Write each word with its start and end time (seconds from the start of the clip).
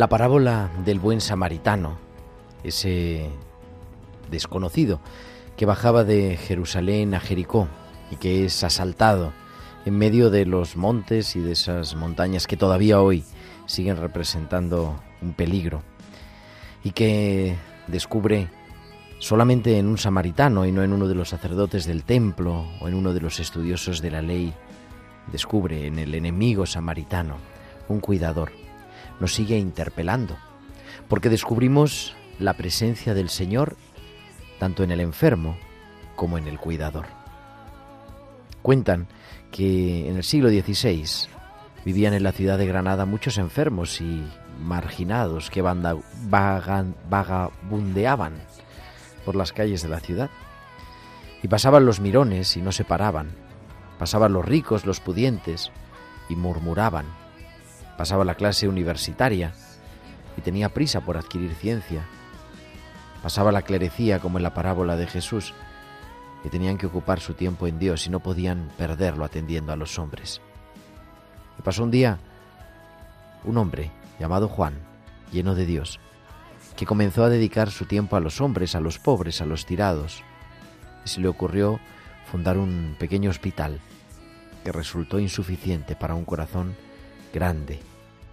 La 0.00 0.08
parábola 0.08 0.70
del 0.82 0.98
buen 0.98 1.20
samaritano, 1.20 1.98
ese 2.64 3.28
desconocido 4.30 4.98
que 5.58 5.66
bajaba 5.66 6.04
de 6.04 6.38
Jerusalén 6.38 7.12
a 7.12 7.20
Jericó 7.20 7.68
y 8.10 8.16
que 8.16 8.46
es 8.46 8.64
asaltado 8.64 9.34
en 9.84 9.98
medio 9.98 10.30
de 10.30 10.46
los 10.46 10.74
montes 10.74 11.36
y 11.36 11.40
de 11.40 11.52
esas 11.52 11.96
montañas 11.96 12.46
que 12.46 12.56
todavía 12.56 13.02
hoy 13.02 13.24
siguen 13.66 13.98
representando 13.98 14.98
un 15.20 15.34
peligro 15.34 15.82
y 16.82 16.92
que 16.92 17.56
descubre 17.86 18.48
solamente 19.18 19.76
en 19.76 19.86
un 19.86 19.98
samaritano 19.98 20.64
y 20.64 20.72
no 20.72 20.82
en 20.82 20.94
uno 20.94 21.08
de 21.08 21.14
los 21.14 21.28
sacerdotes 21.28 21.84
del 21.84 22.04
templo 22.04 22.64
o 22.80 22.88
en 22.88 22.94
uno 22.94 23.12
de 23.12 23.20
los 23.20 23.38
estudiosos 23.38 24.00
de 24.00 24.10
la 24.12 24.22
ley, 24.22 24.54
descubre 25.30 25.86
en 25.86 25.98
el 25.98 26.14
enemigo 26.14 26.64
samaritano 26.64 27.36
un 27.90 28.00
cuidador. 28.00 28.59
Nos 29.20 29.34
sigue 29.34 29.58
interpelando, 29.58 30.36
porque 31.08 31.28
descubrimos 31.28 32.16
la 32.38 32.54
presencia 32.54 33.14
del 33.14 33.28
Señor 33.28 33.76
tanto 34.58 34.82
en 34.82 34.90
el 34.90 35.00
enfermo 35.00 35.56
como 36.16 36.38
en 36.38 36.48
el 36.48 36.58
cuidador. 36.58 37.06
Cuentan 38.62 39.06
que 39.50 40.08
en 40.08 40.16
el 40.16 40.24
siglo 40.24 40.48
XVI 40.48 41.04
vivían 41.84 42.14
en 42.14 42.22
la 42.22 42.32
ciudad 42.32 42.56
de 42.58 42.66
Granada 42.66 43.06
muchos 43.06 43.38
enfermos 43.38 44.00
y 44.00 44.24
marginados 44.62 45.50
que 45.50 45.62
vagabundeaban 45.62 48.34
por 49.24 49.36
las 49.36 49.52
calles 49.52 49.82
de 49.82 49.88
la 49.88 50.00
ciudad. 50.00 50.30
Y 51.42 51.48
pasaban 51.48 51.86
los 51.86 52.00
mirones 52.00 52.56
y 52.56 52.62
no 52.62 52.70
se 52.70 52.84
paraban. 52.84 53.30
Pasaban 53.98 54.32
los 54.32 54.44
ricos, 54.44 54.84
los 54.84 55.00
pudientes 55.00 55.72
y 56.28 56.36
murmuraban. 56.36 57.19
Pasaba 58.00 58.24
la 58.24 58.34
clase 58.34 58.66
universitaria 58.66 59.52
y 60.34 60.40
tenía 60.40 60.70
prisa 60.70 61.02
por 61.02 61.18
adquirir 61.18 61.54
ciencia. 61.54 62.06
Pasaba 63.22 63.52
la 63.52 63.60
clerecía 63.60 64.20
como 64.20 64.38
en 64.38 64.42
la 64.42 64.54
parábola 64.54 64.96
de 64.96 65.06
Jesús 65.06 65.52
y 66.42 66.48
tenían 66.48 66.78
que 66.78 66.86
ocupar 66.86 67.20
su 67.20 67.34
tiempo 67.34 67.66
en 67.66 67.78
Dios 67.78 68.06
y 68.06 68.08
no 68.08 68.20
podían 68.20 68.70
perderlo 68.78 69.26
atendiendo 69.26 69.70
a 69.74 69.76
los 69.76 69.98
hombres. 69.98 70.40
Y 71.58 71.62
pasó 71.62 71.82
un 71.82 71.90
día 71.90 72.18
un 73.44 73.58
hombre 73.58 73.90
llamado 74.18 74.48
Juan, 74.48 74.78
lleno 75.30 75.54
de 75.54 75.66
Dios, 75.66 76.00
que 76.76 76.86
comenzó 76.86 77.24
a 77.24 77.28
dedicar 77.28 77.70
su 77.70 77.84
tiempo 77.84 78.16
a 78.16 78.20
los 78.20 78.40
hombres, 78.40 78.74
a 78.74 78.80
los 78.80 78.98
pobres, 78.98 79.42
a 79.42 79.44
los 79.44 79.66
tirados. 79.66 80.22
Y 81.04 81.10
se 81.10 81.20
le 81.20 81.28
ocurrió 81.28 81.78
fundar 82.32 82.56
un 82.56 82.96
pequeño 82.98 83.28
hospital 83.28 83.78
que 84.64 84.72
resultó 84.72 85.18
insuficiente 85.18 85.96
para 85.96 86.14
un 86.14 86.24
corazón 86.24 86.74
grande, 87.32 87.89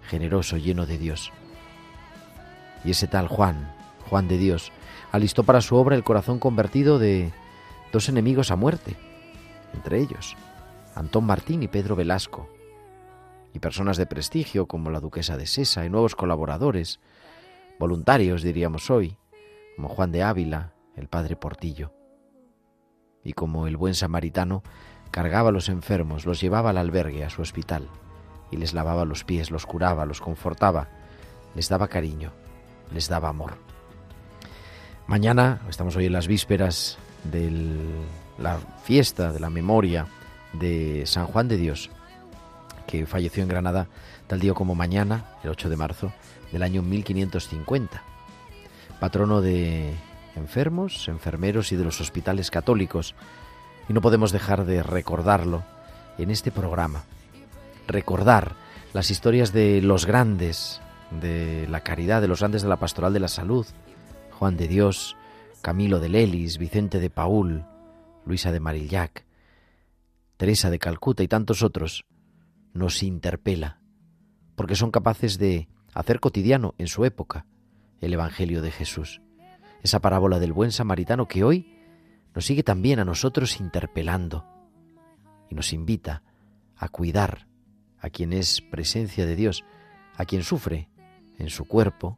generoso, 0.07 0.57
lleno 0.57 0.85
de 0.85 0.97
Dios. 0.97 1.31
Y 2.83 2.91
ese 2.91 3.07
tal 3.07 3.27
Juan, 3.27 3.73
Juan 4.09 4.27
de 4.27 4.37
Dios, 4.37 4.71
alistó 5.11 5.43
para 5.43 5.61
su 5.61 5.75
obra 5.75 5.95
el 5.95 6.03
corazón 6.03 6.39
convertido 6.39 6.99
de 6.99 7.31
dos 7.91 8.09
enemigos 8.09 8.51
a 8.51 8.55
muerte, 8.55 8.95
entre 9.73 9.99
ellos 9.99 10.35
Antón 10.97 11.25
Martín 11.25 11.61
y 11.61 11.67
Pedro 11.67 11.95
Velasco, 11.95 12.49
y 13.53 13.59
personas 13.59 13.97
de 13.97 14.07
prestigio 14.07 14.67
como 14.67 14.89
la 14.89 14.99
duquesa 14.99 15.37
de 15.37 15.45
Sesa 15.45 15.85
y 15.85 15.89
nuevos 15.89 16.15
colaboradores, 16.15 16.99
voluntarios 17.79 18.41
diríamos 18.41 18.89
hoy, 18.89 19.17
como 19.75 19.89
Juan 19.89 20.11
de 20.11 20.23
Ávila, 20.23 20.73
el 20.95 21.07
padre 21.07 21.35
Portillo. 21.35 21.93
Y 23.23 23.33
como 23.33 23.67
el 23.67 23.77
buen 23.77 23.93
samaritano, 23.93 24.63
cargaba 25.11 25.49
a 25.49 25.51
los 25.51 25.69
enfermos, 25.69 26.25
los 26.25 26.41
llevaba 26.41 26.71
al 26.71 26.77
albergue, 26.77 27.23
a 27.23 27.29
su 27.29 27.43
hospital, 27.43 27.87
y 28.51 28.57
les 28.57 28.73
lavaba 28.73 29.05
los 29.05 29.23
pies, 29.23 29.51
los 29.51 29.65
curaba, 29.65 30.05
los 30.05 30.21
confortaba, 30.21 30.89
les 31.55 31.69
daba 31.69 31.87
cariño, 31.87 32.31
les 32.93 33.09
daba 33.09 33.29
amor. 33.29 33.57
Mañana, 35.07 35.61
estamos 35.69 35.95
hoy 35.95 36.05
en 36.07 36.13
las 36.13 36.27
vísperas 36.27 36.97
de 37.23 37.49
la 38.37 38.59
fiesta 38.83 39.31
de 39.31 39.39
la 39.39 39.49
memoria 39.49 40.07
de 40.53 41.03
San 41.05 41.27
Juan 41.27 41.47
de 41.47 41.57
Dios, 41.57 41.89
que 42.85 43.05
falleció 43.05 43.43
en 43.43 43.49
Granada 43.49 43.87
tal 44.27 44.39
día 44.39 44.53
como 44.53 44.75
mañana, 44.75 45.25
el 45.43 45.49
8 45.49 45.69
de 45.69 45.77
marzo 45.77 46.11
del 46.51 46.63
año 46.63 46.81
1550, 46.81 48.01
patrono 48.99 49.41
de 49.41 49.93
enfermos, 50.35 51.07
enfermeros 51.07 51.71
y 51.71 51.75
de 51.75 51.83
los 51.83 51.99
hospitales 52.01 52.51
católicos. 52.51 53.15
Y 53.89 53.93
no 53.93 54.01
podemos 54.01 54.31
dejar 54.31 54.65
de 54.65 54.83
recordarlo 54.83 55.63
en 56.17 56.31
este 56.31 56.51
programa. 56.51 57.03
Recordar 57.87 58.55
las 58.93 59.11
historias 59.11 59.53
de 59.53 59.81
los 59.81 60.05
grandes 60.05 60.81
de 61.11 61.67
la 61.69 61.81
caridad, 61.81 62.21
de 62.21 62.27
los 62.27 62.39
grandes 62.39 62.61
de 62.61 62.67
la 62.67 62.77
pastoral 62.77 63.13
de 63.13 63.21
la 63.21 63.29
salud, 63.29 63.65
Juan 64.31 64.57
de 64.57 64.67
Dios, 64.67 65.15
Camilo 65.61 65.99
de 65.99 66.09
Lelis, 66.09 66.57
Vicente 66.57 66.99
de 66.99 67.09
Paul, 67.09 67.65
Luisa 68.25 68.51
de 68.51 68.59
Marillac, 68.59 69.25
Teresa 70.35 70.69
de 70.69 70.79
Calcuta 70.79 71.23
y 71.23 71.27
tantos 71.27 71.63
otros, 71.63 72.05
nos 72.73 73.01
interpela, 73.03 73.79
porque 74.55 74.75
son 74.75 74.91
capaces 74.91 75.37
de 75.37 75.69
hacer 75.93 76.19
cotidiano 76.19 76.75
en 76.77 76.87
su 76.87 77.05
época 77.05 77.45
el 78.01 78.13
Evangelio 78.13 78.61
de 78.61 78.71
Jesús, 78.71 79.21
esa 79.81 79.99
parábola 79.99 80.39
del 80.39 80.53
buen 80.53 80.71
samaritano 80.71 81.27
que 81.27 81.43
hoy 81.43 81.73
nos 82.35 82.45
sigue 82.45 82.63
también 82.63 82.99
a 82.99 83.05
nosotros 83.05 83.59
interpelando 83.59 84.45
y 85.49 85.55
nos 85.55 85.73
invita 85.73 86.21
a 86.75 86.89
cuidar 86.89 87.47
a 87.99 88.09
quien 88.09 88.33
es 88.33 88.61
presencia 88.61 89.25
de 89.25 89.35
Dios, 89.35 89.63
a 90.15 90.25
quien 90.25 90.43
sufre 90.43 90.89
en 91.37 91.49
su 91.49 91.65
cuerpo. 91.65 92.17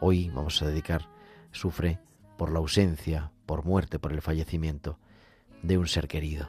Hoy 0.00 0.30
vamos 0.30 0.60
a 0.62 0.66
dedicar, 0.66 1.08
sufre 1.52 1.98
por 2.36 2.52
la 2.52 2.58
ausencia, 2.58 3.32
por 3.46 3.64
muerte, 3.64 3.98
por 3.98 4.12
el 4.12 4.22
fallecimiento 4.22 4.98
de 5.62 5.78
un 5.78 5.86
ser 5.88 6.08
querido. 6.08 6.48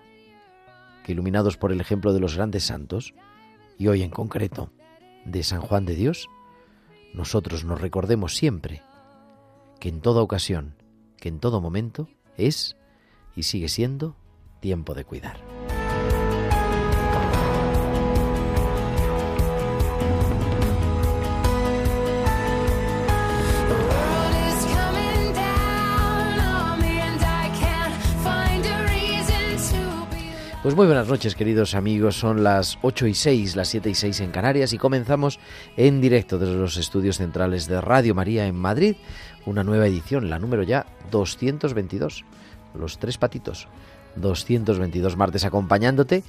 Que 1.04 1.14
iluminados 1.14 1.58
por 1.58 1.72
el 1.72 1.80
ejemplo 1.80 2.14
de 2.14 2.20
los 2.20 2.36
grandes 2.36 2.66
santos, 2.66 3.14
y 3.78 3.88
hoy 3.88 4.02
en 4.02 4.10
concreto 4.10 4.72
de 5.26 5.44
San 5.44 5.62
Juan 5.62 5.86
de 5.86 5.96
Dios, 5.96 6.28
nosotros 7.14 7.64
nos 7.64 7.80
recordemos 7.80 8.36
siempre 8.36 8.82
que 9.80 9.90
en 9.90 10.02
toda 10.02 10.22
ocasión, 10.22 10.76
que 11.18 11.30
en 11.30 11.40
todo 11.40 11.62
momento 11.62 12.10
es 12.38 12.76
y 13.36 13.44
sigue 13.44 13.70
siendo 13.70 14.16
tiempo 14.60 14.94
de 14.94 15.06
cuidar. 15.06 15.57
Pues 30.64 30.76
muy 30.76 30.88
buenas 30.88 31.08
noches, 31.08 31.36
queridos 31.36 31.76
amigos. 31.76 32.18
Son 32.18 32.44
las 32.44 32.80
8 32.82 33.08
y 33.08 33.14
6, 33.14 33.56
las 33.56 33.68
7 33.68 33.92
y 33.92 33.96
6 33.96 34.20
en 34.22 34.32
Canarias 34.32 34.74
y 34.74 34.80
comenzamos 34.80 35.40
en 35.78 36.02
directo 36.02 36.40
desde 36.40 36.56
los 36.56 36.78
estudios 36.78 37.18
centrales 37.18 37.68
de 37.68 37.80
Radio 37.80 38.16
María 38.16 38.48
en 38.48 38.56
Madrid 38.56 38.96
una 39.46 39.64
nueva 39.64 39.88
edición, 39.88 40.32
la 40.32 40.40
número 40.40 40.64
ya 40.64 40.88
222. 41.12 42.26
Los 42.74 42.98
tres 42.98 43.18
patitos. 43.18 43.68
222 44.16 45.16
martes 45.16 45.46
acompañándote 45.46 46.24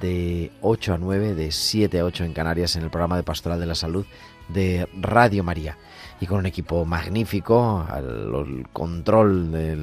de 0.00 0.52
8 0.60 0.94
a 0.94 0.98
9, 0.98 1.34
de 1.34 1.50
7 1.50 2.00
a 2.00 2.04
8 2.04 2.24
en 2.24 2.32
Canarias 2.34 2.76
en 2.76 2.82
el 2.82 2.90
programa 2.90 3.16
de 3.16 3.22
Pastoral 3.22 3.58
de 3.58 3.66
la 3.66 3.74
Salud 3.74 4.04
de 4.48 4.88
Radio 5.00 5.42
María 5.42 5.78
y 6.20 6.26
con 6.26 6.38
un 6.38 6.46
equipo 6.46 6.84
magnífico. 6.84 7.84
Al 7.88 8.66
control 8.72 9.50
de 9.52 9.76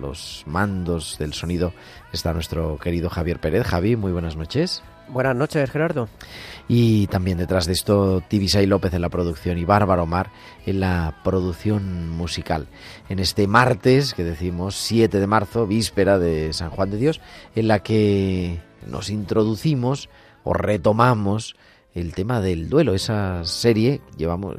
los 0.00 0.42
mandos 0.46 1.16
del 1.18 1.32
sonido 1.32 1.72
está 2.12 2.32
nuestro 2.32 2.78
querido 2.78 3.08
Javier 3.08 3.40
Pérez. 3.40 3.66
Javi, 3.66 3.96
muy 3.96 4.12
buenas 4.12 4.36
noches. 4.36 4.82
Buenas 5.08 5.36
noches, 5.36 5.70
Gerardo. 5.70 6.08
Y 6.66 7.06
también 7.08 7.36
detrás 7.36 7.66
de 7.66 7.74
esto, 7.74 8.22
Tibisay 8.26 8.66
López 8.66 8.94
en 8.94 9.02
la 9.02 9.10
producción 9.10 9.58
y 9.58 9.64
Bárbara 9.64 10.02
Omar 10.02 10.30
en 10.64 10.80
la 10.80 11.20
producción 11.22 12.08
musical. 12.08 12.68
En 13.08 13.18
este 13.18 13.46
martes, 13.46 14.14
que 14.14 14.24
decimos 14.24 14.76
7 14.76 15.20
de 15.20 15.26
marzo, 15.26 15.66
víspera 15.66 16.18
de 16.18 16.52
San 16.54 16.70
Juan 16.70 16.90
de 16.90 16.96
Dios, 16.96 17.20
en 17.54 17.68
la 17.68 17.80
que 17.80 18.60
nos 18.86 19.10
introducimos 19.10 20.08
o 20.42 20.54
retomamos 20.54 21.54
el 21.94 22.12
tema 22.12 22.40
del 22.40 22.68
duelo, 22.68 22.94
esa 22.94 23.44
serie 23.44 24.00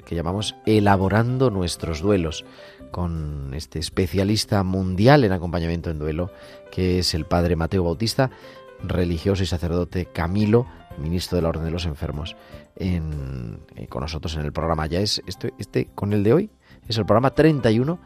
que 0.05 0.15
llamamos 0.15 0.55
Elaborando 0.65 1.49
nuestros 1.49 2.01
duelos, 2.01 2.45
con 2.91 3.53
este 3.53 3.77
especialista 3.77 4.63
mundial 4.63 5.25
en 5.25 5.33
acompañamiento 5.33 5.89
en 5.89 5.99
duelo, 5.99 6.31
que 6.71 6.99
es 6.99 7.13
el 7.13 7.25
padre 7.25 7.57
Mateo 7.57 7.83
Bautista, 7.83 8.31
religioso 8.81 9.43
y 9.43 9.47
sacerdote 9.47 10.05
Camilo, 10.05 10.65
ministro 10.97 11.35
de 11.35 11.41
la 11.41 11.49
Orden 11.49 11.65
de 11.65 11.71
los 11.71 11.85
Enfermos, 11.85 12.37
en, 12.77 13.59
eh, 13.75 13.87
con 13.87 14.01
nosotros 14.01 14.35
en 14.35 14.45
el 14.45 14.53
programa. 14.53 14.87
Ya 14.87 15.01
es 15.01 15.21
este, 15.27 15.53
este, 15.59 15.89
con 15.93 16.13
el 16.13 16.23
de 16.23 16.33
hoy, 16.33 16.49
es 16.87 16.97
el 16.97 17.05
programa 17.05 17.31
31 17.31 17.99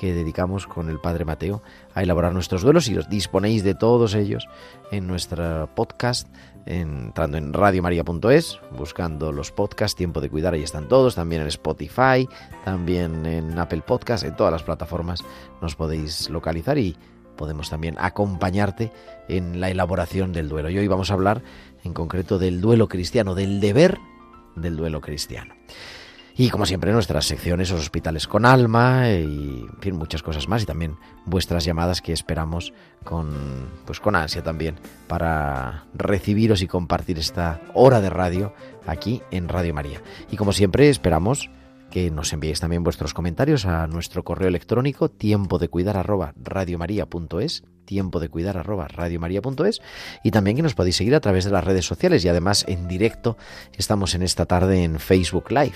que 0.00 0.14
dedicamos 0.14 0.66
con 0.66 0.88
el 0.88 0.98
Padre 0.98 1.26
Mateo 1.26 1.62
a 1.94 2.02
elaborar 2.02 2.32
nuestros 2.32 2.62
duelos 2.62 2.88
y 2.88 2.96
os 2.96 3.10
disponéis 3.10 3.62
de 3.62 3.74
todos 3.74 4.14
ellos 4.14 4.48
en 4.90 5.06
nuestro 5.06 5.68
podcast 5.74 6.26
entrando 6.66 7.38
en 7.38 7.52
radiomaria.es, 7.52 8.60
buscando 8.76 9.32
los 9.32 9.50
podcasts, 9.50 9.96
tiempo 9.96 10.20
de 10.20 10.30
cuidar, 10.30 10.54
ahí 10.54 10.62
están 10.62 10.88
todos, 10.88 11.14
también 11.14 11.42
en 11.42 11.48
Spotify, 11.48 12.28
también 12.64 13.26
en 13.26 13.58
Apple 13.58 13.82
Podcast, 13.86 14.24
en 14.24 14.36
todas 14.36 14.52
las 14.52 14.62
plataformas 14.62 15.24
nos 15.60 15.76
podéis 15.76 16.30
localizar 16.30 16.78
y 16.78 16.96
podemos 17.36 17.70
también 17.70 17.96
acompañarte 17.98 18.92
en 19.28 19.60
la 19.60 19.70
elaboración 19.70 20.32
del 20.32 20.48
duelo. 20.48 20.70
Y 20.70 20.78
hoy 20.78 20.88
vamos 20.88 21.10
a 21.10 21.14
hablar 21.14 21.42
en 21.84 21.94
concreto 21.94 22.38
del 22.38 22.60
duelo 22.60 22.88
cristiano, 22.88 23.34
del 23.34 23.60
deber 23.60 23.98
del 24.56 24.76
duelo 24.76 25.00
cristiano. 25.00 25.54
Y 26.40 26.48
como 26.48 26.64
siempre, 26.64 26.90
nuestras 26.90 27.26
secciones, 27.26 27.70
los 27.70 27.82
hospitales 27.82 28.26
con 28.26 28.46
alma 28.46 29.10
y 29.10 29.66
en 29.70 29.78
fin, 29.78 29.94
muchas 29.94 30.22
cosas 30.22 30.48
más. 30.48 30.62
Y 30.62 30.64
también 30.64 30.96
vuestras 31.26 31.66
llamadas 31.66 32.00
que 32.00 32.14
esperamos 32.14 32.72
con, 33.04 33.68
pues 33.84 34.00
con 34.00 34.16
ansia 34.16 34.42
también 34.42 34.76
para 35.06 35.84
recibiros 35.92 36.62
y 36.62 36.66
compartir 36.66 37.18
esta 37.18 37.60
hora 37.74 38.00
de 38.00 38.08
radio 38.08 38.54
aquí 38.86 39.20
en 39.30 39.50
Radio 39.50 39.74
María. 39.74 40.00
Y 40.30 40.38
como 40.38 40.54
siempre, 40.54 40.88
esperamos 40.88 41.50
que 41.90 42.10
nos 42.10 42.32
enviéis 42.32 42.60
también 42.60 42.84
vuestros 42.84 43.12
comentarios 43.12 43.66
a 43.66 43.86
nuestro 43.86 44.24
correo 44.24 44.48
electrónico 44.48 45.10
tiempo 45.10 45.58
de 45.58 45.68
cuidar 45.68 45.98
arroba 45.98 46.32
radiomaria.es 46.42 47.64
tiempo 47.84 48.20
de 48.20 48.28
cuidar 48.28 48.56
arroba 48.56 48.86
radiomaria.es 48.86 49.82
y 50.22 50.30
también 50.30 50.56
que 50.56 50.62
nos 50.62 50.74
podéis 50.74 50.94
seguir 50.94 51.16
a 51.16 51.20
través 51.20 51.44
de 51.44 51.50
las 51.50 51.64
redes 51.64 51.84
sociales 51.84 52.24
y 52.24 52.28
además 52.28 52.64
en 52.68 52.86
directo 52.86 53.36
estamos 53.76 54.14
en 54.14 54.22
esta 54.22 54.46
tarde 54.46 54.84
en 54.84 55.00
Facebook 55.00 55.50
Live 55.50 55.74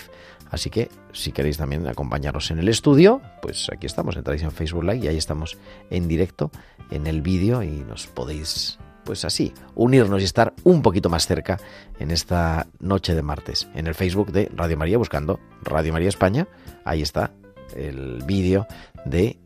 Así 0.51 0.71
que 0.71 0.89
si 1.13 1.33
queréis 1.33 1.59
también 1.59 1.87
acompañarnos 1.87 2.51
en 2.51 2.59
el 2.59 2.69
estudio, 2.69 3.21
pues 3.43 3.69
aquí 3.73 3.87
estamos, 3.87 4.17
entráis 4.17 4.43
en 4.43 4.51
Facebook 4.51 4.85
Live 4.85 5.05
y 5.05 5.09
ahí 5.09 5.17
estamos 5.17 5.59
en 5.91 6.09
directo 6.09 6.51
en 6.91 7.07
el 7.07 7.23
vídeo 7.23 7.63
y 7.63 7.71
nos 7.71 8.07
podéis, 8.07 8.79
pues 9.05 9.25
así, 9.25 9.53
unirnos 9.75 10.23
y 10.23 10.25
estar 10.25 10.55
un 10.65 10.83
poquito 10.83 11.09
más 11.09 11.27
cerca 11.27 11.59
en 11.99 12.11
esta 12.11 12.67
noche 12.79 13.15
de 13.15 13.23
martes. 13.23 13.69
En 13.75 13.87
el 13.87 13.95
Facebook 13.95 14.33
de 14.33 14.51
Radio 14.55 14.77
María, 14.77 14.99
buscando 14.99 15.41
Radio 15.63 15.93
María 15.93 16.09
España, 16.09 16.47
ahí 16.85 17.03
está 17.03 17.33
el 17.75 18.23
vídeo 18.25 18.67
de 19.05 19.39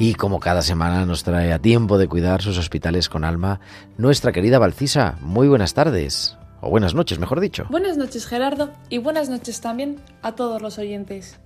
Y 0.00 0.14
como 0.14 0.40
cada 0.40 0.62
semana 0.62 1.04
nos 1.04 1.24
trae 1.24 1.52
a 1.52 1.58
tiempo 1.58 1.98
de 1.98 2.08
cuidar 2.08 2.40
sus 2.40 2.56
hospitales 2.56 3.10
con 3.10 3.22
alma, 3.22 3.60
nuestra 3.98 4.32
querida 4.32 4.58
Valcisa. 4.58 5.18
Muy 5.20 5.46
buenas 5.46 5.74
tardes. 5.74 6.38
O 6.62 6.70
buenas 6.70 6.94
noches, 6.94 7.18
mejor 7.18 7.38
dicho. 7.38 7.66
Buenas 7.68 7.98
noches, 7.98 8.26
Gerardo, 8.26 8.72
y 8.88 8.96
buenas 8.96 9.28
noches 9.28 9.60
también 9.60 10.00
a 10.22 10.32
todos 10.32 10.62
los 10.62 10.78
oyentes. 10.78 11.38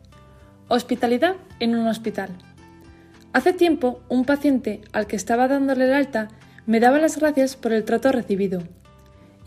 Hospitalidad 0.69 1.35
en 1.59 1.75
un 1.75 1.88
hospital. 1.88 2.31
Hace 3.33 3.55
tiempo, 3.55 4.00
un 4.09 4.25
paciente 4.25 4.83
al 4.93 5.09
que 5.09 5.17
estaba 5.17 5.49
dándole 5.49 5.87
el 5.87 5.93
alta 5.93 6.28
me 6.64 6.78
daba 6.78 7.00
las 7.00 7.19
gracias 7.19 7.57
por 7.57 7.73
el 7.73 7.83
trato 7.83 8.12
recibido. 8.12 8.62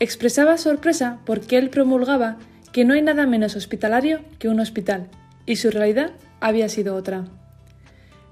Expresaba 0.00 0.58
sorpresa 0.58 1.20
porque 1.24 1.56
él 1.56 1.70
promulgaba 1.70 2.36
que 2.72 2.84
no 2.84 2.92
hay 2.92 3.00
nada 3.00 3.26
menos 3.26 3.56
hospitalario 3.56 4.20
que 4.38 4.50
un 4.50 4.60
hospital, 4.60 5.08
y 5.46 5.56
su 5.56 5.70
realidad 5.70 6.10
había 6.40 6.68
sido 6.68 6.94
otra. 6.94 7.24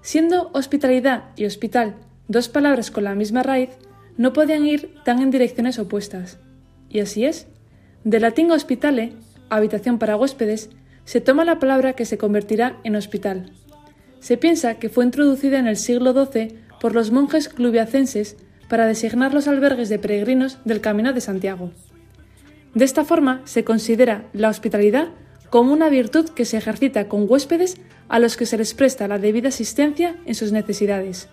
Siendo 0.06 0.50
hospitalidad 0.52 1.24
y 1.34 1.46
hospital 1.46 1.96
dos 2.28 2.48
palabras 2.48 2.92
con 2.92 3.02
la 3.02 3.16
misma 3.16 3.42
raíz, 3.42 3.70
no 4.16 4.32
podían 4.32 4.64
ir 4.64 4.94
tan 5.04 5.20
en 5.20 5.32
direcciones 5.32 5.80
opuestas. 5.80 6.38
Y 6.88 7.00
así 7.00 7.24
es. 7.24 7.48
De 8.04 8.20
latín 8.20 8.52
hospitale, 8.52 9.14
habitación 9.50 9.98
para 9.98 10.16
huéspedes, 10.16 10.70
se 11.04 11.20
toma 11.20 11.44
la 11.44 11.58
palabra 11.58 11.94
que 11.94 12.04
se 12.04 12.18
convertirá 12.18 12.76
en 12.84 12.94
hospital. 12.94 13.50
Se 14.20 14.36
piensa 14.36 14.76
que 14.76 14.90
fue 14.90 15.04
introducida 15.04 15.58
en 15.58 15.66
el 15.66 15.76
siglo 15.76 16.12
XII 16.12 16.56
por 16.80 16.94
los 16.94 17.10
monjes 17.10 17.48
clubiacenses 17.48 18.36
para 18.68 18.86
designar 18.86 19.34
los 19.34 19.48
albergues 19.48 19.88
de 19.88 19.98
peregrinos 19.98 20.58
del 20.64 20.80
Camino 20.80 21.14
de 21.14 21.20
Santiago. 21.20 21.72
De 22.74 22.84
esta 22.84 23.04
forma 23.04 23.42
se 23.44 23.64
considera 23.64 24.28
la 24.32 24.50
hospitalidad 24.50 25.08
como 25.50 25.72
una 25.72 25.88
virtud 25.88 26.28
que 26.30 26.44
se 26.44 26.56
ejercita 26.56 27.08
con 27.08 27.26
huéspedes 27.28 27.76
a 28.08 28.18
los 28.18 28.36
que 28.36 28.46
se 28.46 28.58
les 28.58 28.74
presta 28.74 29.08
la 29.08 29.18
debida 29.18 29.48
asistencia 29.48 30.16
en 30.26 30.34
sus 30.34 30.52
necesidades. 30.52 31.28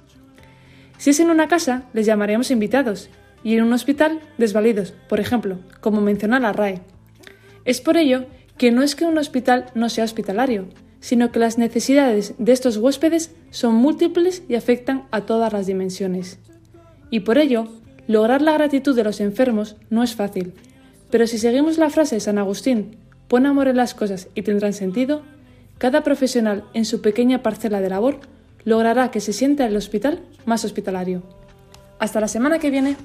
Si 0.97 1.11
es 1.11 1.19
en 1.19 1.29
una 1.29 1.47
casa, 1.47 1.83
les 1.93 2.05
llamaremos 2.05 2.51
invitados, 2.51 3.09
y 3.43 3.55
en 3.55 3.63
un 3.63 3.73
hospital, 3.73 4.21
desvalidos, 4.37 4.93
por 5.09 5.19
ejemplo, 5.19 5.59
como 5.81 6.01
menciona 6.01 6.39
la 6.39 6.53
RAE. 6.53 6.81
Es 7.65 7.81
por 7.81 7.97
ello 7.97 8.25
que 8.57 8.71
no 8.71 8.83
es 8.83 8.95
que 8.95 9.05
un 9.05 9.17
hospital 9.17 9.65
no 9.75 9.89
sea 9.89 10.05
hospitalario, 10.05 10.67
sino 10.99 11.31
que 11.31 11.39
las 11.39 11.57
necesidades 11.57 12.35
de 12.37 12.53
estos 12.53 12.77
huéspedes 12.77 13.35
son 13.49 13.75
múltiples 13.75 14.43
y 14.47 14.55
afectan 14.55 15.05
a 15.11 15.21
todas 15.21 15.51
las 15.51 15.67
dimensiones. 15.67 16.39
Y 17.09 17.21
por 17.21 17.37
ello, 17.37 17.67
lograr 18.07 18.41
la 18.41 18.53
gratitud 18.53 18.95
de 18.95 19.03
los 19.03 19.19
enfermos 19.19 19.75
no 19.89 20.03
es 20.03 20.15
fácil, 20.15 20.53
pero 21.09 21.27
si 21.27 21.37
seguimos 21.37 21.77
la 21.77 21.89
frase 21.89 22.15
de 22.15 22.21
San 22.21 22.37
Agustín, 22.37 22.97
pon 23.27 23.45
amor 23.45 23.67
en 23.67 23.77
las 23.77 23.93
cosas 23.93 24.27
y 24.35 24.41
tendrán 24.41 24.73
sentido, 24.73 25.21
cada 25.77 26.03
profesional 26.03 26.63
en 26.73 26.85
su 26.85 27.01
pequeña 27.01 27.43
parcela 27.43 27.81
de 27.81 27.89
labor 27.89 28.19
logrará 28.65 29.11
que 29.11 29.19
se 29.19 29.33
sienta 29.33 29.65
el 29.65 29.75
hospital 29.75 30.21
más 30.45 30.63
hospitalario. 30.65 31.23
Hasta 31.99 32.19
la 32.19 32.27
semana 32.27 32.59
que 32.59 32.69
viene. 32.69 32.97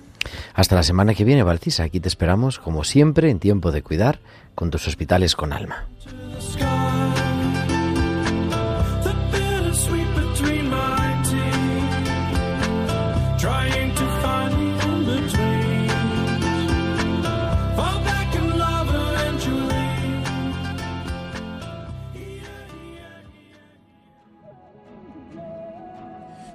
Hasta 0.54 0.74
la 0.74 0.82
semana 0.82 1.14
que 1.14 1.24
viene, 1.24 1.42
Baltisa. 1.42 1.84
Aquí 1.84 2.00
te 2.00 2.08
esperamos, 2.08 2.58
como 2.58 2.84
siempre, 2.84 3.30
en 3.30 3.38
tiempo 3.38 3.72
de 3.72 3.82
cuidar 3.82 4.20
con 4.54 4.70
tus 4.70 4.86
hospitales 4.88 5.36
con 5.36 5.52
alma. 5.52 5.88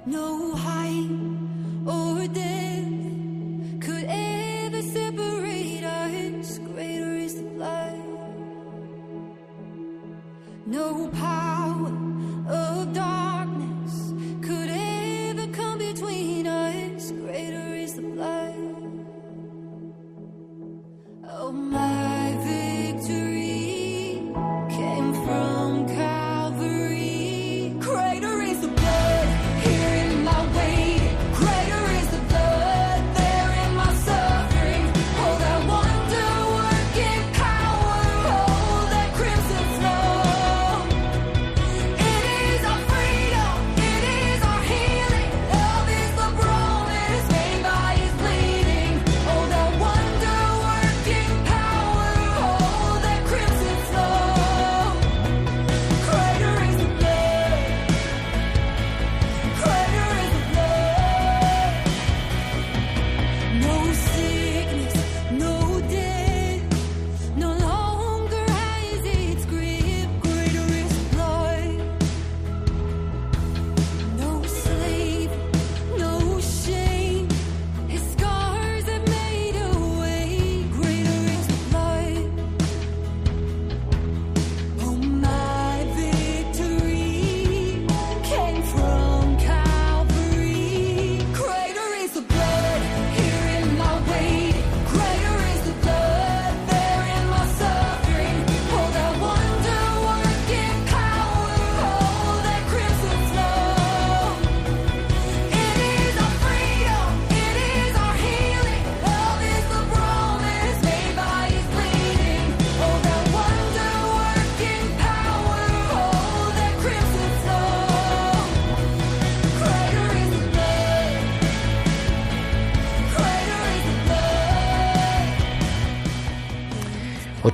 no 0.06 0.54
hiding. 0.54 1.33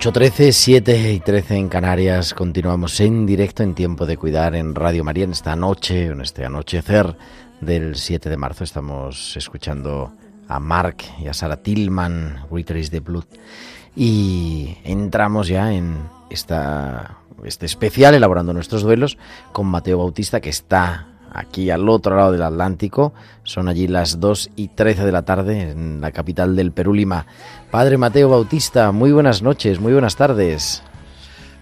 8.13, 0.00 0.52
7 0.52 1.12
y 1.12 1.20
13 1.20 1.56
en 1.56 1.68
Canarias. 1.68 2.32
Continuamos 2.32 2.98
en 3.00 3.26
directo 3.26 3.62
en 3.62 3.74
Tiempo 3.74 4.06
de 4.06 4.16
Cuidar 4.16 4.54
en 4.54 4.74
Radio 4.74 5.04
María 5.04 5.24
en 5.24 5.32
esta 5.32 5.54
noche, 5.56 6.06
en 6.06 6.22
este 6.22 6.42
anochecer 6.42 7.18
del 7.60 7.96
7 7.96 8.30
de 8.30 8.36
marzo. 8.38 8.64
Estamos 8.64 9.36
escuchando 9.36 10.10
a 10.48 10.58
Mark 10.58 10.96
y 11.22 11.26
a 11.26 11.34
Sarah 11.34 11.58
Tillman, 11.58 12.46
is 12.76 12.90
the 12.90 13.00
Blood. 13.00 13.26
Y 13.94 14.78
entramos 14.84 15.48
ya 15.48 15.70
en 15.70 15.98
esta, 16.30 17.18
este 17.44 17.66
especial, 17.66 18.14
elaborando 18.14 18.54
nuestros 18.54 18.82
duelos, 18.82 19.18
con 19.52 19.66
Mateo 19.66 19.98
Bautista, 19.98 20.40
que 20.40 20.48
está 20.48 21.08
aquí 21.32 21.70
al 21.70 21.88
otro 21.88 22.16
lado 22.16 22.32
del 22.32 22.42
Atlántico. 22.42 23.12
Son 23.42 23.68
allí 23.68 23.86
las 23.86 24.20
2 24.20 24.50
y 24.56 24.68
13 24.68 25.04
de 25.04 25.12
la 25.12 25.22
tarde 25.22 25.70
en 25.70 26.00
la 26.00 26.12
capital 26.12 26.56
del 26.56 26.72
Perú, 26.72 26.94
Lima. 26.94 27.26
Padre 27.70 27.96
Mateo 27.96 28.28
Bautista, 28.28 28.92
muy 28.92 29.12
buenas 29.12 29.42
noches, 29.42 29.80
muy 29.80 29.92
buenas 29.92 30.16
tardes. 30.16 30.82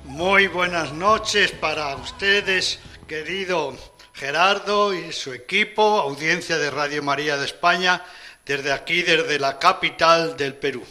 Muy 0.05 0.49
buenas 0.49 0.93
noches 0.93 1.53
para 1.53 1.95
ustedes, 1.97 2.81
querido 3.07 3.75
Gerardo 4.15 4.93
y 4.93 5.13
su 5.13 5.33
equipo, 5.33 6.01
audiencia 6.01 6.59
de 6.59 6.71
Radio 6.71 7.03
María 7.05 7.37
de 7.37 7.45
España, 7.45 8.03
desde 8.45 8.73
aquí, 8.73 9.03
desde 9.03 9.39
la 9.39 9.59
capital 9.59 10.37
del 10.37 10.55
Perú. 10.55 10.83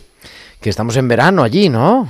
Que 0.62 0.70
estamos 0.70 0.96
en 0.96 1.08
verano 1.08 1.44
allí, 1.44 1.68
¿no? 1.68 2.08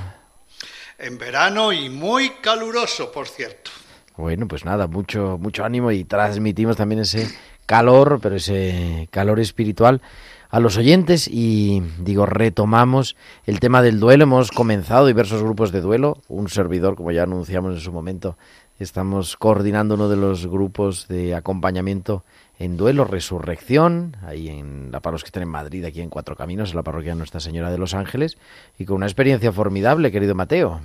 En 0.99 1.17
verano 1.17 1.71
y 1.71 1.89
muy 1.89 2.29
caluroso, 2.41 3.11
por 3.11 3.27
cierto. 3.27 3.71
Bueno, 4.17 4.47
pues 4.47 4.65
nada, 4.65 4.87
mucho, 4.87 5.37
mucho 5.39 5.63
ánimo 5.63 5.91
y 5.91 6.03
transmitimos 6.03 6.75
también 6.75 7.01
ese 7.01 7.29
calor, 7.67 8.19
pero 8.19 8.35
ese 8.35 9.07
calor 9.11 9.39
espiritual 9.39 10.01
a 10.49 10.59
los 10.59 10.75
oyentes 10.75 11.27
y 11.27 11.83
digo, 11.99 12.25
retomamos 12.25 13.15
el 13.45 13.59
tema 13.59 13.83
del 13.83 13.99
duelo. 13.99 14.23
Hemos 14.23 14.49
comenzado 14.49 15.05
diversos 15.05 15.43
grupos 15.43 15.71
de 15.71 15.81
duelo. 15.81 16.17
Un 16.29 16.49
servidor, 16.49 16.95
como 16.95 17.11
ya 17.11 17.23
anunciamos 17.23 17.75
en 17.75 17.79
su 17.79 17.91
momento, 17.91 18.37
estamos 18.79 19.37
coordinando 19.37 19.93
uno 19.93 20.09
de 20.09 20.17
los 20.17 20.47
grupos 20.47 21.07
de 21.07 21.35
acompañamiento 21.35 22.23
en 22.57 22.75
duelo, 22.75 23.05
resurrección, 23.05 24.17
ahí 24.25 24.49
en 24.49 24.91
la 24.91 24.99
parroquia 24.99 25.25
que 25.25 25.27
está 25.27 25.41
en 25.43 25.49
Madrid, 25.49 25.85
aquí 25.85 26.01
en 26.01 26.09
Cuatro 26.09 26.35
Caminos, 26.35 26.71
en 26.71 26.77
la 26.77 26.81
parroquia 26.81 27.13
Nuestra 27.13 27.39
Señora 27.39 27.69
de 27.69 27.77
los 27.77 27.93
Ángeles, 27.93 28.39
y 28.79 28.85
con 28.85 28.95
una 28.95 29.05
experiencia 29.05 29.51
formidable, 29.51 30.11
querido 30.11 30.33
Mateo 30.33 30.81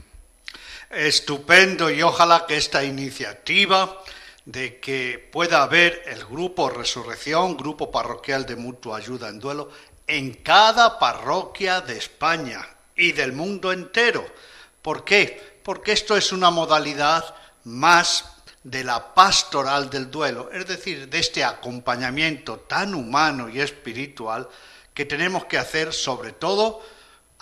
estupendo 0.93 1.91
y 1.91 2.03
ojalá 2.03 2.47
que 2.47 2.57
esta 2.57 2.85
iniciativa 2.85 4.03
de 4.45 4.79
que 4.79 5.31
pueda 5.33 5.63
haber 5.63 6.03
el 6.07 6.25
grupo 6.25 6.69
Resurrección, 6.69 7.57
grupo 7.57 7.91
parroquial 7.91 8.45
de 8.45 8.57
mutua 8.57 8.99
ayuda 8.99 9.29
en 9.29 9.39
duelo, 9.39 9.71
en 10.07 10.35
cada 10.35 10.99
parroquia 10.99 11.81
de 11.81 11.97
España 11.97 12.67
y 12.97 13.13
del 13.13 13.33
mundo 13.33 13.73
entero. 13.73 14.25
¿Por 14.83 15.05
qué? 15.05 15.61
Porque 15.63 15.93
esto 15.93 16.17
es 16.17 16.33
una 16.33 16.51
modalidad 16.51 17.35
más 17.65 18.25
de 18.65 18.85
la 18.85 19.15
pastoral 19.15 19.91
del 19.91 20.11
duelo, 20.11 20.51
es 20.53 20.67
decir, 20.67 21.09
de 21.09 21.19
este 21.19 21.43
acompañamiento 21.45 22.61
tan 22.61 22.95
humano 22.95 23.49
y 23.49 23.61
espiritual 23.61 24.49
que 24.95 25.05
tenemos 25.05 25.47
que 25.47 25.59
hacer 25.59 25.93
sobre 25.93 26.33
todo 26.33 26.83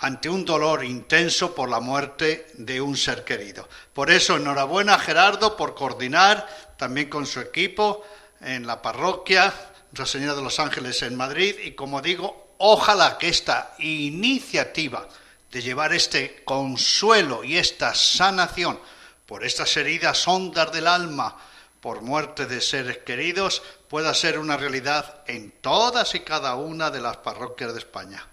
ante 0.01 0.29
un 0.29 0.43
dolor 0.45 0.83
intenso 0.83 1.53
por 1.53 1.69
la 1.69 1.79
muerte 1.79 2.47
de 2.55 2.81
un 2.81 2.97
ser 2.97 3.23
querido. 3.23 3.69
Por 3.93 4.09
eso, 4.09 4.35
enhorabuena 4.35 4.97
Gerardo 4.97 5.55
por 5.55 5.75
coordinar 5.75 6.47
también 6.75 7.07
con 7.07 7.27
su 7.27 7.39
equipo 7.39 8.03
en 8.41 8.65
la 8.65 8.81
parroquia 8.81 9.53
Nuestra 9.91 10.05
Señora 10.05 10.35
de 10.35 10.41
los 10.41 10.59
Ángeles 10.59 11.01
en 11.03 11.15
Madrid 11.15 11.55
y 11.63 11.73
como 11.73 12.01
digo, 12.01 12.55
ojalá 12.57 13.17
que 13.19 13.27
esta 13.27 13.75
iniciativa 13.77 15.07
de 15.51 15.61
llevar 15.61 15.93
este 15.93 16.43
consuelo 16.45 17.43
y 17.43 17.57
esta 17.57 17.93
sanación 17.93 18.79
por 19.27 19.45
estas 19.45 19.75
heridas 19.77 20.27
hondas 20.27 20.71
del 20.71 20.87
alma, 20.87 21.37
por 21.81 22.01
muerte 22.01 22.45
de 22.45 22.61
seres 22.61 22.99
queridos, 22.99 23.63
pueda 23.89 24.13
ser 24.13 24.39
una 24.39 24.55
realidad 24.55 25.23
en 25.27 25.51
todas 25.61 26.13
y 26.15 26.19
cada 26.19 26.55
una 26.55 26.91
de 26.91 27.01
las 27.01 27.17
parroquias 27.17 27.73
de 27.73 27.79
España. 27.79 28.27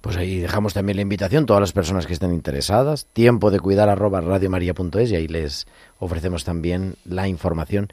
Pues 0.00 0.16
ahí 0.16 0.38
dejamos 0.38 0.74
también 0.74 0.96
la 0.96 1.02
invitación, 1.02 1.46
todas 1.46 1.60
las 1.60 1.72
personas 1.72 2.06
que 2.06 2.14
estén 2.14 2.32
interesadas, 2.32 3.06
tiempo 3.12 3.50
de 3.50 3.60
cuidar 3.60 3.88
arroba 3.88 4.20
radiomaria.es 4.20 5.10
y 5.10 5.16
ahí 5.16 5.28
les 5.28 5.66
ofrecemos 5.98 6.44
también 6.44 6.96
la 7.04 7.28
información 7.28 7.88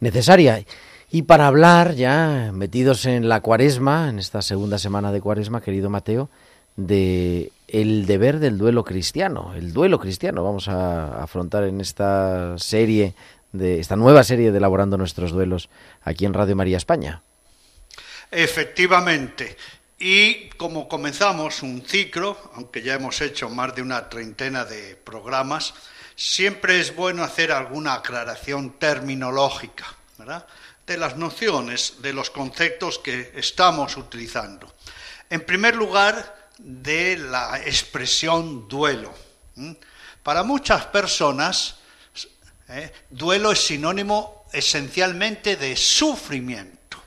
necesaria. 0.00 0.64
Y 1.10 1.22
para 1.22 1.46
hablar, 1.46 1.94
ya 1.94 2.50
metidos 2.52 3.06
en 3.06 3.28
la 3.28 3.40
cuaresma, 3.40 4.08
en 4.08 4.18
esta 4.18 4.42
segunda 4.42 4.78
semana 4.78 5.12
de 5.12 5.20
cuaresma, 5.20 5.60
querido 5.60 5.90
Mateo, 5.90 6.28
de 6.76 7.52
el 7.68 8.06
deber 8.06 8.40
del 8.40 8.58
duelo 8.58 8.84
cristiano, 8.84 9.52
el 9.54 9.72
duelo 9.72 9.98
cristiano. 9.98 10.44
Vamos 10.44 10.68
a 10.68 11.22
afrontar 11.22 11.64
en 11.64 11.80
esta 11.80 12.58
serie, 12.58 13.14
de 13.54 13.78
esta 13.78 13.94
nueva 13.94 14.24
serie 14.24 14.50
de 14.50 14.58
Elaborando 14.58 14.98
nuestros 14.98 15.30
duelos 15.30 15.70
aquí 16.02 16.26
en 16.26 16.34
Radio 16.34 16.56
María 16.56 16.76
España. 16.76 17.22
Efectivamente. 18.30 19.56
Y 19.98 20.48
como 20.50 20.88
comenzamos 20.88 21.62
un 21.62 21.82
ciclo, 21.86 22.36
aunque 22.54 22.82
ya 22.82 22.94
hemos 22.94 23.20
hecho 23.20 23.48
más 23.48 23.74
de 23.74 23.82
una 23.82 24.08
treintena 24.08 24.64
de 24.64 24.96
programas, 24.96 25.72
siempre 26.16 26.80
es 26.80 26.94
bueno 26.94 27.22
hacer 27.22 27.52
alguna 27.52 27.94
aclaración 27.94 28.72
terminológica 28.78 29.86
de 30.86 30.98
las 30.98 31.16
nociones, 31.16 32.02
de 32.02 32.12
los 32.12 32.30
conceptos 32.30 32.98
que 32.98 33.32
estamos 33.36 33.96
utilizando. 33.96 34.74
En 35.30 35.46
primer 35.46 35.76
lugar, 35.76 36.50
de 36.58 37.16
la 37.16 37.60
expresión 37.64 38.68
duelo. 38.68 39.12
Para 40.22 40.42
muchas 40.42 40.86
personas, 40.86 41.76
¿eh? 42.68 42.92
Duelo 43.10 43.52
es 43.52 43.66
sinónimo 43.66 44.46
esencialmente 44.52 45.56
de 45.56 45.76
sufrimiento. 45.76 46.98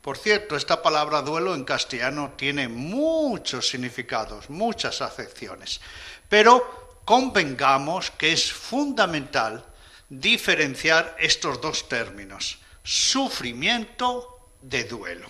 Por 0.00 0.18
cierto, 0.18 0.56
esta 0.56 0.82
palabra 0.82 1.22
duelo 1.22 1.54
en 1.54 1.64
castellano 1.64 2.32
tiene 2.36 2.68
muchos 2.68 3.68
significados, 3.68 4.50
muchas 4.50 5.00
acepciones, 5.00 5.80
pero 6.28 7.00
convengamos 7.04 8.10
que 8.10 8.32
es 8.32 8.52
fundamental 8.52 9.64
diferenciar 10.08 11.16
estos 11.18 11.60
dos 11.60 11.88
términos, 11.88 12.58
sufrimiento 12.82 14.50
de 14.60 14.84
duelo. 14.84 15.28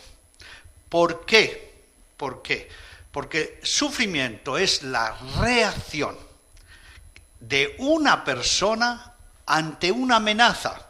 ¿Por 0.89 1.25
qué? 1.27 1.73
¿Por 2.17 2.43
qué? 2.43 2.69
Porque 3.11 3.61
sufrimiento 3.63 4.57
es 4.57 4.83
la 4.83 5.17
reacción 5.39 6.17
de 7.41 7.75
una 7.79 8.25
persona 8.25 9.12
ante 9.47 9.91
una 9.91 10.17
amenaza. 10.17 10.89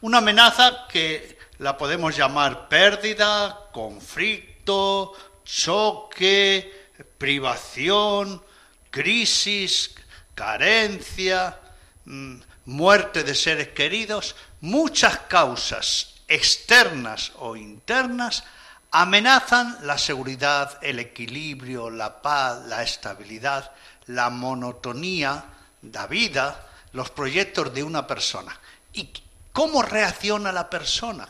Una 0.00 0.18
amenaza 0.18 0.86
que 0.88 1.38
la 1.58 1.76
podemos 1.76 2.16
llamar 2.16 2.68
pérdida, 2.68 3.68
conflicto, 3.72 5.12
choque, 5.44 6.90
privación, 7.18 8.42
crisis, 8.90 9.94
carencia, 10.34 11.58
mm, 12.04 12.36
muerte 12.66 13.22
de 13.22 13.34
seres 13.34 13.68
queridos, 13.68 14.34
muchas 14.60 15.18
causas 15.28 16.14
externas 16.28 17.32
o 17.36 17.56
internas 17.56 18.44
amenazan 18.90 19.78
la 19.82 19.98
seguridad, 19.98 20.78
el 20.82 20.98
equilibrio, 20.98 21.90
la 21.90 22.20
paz, 22.20 22.66
la 22.66 22.82
estabilidad, 22.82 23.72
la 24.06 24.30
monotonía, 24.30 25.44
la 25.82 26.06
vida, 26.06 26.66
los 26.92 27.10
proyectos 27.10 27.72
de 27.74 27.82
una 27.82 28.06
persona. 28.06 28.58
¿Y 28.92 29.10
cómo 29.52 29.82
reacciona 29.82 30.52
la 30.52 30.68
persona? 30.70 31.28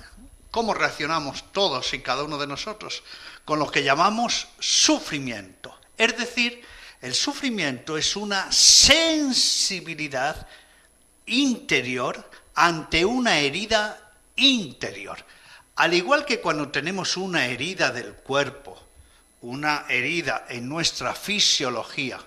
¿Cómo 0.51 0.75
reaccionamos 0.75 1.53
todos 1.53 1.95
y 1.95 2.01
cada 2.01 2.25
uno 2.25 2.39
de 2.39 2.47
nosotros? 2.47 3.03
Con 3.45 3.59
lo 3.59 3.71
que 3.71 3.83
llamamos 3.83 4.49
sufrimiento. 4.59 5.75
Es 5.97 6.17
decir, 6.17 6.63
el 7.01 7.15
sufrimiento 7.15 7.97
es 7.97 8.17
una 8.17 8.51
sensibilidad 8.53 10.47
interior 11.27 12.29
ante 12.55 13.05
una 13.05 13.39
herida 13.39 14.13
interior. 14.37 15.25
Al 15.77 15.95
igual 15.95 16.25
que 16.25 16.41
cuando 16.41 16.69
tenemos 16.69 17.17
una 17.17 17.47
herida 17.47 17.91
del 17.91 18.13
cuerpo, 18.15 18.79
una 19.41 19.87
herida 19.89 20.47
en 20.49 20.69
nuestra 20.69 21.15
fisiología, 21.15 22.21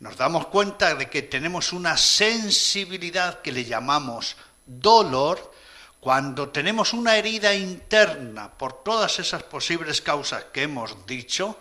nos 0.00 0.16
damos 0.16 0.46
cuenta 0.48 0.94
de 0.94 1.08
que 1.08 1.22
tenemos 1.22 1.72
una 1.72 1.96
sensibilidad 1.96 3.40
que 3.42 3.52
le 3.52 3.64
llamamos 3.64 4.36
dolor, 4.66 5.52
cuando 6.00 6.50
tenemos 6.50 6.92
una 6.92 7.16
herida 7.16 7.54
interna 7.54 8.52
por 8.52 8.84
todas 8.84 9.18
esas 9.18 9.42
posibles 9.42 10.02
causas 10.02 10.44
que 10.52 10.64
hemos 10.64 11.06
dicho, 11.06 11.58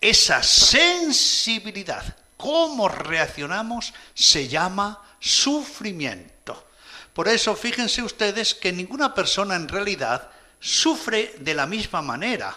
esa 0.00 0.42
sensibilidad, 0.42 2.04
cómo 2.36 2.88
reaccionamos, 2.88 3.94
se 4.12 4.48
llama 4.48 5.02
sufrimiento. 5.18 6.66
Por 7.14 7.28
eso 7.28 7.56
fíjense 7.56 8.02
ustedes 8.02 8.54
que 8.54 8.72
ninguna 8.72 9.14
persona 9.14 9.56
en 9.56 9.68
realidad 9.68 10.28
sufre 10.60 11.34
de 11.38 11.54
la 11.54 11.66
misma 11.66 12.02
manera. 12.02 12.54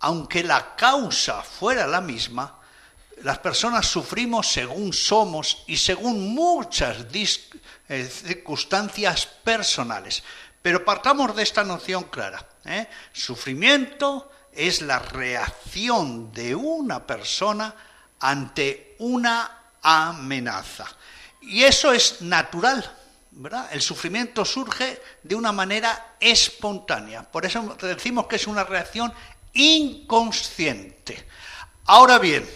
Aunque 0.00 0.42
la 0.42 0.74
causa 0.76 1.42
fuera 1.42 1.86
la 1.86 2.00
misma, 2.00 2.57
las 3.22 3.38
personas 3.38 3.86
sufrimos 3.86 4.48
según 4.48 4.92
somos 4.92 5.64
y 5.66 5.76
según 5.76 6.34
muchas 6.34 7.06
eh, 7.88 8.04
circunstancias 8.04 9.26
personales. 9.26 10.22
Pero 10.62 10.84
partamos 10.84 11.34
de 11.34 11.42
esta 11.42 11.64
noción 11.64 12.04
clara. 12.04 12.46
¿eh? 12.64 12.88
Sufrimiento 13.12 14.30
es 14.52 14.82
la 14.82 14.98
reacción 14.98 16.32
de 16.32 16.54
una 16.54 17.06
persona 17.06 17.74
ante 18.20 18.96
una 18.98 19.72
amenaza. 19.82 20.86
Y 21.40 21.62
eso 21.62 21.92
es 21.92 22.20
natural, 22.22 22.84
¿verdad? 23.30 23.68
El 23.72 23.80
sufrimiento 23.80 24.44
surge 24.44 25.00
de 25.22 25.34
una 25.34 25.52
manera 25.52 26.16
espontánea. 26.18 27.22
Por 27.22 27.46
eso 27.46 27.76
decimos 27.80 28.26
que 28.26 28.36
es 28.36 28.46
una 28.46 28.64
reacción 28.64 29.12
inconsciente. 29.54 31.26
Ahora 31.86 32.18
bien, 32.18 32.46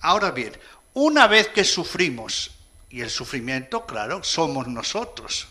ahora 0.00 0.30
bien, 0.30 0.58
una 0.94 1.26
vez 1.26 1.48
que 1.48 1.64
sufrimos, 1.64 2.50
y 2.88 3.02
el 3.02 3.10
sufrimiento, 3.10 3.86
claro, 3.86 4.24
somos 4.24 4.66
nosotros, 4.66 5.48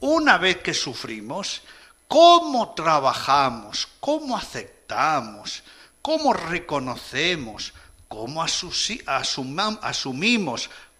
una 0.00 0.38
vez 0.38 0.58
que 0.58 0.74
sufrimos, 0.74 1.62
¿cómo 2.08 2.74
trabajamos? 2.74 3.88
¿Cómo 4.00 4.36
aceptamos? 4.36 5.62
¿Cómo 6.02 6.32
reconocemos? 6.32 7.72
¿Cómo 8.08 8.42
asumimos? 8.42 9.00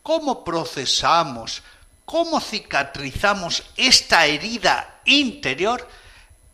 ¿Cómo 0.03 0.45
procesamos? 0.45 1.63
¿Cómo 2.05 2.41
cicatrizamos 2.41 3.65
esta 3.77 4.27
herida 4.27 5.01
interior? 5.05 5.89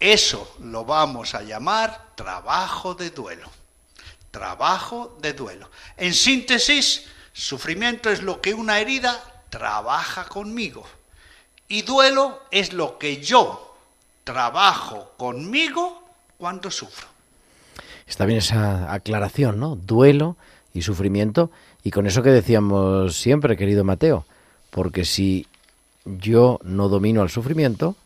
Eso 0.00 0.56
lo 0.60 0.84
vamos 0.84 1.34
a 1.34 1.42
llamar 1.42 2.12
trabajo 2.14 2.94
de 2.94 3.10
duelo. 3.10 3.57
Trabajo 4.38 5.18
de 5.20 5.32
duelo. 5.32 5.68
En 5.96 6.14
síntesis, 6.14 7.06
sufrimiento 7.32 8.08
es 8.08 8.22
lo 8.22 8.40
que 8.40 8.54
una 8.54 8.78
herida 8.78 9.20
trabaja 9.50 10.26
conmigo. 10.28 10.86
Y 11.66 11.82
duelo 11.82 12.40
es 12.52 12.72
lo 12.72 12.98
que 12.98 13.20
yo 13.20 13.76
trabajo 14.22 15.10
conmigo 15.16 16.04
cuando 16.36 16.70
sufro. 16.70 17.08
Está 18.06 18.26
bien 18.26 18.38
esa 18.38 18.92
aclaración, 18.92 19.58
¿no? 19.58 19.74
Duelo 19.74 20.36
y 20.72 20.82
sufrimiento 20.82 21.50
y 21.82 21.90
con 21.90 22.06
eso 22.06 22.22
que 22.22 22.30
decíamos 22.30 23.16
siempre, 23.16 23.56
querido 23.56 23.82
Mateo, 23.82 24.24
porque 24.70 25.04
si 25.04 25.48
yo 26.04 26.60
no 26.62 26.88
domino 26.88 27.22
al 27.22 27.30
sufrimiento, 27.30 27.96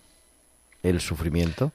el 0.82 1.02
sufrimiento 1.02 1.72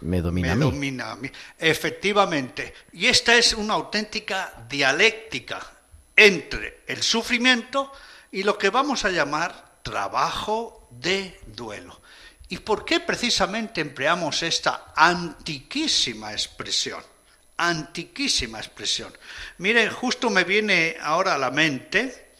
me 0.00 0.20
domina 0.20 0.52
a 0.52 0.54
mí. 0.54 0.60
Domina 0.60 1.12
a 1.12 1.16
mí. 1.16 1.30
Efectivamente. 1.58 2.74
Y 2.92 3.06
esta 3.06 3.34
es 3.36 3.52
una 3.54 3.74
auténtica 3.74 4.52
dialéctica 4.68 5.60
entre 6.14 6.82
el 6.86 7.02
sufrimiento 7.02 7.92
y 8.32 8.42
lo 8.42 8.56
que 8.58 8.70
vamos 8.70 9.04
a 9.04 9.10
llamar 9.10 9.80
trabajo 9.82 10.88
de 10.90 11.40
duelo. 11.46 12.00
¿Y 12.48 12.58
por 12.58 12.84
qué 12.84 13.00
precisamente 13.00 13.80
empleamos 13.80 14.42
esta 14.42 14.92
antiquísima 14.94 16.32
expresión? 16.32 17.02
antiquísima 17.58 18.58
expresión. 18.58 19.16
Miren, 19.58 19.90
justo 19.90 20.30
me 20.30 20.44
viene 20.44 20.96
ahora 21.00 21.34
a 21.34 21.38
la 21.38 21.50
mente 21.50 22.34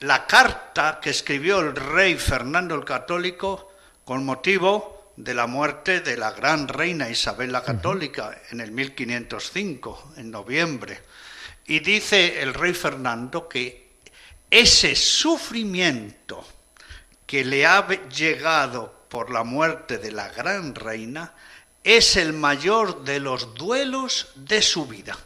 la 0.00 0.26
carta 0.26 1.00
que 1.02 1.10
escribió 1.10 1.60
el 1.60 1.74
rey 1.74 2.16
Fernando 2.16 2.74
el 2.74 2.84
Católico 2.84 3.72
con 4.04 4.24
motivo 4.24 5.01
de 5.16 5.34
la 5.34 5.46
muerte 5.46 6.00
de 6.00 6.16
la 6.16 6.32
gran 6.32 6.68
reina 6.68 7.10
Isabel 7.10 7.52
la 7.52 7.62
Católica 7.62 8.40
en 8.50 8.60
el 8.60 8.72
1505, 8.72 10.14
en 10.16 10.30
noviembre. 10.30 11.02
Y 11.66 11.80
dice 11.80 12.42
el 12.42 12.54
rey 12.54 12.72
Fernando 12.72 13.48
que 13.48 13.90
ese 14.50 14.94
sufrimiento 14.94 16.44
que 17.26 17.44
le 17.44 17.66
ha 17.66 17.86
llegado 18.08 19.06
por 19.08 19.30
la 19.30 19.44
muerte 19.44 19.98
de 19.98 20.12
la 20.12 20.28
gran 20.28 20.74
reina 20.74 21.34
es 21.84 22.16
el 22.16 22.32
mayor 22.32 23.04
de 23.04 23.20
los 23.20 23.54
duelos 23.54 24.30
de 24.34 24.62
su 24.62 24.86
vida. 24.86 25.16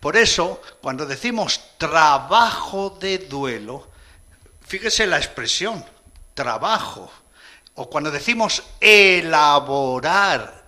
Por 0.00 0.16
eso, 0.16 0.62
cuando 0.80 1.06
decimos 1.06 1.60
trabajo 1.76 2.96
de 3.00 3.18
duelo, 3.18 3.88
fíjese 4.66 5.06
la 5.06 5.18
expresión, 5.18 5.84
trabajo, 6.34 7.10
o 7.80 7.88
cuando 7.88 8.10
decimos 8.10 8.62
elaborar 8.80 10.64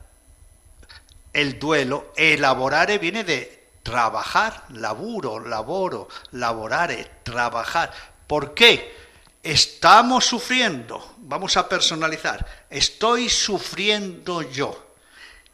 el 1.32 1.58
duelo, 1.58 2.12
elaborare 2.16 2.98
viene 2.98 3.24
de 3.24 3.68
trabajar, 3.82 4.64
laburo, 4.70 5.40
laboro, 5.40 6.08
laborare, 6.32 7.10
trabajar. 7.22 7.92
¿Por 8.26 8.54
qué? 8.54 8.94
Estamos 9.42 10.24
sufriendo, 10.24 11.14
vamos 11.18 11.56
a 11.56 11.68
personalizar, 11.68 12.46
estoy 12.68 13.28
sufriendo 13.28 14.42
yo 14.42 14.90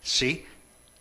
¿sí? 0.06 0.46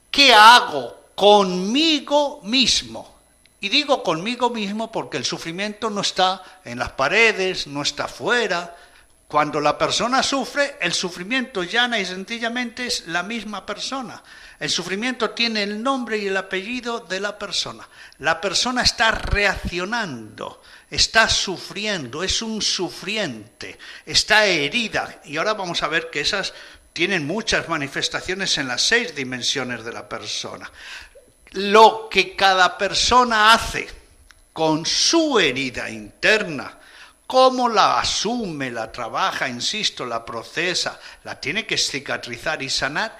¿Qué 0.09 0.33
hago 0.33 0.97
conmigo 1.15 2.41
mismo? 2.43 3.13
Y 3.61 3.69
digo 3.69 4.03
conmigo 4.03 4.49
mismo 4.49 4.91
porque 4.91 5.17
el 5.17 5.25
sufrimiento 5.25 5.89
no 5.89 6.01
está 6.01 6.41
en 6.63 6.79
las 6.79 6.91
paredes, 6.91 7.67
no 7.67 7.81
está 7.81 8.07
fuera. 8.07 8.75
Cuando 9.35 9.59
la 9.59 9.77
persona 9.77 10.23
sufre, 10.23 10.77
el 10.79 10.93
sufrimiento 10.93 11.61
llana 11.61 11.99
y 11.99 12.05
sencillamente 12.05 12.87
es 12.87 13.07
la 13.07 13.21
misma 13.21 13.65
persona. 13.65 14.23
El 14.57 14.69
sufrimiento 14.69 15.31
tiene 15.31 15.63
el 15.63 15.83
nombre 15.83 16.17
y 16.17 16.27
el 16.27 16.37
apellido 16.37 17.01
de 17.01 17.19
la 17.19 17.37
persona. 17.37 17.85
La 18.19 18.39
persona 18.39 18.83
está 18.83 19.11
reaccionando, 19.11 20.61
está 20.89 21.27
sufriendo, 21.27 22.23
es 22.23 22.41
un 22.41 22.61
sufriente, 22.61 23.77
está 24.05 24.45
herida. 24.45 25.19
Y 25.25 25.35
ahora 25.35 25.53
vamos 25.53 25.83
a 25.83 25.89
ver 25.89 26.09
que 26.09 26.21
esas 26.21 26.53
tienen 26.93 27.27
muchas 27.27 27.67
manifestaciones 27.67 28.57
en 28.57 28.69
las 28.69 28.83
seis 28.83 29.13
dimensiones 29.13 29.83
de 29.83 29.91
la 29.91 30.07
persona. 30.07 30.71
Lo 31.51 32.07
que 32.09 32.37
cada 32.37 32.77
persona 32.77 33.51
hace 33.51 33.85
con 34.53 34.85
su 34.85 35.37
herida 35.41 35.89
interna, 35.89 36.79
cómo 37.27 37.69
la 37.69 37.99
asume, 37.99 38.71
la 38.71 38.91
trabaja, 38.91 39.47
insisto, 39.49 40.05
la 40.05 40.23
procesa, 40.25 40.99
la 41.23 41.39
tiene 41.39 41.65
que 41.65 41.77
cicatrizar 41.77 42.61
y 42.61 42.69
sanar, 42.69 43.17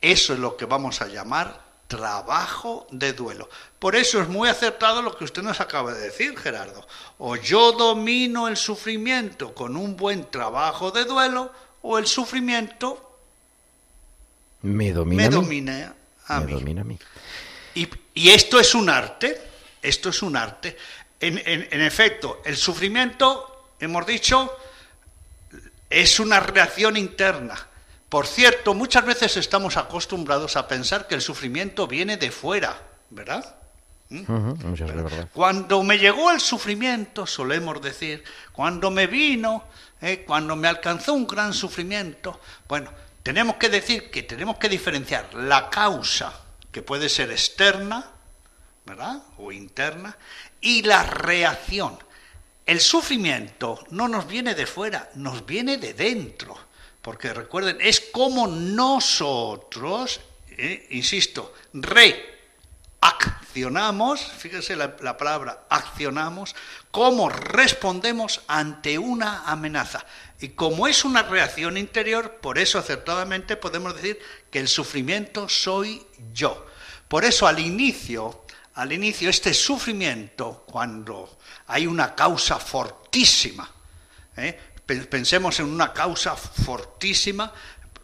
eso 0.00 0.32
es 0.32 0.38
lo 0.38 0.56
que 0.56 0.64
vamos 0.64 1.00
a 1.00 1.08
llamar 1.08 1.66
trabajo 1.88 2.86
de 2.90 3.14
duelo. 3.14 3.48
Por 3.78 3.96
eso 3.96 4.20
es 4.20 4.28
muy 4.28 4.48
acertado 4.48 5.00
lo 5.02 5.16
que 5.16 5.24
usted 5.24 5.42
nos 5.42 5.60
acaba 5.60 5.94
de 5.94 6.00
decir, 6.00 6.38
Gerardo. 6.38 6.86
O 7.18 7.34
yo 7.36 7.72
domino 7.72 8.46
el 8.46 8.56
sufrimiento 8.56 9.54
con 9.54 9.76
un 9.76 9.96
buen 9.96 10.30
trabajo 10.30 10.90
de 10.90 11.04
duelo, 11.04 11.50
o 11.82 11.98
el 11.98 12.06
sufrimiento 12.06 13.04
me 14.62 14.92
domina, 14.92 15.22
me 15.22 15.26
a 15.26 15.30
mí. 15.30 15.34
domina 15.34 15.94
a 16.26 16.40
Me 16.40 16.46
mí. 16.46 16.52
domina 16.52 16.80
a 16.82 16.84
mí. 16.84 16.98
Y, 17.74 17.88
y 18.14 18.30
esto 18.30 18.58
es 18.60 18.74
un 18.74 18.90
arte, 18.90 19.40
esto 19.80 20.08
es 20.10 20.22
un 20.22 20.36
arte. 20.36 20.76
En, 21.20 21.38
en- 21.38 21.68
en 21.70 21.80
efecto, 21.80 22.40
el 22.44 22.56
sufrimiento, 22.56 23.72
hemos 23.80 24.06
dicho, 24.06 24.56
es 25.90 26.20
una 26.20 26.40
reacción 26.40 26.96
interna. 26.96 27.66
Por 28.08 28.26
cierto, 28.26 28.72
muchas 28.74 29.04
veces 29.04 29.36
estamos 29.36 29.76
acostumbrados 29.76 30.56
a 30.56 30.66
pensar 30.68 31.06
que 31.06 31.14
el 31.14 31.20
sufrimiento 31.22 31.86
viene 31.86 32.16
de 32.16 32.30
fuera, 32.30 32.80
¿verdad? 33.10 33.56
¿verdad? 34.86 35.28
Cuando 35.34 35.82
me 35.82 35.98
llegó 35.98 36.30
el 36.30 36.40
sufrimiento, 36.40 37.26
solemos 37.26 37.82
decir, 37.82 38.24
cuando 38.52 38.90
me 38.90 39.06
vino, 39.06 39.64
eh, 40.00 40.24
cuando 40.26 40.56
me 40.56 40.68
alcanzó 40.68 41.12
un 41.12 41.26
gran 41.26 41.52
sufrimiento, 41.52 42.40
bueno, 42.66 42.90
tenemos 43.22 43.56
que 43.56 43.68
decir 43.68 44.10
que 44.10 44.22
tenemos 44.22 44.56
que 44.56 44.70
diferenciar 44.70 45.34
la 45.34 45.68
causa, 45.68 46.32
que 46.72 46.80
puede 46.80 47.10
ser 47.10 47.30
externa, 47.30 48.06
¿verdad? 48.86 49.22
O 49.36 49.52
interna, 49.52 50.16
y 50.60 50.82
la 50.82 51.02
reacción. 51.02 51.98
El 52.66 52.80
sufrimiento 52.80 53.82
no 53.90 54.08
nos 54.08 54.26
viene 54.26 54.54
de 54.54 54.66
fuera, 54.66 55.10
nos 55.14 55.46
viene 55.46 55.78
de 55.78 55.94
dentro. 55.94 56.68
Porque 57.00 57.32
recuerden, 57.32 57.78
es 57.80 58.00
como 58.00 58.46
nosotros, 58.46 60.20
eh, 60.50 60.86
insisto, 60.90 61.54
reaccionamos, 61.72 64.20
fíjense 64.20 64.76
la, 64.76 64.94
la 65.00 65.16
palabra 65.16 65.64
accionamos, 65.70 66.54
cómo 66.90 67.30
respondemos 67.30 68.42
ante 68.48 68.98
una 68.98 69.44
amenaza. 69.44 70.04
Y 70.40 70.50
como 70.50 70.86
es 70.86 71.04
una 71.04 71.22
reacción 71.22 71.78
interior, 71.78 72.38
por 72.42 72.58
eso 72.58 72.78
acertadamente 72.78 73.56
podemos 73.56 73.94
decir 73.94 74.18
que 74.50 74.58
el 74.58 74.68
sufrimiento 74.68 75.48
soy 75.48 76.06
yo. 76.34 76.66
Por 77.08 77.24
eso 77.24 77.46
al 77.46 77.58
inicio, 77.58 78.44
al 78.78 78.92
inicio 78.92 79.28
este 79.28 79.52
sufrimiento, 79.52 80.64
cuando 80.66 81.38
hay 81.66 81.86
una 81.86 82.14
causa 82.14 82.58
fortísima, 82.60 83.68
¿eh? 84.36 84.56
Pe- 84.86 85.04
pensemos 85.06 85.58
en 85.58 85.66
una 85.66 85.92
causa 85.92 86.36
fortísima, 86.36 87.52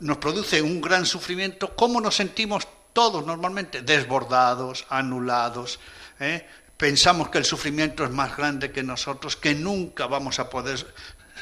nos 0.00 0.18
produce 0.18 0.60
un 0.60 0.80
gran 0.80 1.06
sufrimiento, 1.06 1.76
¿cómo 1.76 2.00
nos 2.00 2.16
sentimos 2.16 2.66
todos 2.92 3.24
normalmente? 3.24 3.82
Desbordados, 3.82 4.84
anulados. 4.90 5.78
¿eh? 6.18 6.46
Pensamos 6.76 7.30
que 7.30 7.38
el 7.38 7.44
sufrimiento 7.44 8.04
es 8.04 8.10
más 8.10 8.36
grande 8.36 8.72
que 8.72 8.82
nosotros, 8.82 9.36
que 9.36 9.54
nunca 9.54 10.06
vamos 10.06 10.40
a 10.40 10.50
poder 10.50 10.84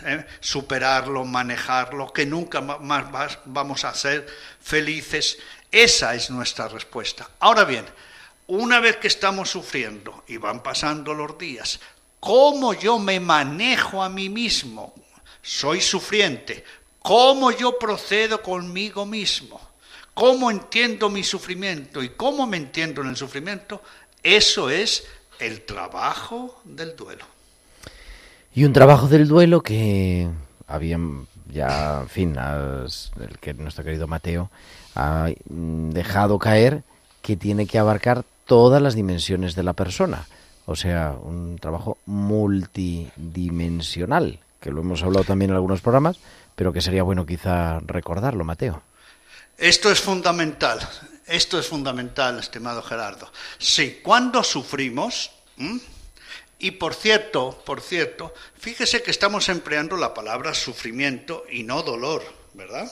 ¿eh? 0.05 0.27
superarlo, 0.40 1.25
manejarlo, 1.25 2.12
que 2.12 2.27
nunca 2.27 2.61
más 2.61 3.38
vamos 3.47 3.85
a 3.85 3.95
ser 3.95 4.27
felices. 4.61 5.38
Esa 5.71 6.14
es 6.14 6.31
nuestra 6.31 6.68
respuesta. 6.68 7.29
Ahora 7.40 7.64
bien, 7.64 7.87
una 8.53 8.81
vez 8.81 8.99
que 8.99 9.09
estamos 9.09 9.49
sufriendo 9.49 10.25
y 10.29 10.37
van 10.37 10.62
pasando 10.62 11.15
los 11.15 11.38
días, 11.38 11.81
¿cómo 12.21 12.75
yo 12.75 12.99
me 12.99 13.19
manejo 13.19 14.03
a 14.03 14.11
mí 14.11 14.29
mismo? 14.29 14.93
Soy 15.41 15.81
sufriente. 15.81 16.62
¿Cómo 16.99 17.51
yo 17.51 17.79
procedo 17.79 18.43
conmigo 18.43 19.07
mismo? 19.07 19.59
¿Cómo 20.12 20.51
entiendo 20.51 21.09
mi 21.09 21.25
sufrimiento 21.25 22.03
y 22.03 22.11
cómo 22.11 22.47
me 22.47 22.59
entiendo 22.59 23.01
en 23.01 23.09
el 23.09 23.17
sufrimiento? 23.17 23.83
Eso 24.23 24.69
es 24.69 25.07
el 25.41 25.62
trabajo 25.62 26.61
del 26.65 26.95
duelo. 26.95 27.25
Y 28.55 28.65
un 28.65 28.75
trabajo 28.75 29.09
del 29.09 29.29
duelo 29.29 29.62
que 29.62 30.29
habían 30.67 31.27
ya, 31.51 32.01
en 32.03 32.09
fin, 32.11 32.37
el 32.37 33.38
que 33.41 33.55
nuestro 33.55 33.83
querido 33.83 34.07
Mateo 34.07 34.51
ha 34.95 35.31
mm, 35.49 35.91
dejado 35.93 36.38
caer 36.38 36.83
que 37.23 37.37
tiene 37.37 37.67
que 37.67 37.79
abarcar 37.79 38.25
todas 38.47 38.83
las 38.83 38.95
dimensiones 38.95 39.55
de 39.55 39.63
la 39.63 39.73
persona. 39.73 40.27
O 40.67 40.77
sea, 40.77 41.17
un 41.21 41.59
trabajo 41.59 41.97
multidimensional, 42.07 44.39
que 44.61 44.71
lo 44.71 44.83
hemos 44.83 45.03
hablado 45.03 45.25
también 45.25 45.51
en 45.51 45.57
algunos 45.57 45.81
programas, 45.81 46.19
pero 46.55 46.73
que 46.73 46.81
sería 46.81 47.03
bueno 47.03 47.27
quizá 47.27 47.81
recordarlo, 47.81 48.45
Mateo. 48.45 48.81
Esto 49.59 49.91
es 49.91 50.01
fundamental, 50.01 50.79
esto 51.27 51.59
es 51.59 51.67
fundamental, 51.67 52.39
estimado 52.39 52.81
Gerardo. 52.83 53.33
Sí, 53.59 53.99
cuando 54.03 54.45
sufrimos, 54.45 55.33
y 56.59 56.71
por 56.73 56.95
cierto, 56.95 57.63
por 57.67 57.81
cierto, 57.81 58.33
fíjese 58.57 59.03
que 59.03 59.11
estamos 59.11 59.49
empleando 59.49 59.97
la 59.97 60.15
palabra 60.15 60.55
sufrimiento 60.55 61.45
y 61.51 61.65
no 61.65 61.83
dolor, 61.83 62.23
¿verdad? 62.55 62.91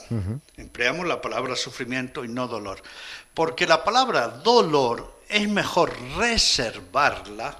Empleamos 0.57 1.07
la 1.07 1.21
palabra 1.21 1.55
sufrimiento 1.55 2.25
y 2.25 2.27
no 2.27 2.47
dolor, 2.47 2.83
porque 3.33 3.65
la 3.65 3.83
palabra 3.83 4.27
dolor 4.27 5.20
es 5.31 5.47
mejor 5.47 5.97
reservarla 6.17 7.57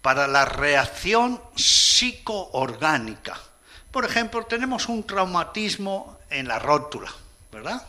para 0.00 0.28
la 0.28 0.44
reacción 0.44 1.40
psicoorgánica. 1.56 3.36
Por 3.90 4.04
ejemplo, 4.04 4.44
tenemos 4.46 4.88
un 4.88 5.02
traumatismo 5.02 6.18
en 6.30 6.46
la 6.46 6.58
rótula, 6.58 7.12
¿verdad? 7.50 7.84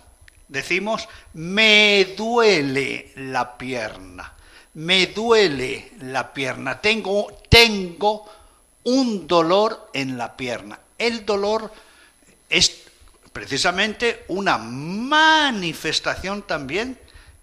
Decimos, 0.47 1.07
me 1.33 2.13
duele 2.17 3.11
la 3.15 3.57
pierna, 3.57 4.33
me 4.73 5.07
duele 5.07 5.91
la 6.01 6.33
pierna, 6.33 6.81
tengo, 6.81 7.41
tengo 7.49 8.25
un 8.85 9.27
dolor 9.27 9.89
en 9.93 10.17
la 10.17 10.35
pierna. 10.35 10.79
El 10.97 11.25
dolor 11.25 11.71
es 12.49 12.83
precisamente 13.33 14.25
una 14.29 14.57
manifestación 14.57 16.43
también 16.43 16.97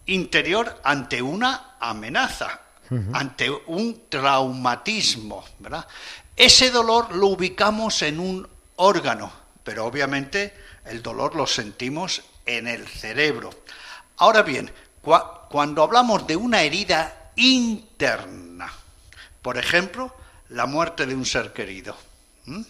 interior 0.06 0.80
ante 0.84 1.20
una 1.22 1.76
amenaza, 1.80 2.60
ante 3.14 3.50
un 3.50 4.02
traumatismo, 4.08 5.44
¿verdad? 5.60 5.86
Ese 6.36 6.70
dolor 6.70 7.14
lo 7.14 7.28
ubicamos 7.28 8.02
en 8.02 8.20
un 8.20 8.46
órgano, 8.76 9.32
pero 9.64 9.86
obviamente 9.86 10.54
el 10.84 11.02
dolor 11.02 11.34
lo 11.34 11.46
sentimos 11.46 12.22
en 12.44 12.66
el 12.66 12.86
cerebro. 12.86 13.50
Ahora 14.18 14.42
bien, 14.42 14.70
cua- 15.02 15.48
cuando 15.48 15.82
hablamos 15.82 16.26
de 16.26 16.36
una 16.36 16.62
herida 16.62 17.30
interna, 17.36 18.70
por 19.40 19.56
ejemplo, 19.56 20.14
la 20.50 20.66
muerte 20.66 21.06
de 21.06 21.14
un 21.14 21.24
ser 21.24 21.52
querido, 21.52 21.96
¿m? 22.46 22.64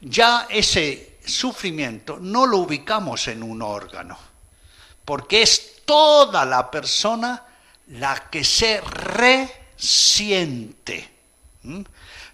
ya 0.00 0.46
ese 0.50 1.18
sufrimiento 1.24 2.18
no 2.20 2.44
lo 2.46 2.58
ubicamos 2.58 3.28
en 3.28 3.42
un 3.42 3.62
órgano, 3.62 4.18
porque 5.04 5.42
es 5.42 5.71
toda 5.84 6.44
la 6.44 6.70
persona 6.70 7.42
la 7.88 8.30
que 8.30 8.44
se 8.44 8.80
resiente. 8.80 11.08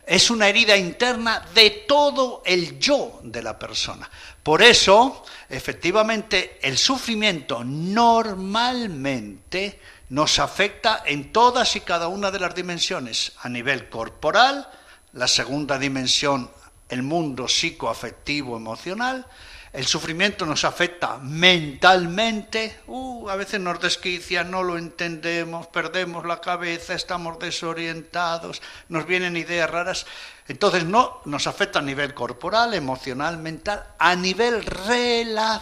Es 0.07 0.31
una 0.31 0.49
herida 0.49 0.77
interna 0.77 1.43
de 1.55 1.85
todo 1.87 2.43
el 2.45 2.79
yo 2.79 3.21
de 3.23 3.43
la 3.43 3.59
persona. 3.59 4.11
Por 4.43 4.61
eso, 4.63 5.25
efectivamente, 5.49 6.59
el 6.63 6.77
sufrimiento 6.79 7.65
normalmente 7.65 9.81
nos 10.11 10.39
afecta 10.39 11.03
en 11.05 11.33
todas 11.33 11.75
y 11.77 11.81
cada 11.81 12.09
una 12.09 12.31
de 12.31 12.41
las 12.41 12.55
dimensiones, 12.55 13.33
a 13.43 13.51
nivel 13.51 13.91
corporal, 13.91 14.67
la 15.13 15.29
segunda 15.29 15.79
dimensión, 15.79 16.51
el 16.89 17.03
mundo 17.03 17.49
psicoafectivo 17.49 18.57
emocional, 18.57 19.27
El 19.73 19.87
sufrimiento 19.87 20.47
nos 20.47 20.65
afecta 20.65 21.19
mentalmente, 21.19 22.81
uh, 22.87 23.29
a 23.29 23.37
veces 23.37 23.61
nos 23.61 23.79
desquicia, 23.81 24.43
no 24.43 24.63
lo 24.63 24.79
entendemos, 24.79 25.67
perdemos 25.67 26.25
la 26.25 26.41
cabeza, 26.41 26.95
estamos 26.95 27.39
desorientados, 27.39 28.63
nos 28.89 29.07
vienen 29.07 29.37
ideas 29.37 29.69
raras. 29.69 30.07
Entonces 30.49 30.85
no 30.85 31.21
nos 31.27 31.47
afecta 31.47 31.81
a 31.81 31.83
nivel 31.83 32.15
corporal, 32.15 32.73
emocional, 32.73 33.37
mental, 33.37 33.85
a 33.99 34.17
nivel 34.17 34.65
relacional. 34.65 35.55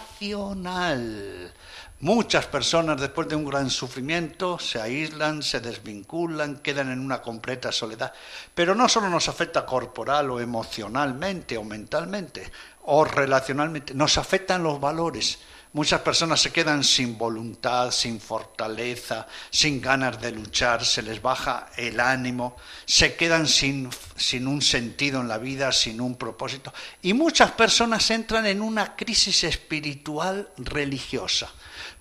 Muchas 2.01 2.45
personas 2.45 3.01
después 3.01 3.27
de 3.27 3.37
un 3.37 3.47
gran 3.47 3.71
sufrimiento 3.71 4.59
se 4.59 4.79
aíslan, 4.79 5.42
se 5.42 5.61
desvinculan, 5.61 6.59
quedan 6.59 6.92
en 6.92 7.01
una 7.01 7.23
completa 7.23 7.73
soledad. 7.73 8.12
Pero 8.55 8.75
no 8.75 8.87
solo 8.87 9.09
nos 9.09 9.31
afecta 9.31 9.64
corporal 9.64 10.31
o 10.31 10.38
emocionalmente 10.38 11.57
o 11.57 11.64
mentalmente 11.64 12.53
o 12.87 13.05
relacionalmente, 13.05 13.94
nos 13.94 14.18
afectan 14.18 14.62
los 14.62 14.81
valores. 14.81 15.38
Muchas 15.72 16.01
personas 16.01 16.40
se 16.40 16.53
quedan 16.53 16.83
sin 16.83 17.18
voluntad, 17.18 17.90
sin 17.90 18.18
fortaleza, 18.18 19.27
sin 19.51 19.81
ganas 19.81 20.18
de 20.20 20.33
luchar, 20.33 20.85
se 20.85 21.03
les 21.03 21.20
baja 21.20 21.66
el 21.77 22.01
ánimo, 22.01 22.57
se 22.87 23.14
quedan 23.14 23.46
sin, 23.46 23.90
sin, 24.16 24.46
un 24.46 24.62
sentido 24.62 25.20
en 25.20 25.29
la 25.29 25.37
vida, 25.37 25.72
sin 25.72 26.01
un 26.01 26.16
propósito. 26.16 26.72
Y 27.03 27.12
muchas 27.12 27.51
personas 27.51 28.11
entran 28.11 28.46
en 28.46 28.62
una 28.62 28.96
crisis 28.96 29.44
espiritual 29.44 30.49
religiosa. 30.57 31.53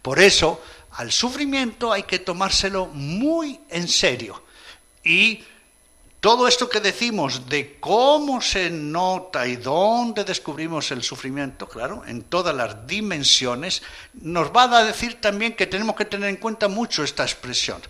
Por 0.02 0.20
eso, 0.20 0.64
al 0.92 1.12
sufrimiento 1.12 1.92
hay 1.92 2.04
que 2.04 2.20
tomárselo 2.20 2.86
muy 2.86 3.60
en 3.70 3.90
serio. 3.90 4.42
Y 5.04 5.44
todo 6.20 6.48
esto 6.48 6.68
que 6.68 6.80
decimos 6.80 7.48
de 7.48 7.78
cómo 7.80 8.42
se 8.42 8.70
nota 8.70 9.46
y 9.46 9.58
dónde 9.58 10.24
descubrimos 10.24 10.90
el 10.92 11.04
sufrimiento, 11.04 11.68
claro, 11.68 12.04
en 12.08 12.24
todas 12.24 12.56
las 12.56 12.88
dimensiones, 12.88 13.84
nos 14.14 14.48
va 14.50 14.64
a 14.64 14.84
decir 14.84 15.22
también 15.22 15.56
que 15.56 15.68
tenemos 15.68 15.96
que 15.96 16.06
tener 16.06 16.30
en 16.30 16.38
cuenta 16.38 16.68
mucho 16.68 17.04
esta 17.04 17.24
expresión. 17.24 17.82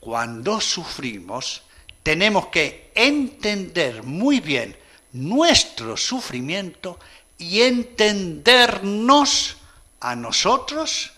Cuando 0.00 0.60
sufrimos, 0.60 1.62
tenemos 2.02 2.48
que 2.48 2.90
entender 2.94 4.02
muy 4.02 4.40
bien 4.40 4.76
nuestro 5.12 5.96
sufrimiento 5.96 6.98
y 7.38 7.62
entendernos 7.62 9.56
a 10.00 10.14
nosotros 10.16 11.12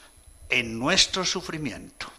en 0.48 0.78
nuestro 0.78 1.24
sufrimiento. 1.24 2.09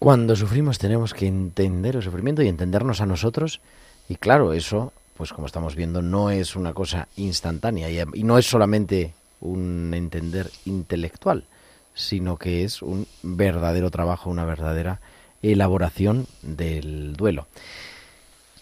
Cuando 0.00 0.34
sufrimos 0.34 0.78
tenemos 0.78 1.12
que 1.12 1.26
entender 1.26 1.94
el 1.94 2.02
sufrimiento 2.02 2.40
y 2.40 2.48
entendernos 2.48 3.02
a 3.02 3.06
nosotros. 3.06 3.60
Y 4.08 4.16
claro, 4.16 4.54
eso, 4.54 4.94
pues 5.14 5.30
como 5.30 5.46
estamos 5.46 5.76
viendo, 5.76 6.00
no 6.00 6.30
es 6.30 6.56
una 6.56 6.72
cosa 6.72 7.06
instantánea 7.18 7.90
y, 7.90 8.24
no 8.24 8.38
es 8.38 8.46
solamente 8.46 9.12
un 9.42 9.92
entender 9.92 10.50
intelectual, 10.64 11.44
sino 11.92 12.38
que 12.38 12.64
es 12.64 12.80
un 12.80 13.06
verdadero 13.22 13.90
trabajo, 13.90 14.30
una 14.30 14.46
verdadera 14.46 15.02
elaboración 15.42 16.26
del 16.40 17.12
duelo. 17.12 17.46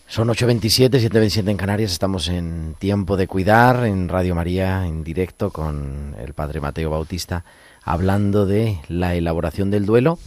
Son 0.08 0.26
8.27, 0.26 0.90
7.27 1.08 1.50
en 1.50 1.56
Canarias, 1.56 1.92
estamos 1.92 2.26
en 2.26 2.74
tiempo 2.80 3.16
de 3.16 3.28
cuidar 3.28 3.84
en 3.86 4.08
Radio 4.08 4.34
María 4.34 4.88
en 4.88 5.04
directo 5.04 5.52
con 5.52 6.16
el 6.18 6.34
Padre 6.34 6.60
Mateo 6.60 6.90
Bautista 6.90 7.44
hablando 7.84 8.44
de 8.44 8.80
la 8.88 9.14
elaboración 9.14 9.70
del 9.70 9.86
duelo. 9.86 10.18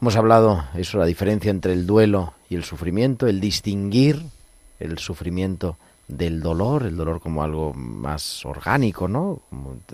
Hemos 0.00 0.16
hablado 0.16 0.64
eso, 0.74 0.98
la 0.98 1.06
diferencia 1.06 1.50
entre 1.50 1.72
el 1.72 1.86
duelo 1.86 2.34
y 2.50 2.56
el 2.56 2.64
sufrimiento, 2.64 3.26
el 3.26 3.40
distinguir 3.40 4.26
el 4.78 4.98
sufrimiento 4.98 5.78
del 6.06 6.42
dolor, 6.42 6.84
el 6.84 6.96
dolor 6.96 7.20
como 7.20 7.42
algo 7.42 7.72
más 7.72 8.44
orgánico, 8.44 9.08
¿no? 9.08 9.40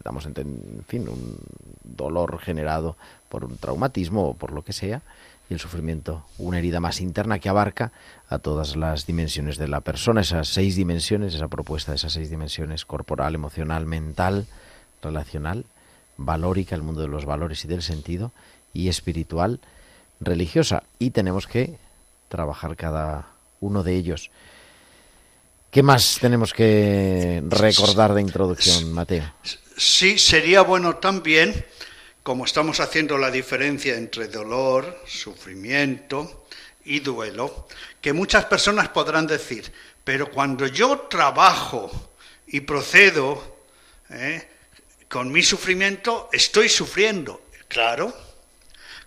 Damos 0.03 0.27
en 0.27 0.85
fin, 0.89 1.09
un 1.09 1.39
dolor 1.85 2.41
generado 2.41 2.97
por 3.29 3.45
un 3.45 3.57
traumatismo 3.57 4.29
o 4.29 4.35
por 4.35 4.53
lo 4.53 4.63
que 4.63 4.73
sea, 4.73 5.03
y 5.49 5.55
el 5.55 5.61
sufrimiento, 5.61 6.25
una 6.37 6.59
herida 6.59 6.81
más 6.81 7.01
interna 7.01 7.39
que 7.39 7.49
abarca 7.49 7.93
a 8.29 8.39
todas 8.39 8.75
las 8.75 9.07
dimensiones 9.07 9.57
de 9.57 9.69
la 9.69 9.81
persona, 9.81 10.23
esas 10.23 10.49
seis 10.49 10.75
dimensiones, 10.75 11.35
esa 11.35 11.49
propuesta 11.49 11.93
de 11.93 11.97
esas 11.97 12.13
seis 12.13 12.29
dimensiones, 12.29 12.85
corporal, 12.85 13.37
emocional, 13.37 13.87
mental, 13.87 14.47
relacional, 15.01 15.65
valórica, 16.17 16.75
el 16.75 16.83
mundo 16.83 17.03
de 17.03 17.09
los 17.09 17.25
valores 17.25 17.65
y 17.65 17.69
del 17.69 17.83
sentido, 17.83 18.33
y 18.75 18.89
espiritual, 18.89 19.61
religiosa. 20.25 20.83
Y 20.99 21.11
tenemos 21.11 21.47
que 21.47 21.77
trabajar 22.29 22.77
cada 22.77 23.29
uno 23.61 23.83
de 23.83 23.95
ellos. 23.95 24.31
¿Qué 25.71 25.83
más 25.83 26.19
tenemos 26.21 26.53
que 26.53 27.43
recordar 27.47 28.13
de 28.13 28.21
introducción, 28.21 28.93
Mateo? 28.93 29.25
Sí, 29.77 30.19
sería 30.19 30.63
bueno 30.63 30.97
también, 30.97 31.65
como 32.23 32.45
estamos 32.45 32.79
haciendo 32.81 33.17
la 33.17 33.31
diferencia 33.31 33.97
entre 33.97 34.29
dolor, 34.29 35.03
sufrimiento 35.07 36.45
y 36.85 37.01
duelo, 37.01 37.67
que 38.01 38.13
muchas 38.13 38.45
personas 38.45 38.89
podrán 38.89 39.27
decir, 39.27 39.73
pero 40.05 40.31
cuando 40.31 40.67
yo 40.67 41.07
trabajo 41.09 42.11
y 42.47 42.61
procedo 42.61 43.57
¿eh? 44.11 44.47
con 45.09 45.33
mi 45.33 45.43
sufrimiento 45.43 46.29
estoy 46.33 46.69
sufriendo. 46.69 47.41
Claro, 47.69 48.15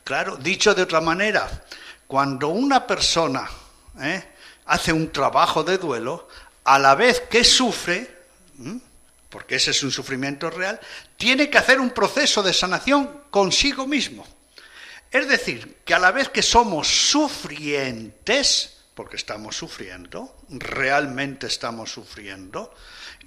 claro, 0.05 0.37
dicho 0.37 0.73
de 0.73 0.83
otra 0.83 1.01
manera, 1.01 1.65
cuando 2.07 2.47
una 2.49 2.87
persona 2.87 3.49
¿eh? 3.99 4.23
hace 4.67 4.93
un 4.93 5.11
trabajo 5.11 5.63
de 5.63 5.77
duelo, 5.77 6.29
a 6.63 6.79
la 6.79 6.95
vez 6.95 7.21
que 7.29 7.43
sufre, 7.43 8.09
porque 9.29 9.55
ese 9.55 9.71
es 9.71 9.83
un 9.83 9.91
sufrimiento 9.91 10.49
real, 10.49 10.79
tiene 11.17 11.49
que 11.49 11.57
hacer 11.57 11.79
un 11.79 11.89
proceso 11.89 12.41
de 12.41 12.53
sanación 12.53 13.23
consigo 13.29 13.85
mismo. 13.85 14.25
Es 15.11 15.27
decir, 15.27 15.77
que 15.83 15.93
a 15.93 15.99
la 15.99 16.11
vez 16.11 16.29
que 16.29 16.41
somos 16.41 16.87
sufrientes, 16.87 18.77
porque 18.93 19.15
estamos 19.15 19.57
sufriendo, 19.57 20.37
realmente 20.49 21.47
estamos 21.47 21.91
sufriendo, 21.91 22.73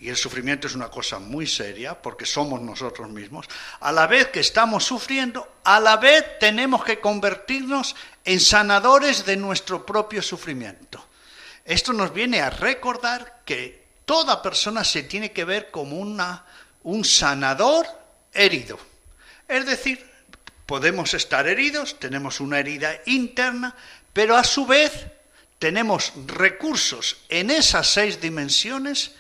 y 0.01 0.09
el 0.09 0.17
sufrimiento 0.17 0.69
es 0.69 0.75
una 0.75 0.91
cosa 0.91 1.19
muy 1.19 1.47
seria 1.47 2.01
porque 2.01 2.25
somos 2.25 2.61
nosotros 2.61 3.11
mismos, 3.11 3.47
a 3.81 3.91
la 3.91 4.07
vez 4.07 4.29
que 4.29 4.41
estamos 4.41 4.85
sufriendo, 4.85 5.57
a 5.65 5.81
la 5.81 5.97
vez 5.97 6.39
tenemos 6.39 6.85
que 6.85 7.01
convertirnos 7.01 7.97
en 8.25 8.39
sanadores 8.39 9.25
de 9.25 9.37
nuestro 9.37 9.85
propio 9.85 10.23
sufrimiento. 10.23 11.05
Esto 11.65 11.93
nos 11.93 12.13
viene 12.13 12.41
a 12.41 12.51
recordar 12.51 13.41
que 13.45 13.87
toda 14.05 14.41
persona 14.41 14.85
se 14.85 15.03
tiene 15.03 15.33
que 15.33 15.45
ver 15.45 15.71
como 15.71 15.99
una, 15.99 16.45
un 16.85 17.05
sanador 17.05 17.87
herido. 18.33 18.79
Es 19.49 19.67
decir, 19.67 20.09
podemos 20.65 21.13
estar 21.15 21.49
heridos, 21.49 21.99
tenemos 21.99 22.41
una 22.41 22.61
herida 22.61 23.01
interna, 23.07 23.75
pero 24.13 24.37
a 24.37 24.45
su 24.45 24.65
vez 24.65 24.93
tenemos 25.59 26.13
recursos 26.27 27.17
en 27.29 27.51
esas 27.51 27.89
seis 27.89 28.21
dimensiones 28.21 29.13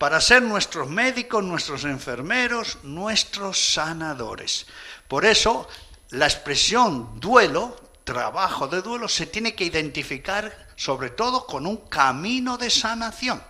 para 0.00 0.18
ser 0.22 0.40
nuestros 0.40 0.88
médicos, 0.88 1.44
nuestros 1.44 1.84
enfermeros, 1.84 2.78
nuestros 2.84 3.74
sanadores. 3.74 4.64
Por 5.06 5.26
eso, 5.26 5.68
la 6.08 6.24
expresión 6.24 7.20
duelo, 7.20 7.78
trabajo 8.02 8.66
de 8.66 8.80
duelo, 8.80 9.08
se 9.08 9.26
tiene 9.26 9.54
que 9.54 9.64
identificar 9.64 10.68
sobre 10.74 11.10
todo 11.10 11.44
con 11.44 11.66
un 11.66 11.86
camino 11.88 12.56
de 12.56 12.70
sanación. 12.70 13.42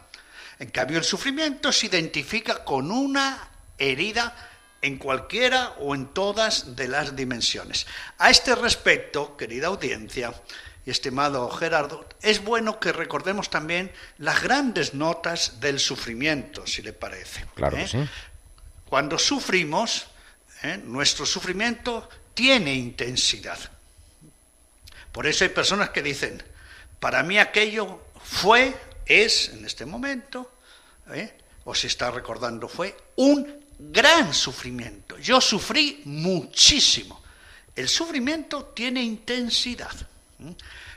En 0.59 0.71
cambio, 0.71 0.99
el 0.99 1.05
sufrimiento 1.05 1.71
se 1.71 1.87
identifica 1.87 2.65
con 2.65 2.91
una 2.91 3.49
herida 3.79 4.35
en 4.83 4.99
cualquiera 4.99 5.77
o 5.79 5.95
en 5.95 6.07
todas 6.07 6.75
de 6.75 6.89
las 6.89 7.15
dimensiones. 7.15 7.87
A 8.19 8.29
este 8.29 8.57
respecto, 8.57 9.37
querida 9.37 9.69
audiencia, 9.69 10.35
estimado 10.87 11.51
Gerardo, 11.51 12.07
es 12.23 12.43
bueno 12.43 12.81
que 12.81 12.93
recordemos 12.93 13.51
también 13.51 13.93
las 14.19 14.43
grandes 14.43 14.95
notas 14.95 15.61
del 15.61 15.79
sufrimiento, 15.79 16.67
si 16.67 16.83
le 16.83 16.93
parece. 16.93 17.45
Claro 17.55 17.77
que 17.77 17.83
¿eh? 17.83 17.89
sí. 17.89 18.09
Cuando 18.89 19.19
sufrimos, 19.19 20.07
¿eh? 20.63 20.81
nuestro 20.85 21.27
sufrimiento 21.27 22.09
tiene 22.35 22.75
intensidad. 22.75 23.59
Por 25.13 25.27
eso 25.27 25.45
hay 25.45 25.51
personas 25.51 25.91
que 25.91 26.03
dicen, 26.03 26.43
para 26.99 27.23
mí 27.23 27.39
aquello 27.39 28.01
fue, 28.23 28.75
es, 29.07 29.51
en 29.51 29.65
este 29.65 29.87
momento, 29.87 30.53
¿eh? 31.13 31.37
o 31.65 31.75
se 31.75 31.89
está 31.89 32.11
recordando, 32.11 32.69
fue 32.69 32.97
un 33.17 33.65
gran 33.79 34.33
sufrimiento. 34.35 35.19
Yo 35.19 35.41
sufrí 35.41 36.03
muchísimo. 36.05 37.23
El 37.75 37.89
sufrimiento 37.89 38.65
tiene 38.67 39.03
intensidad. 39.03 39.95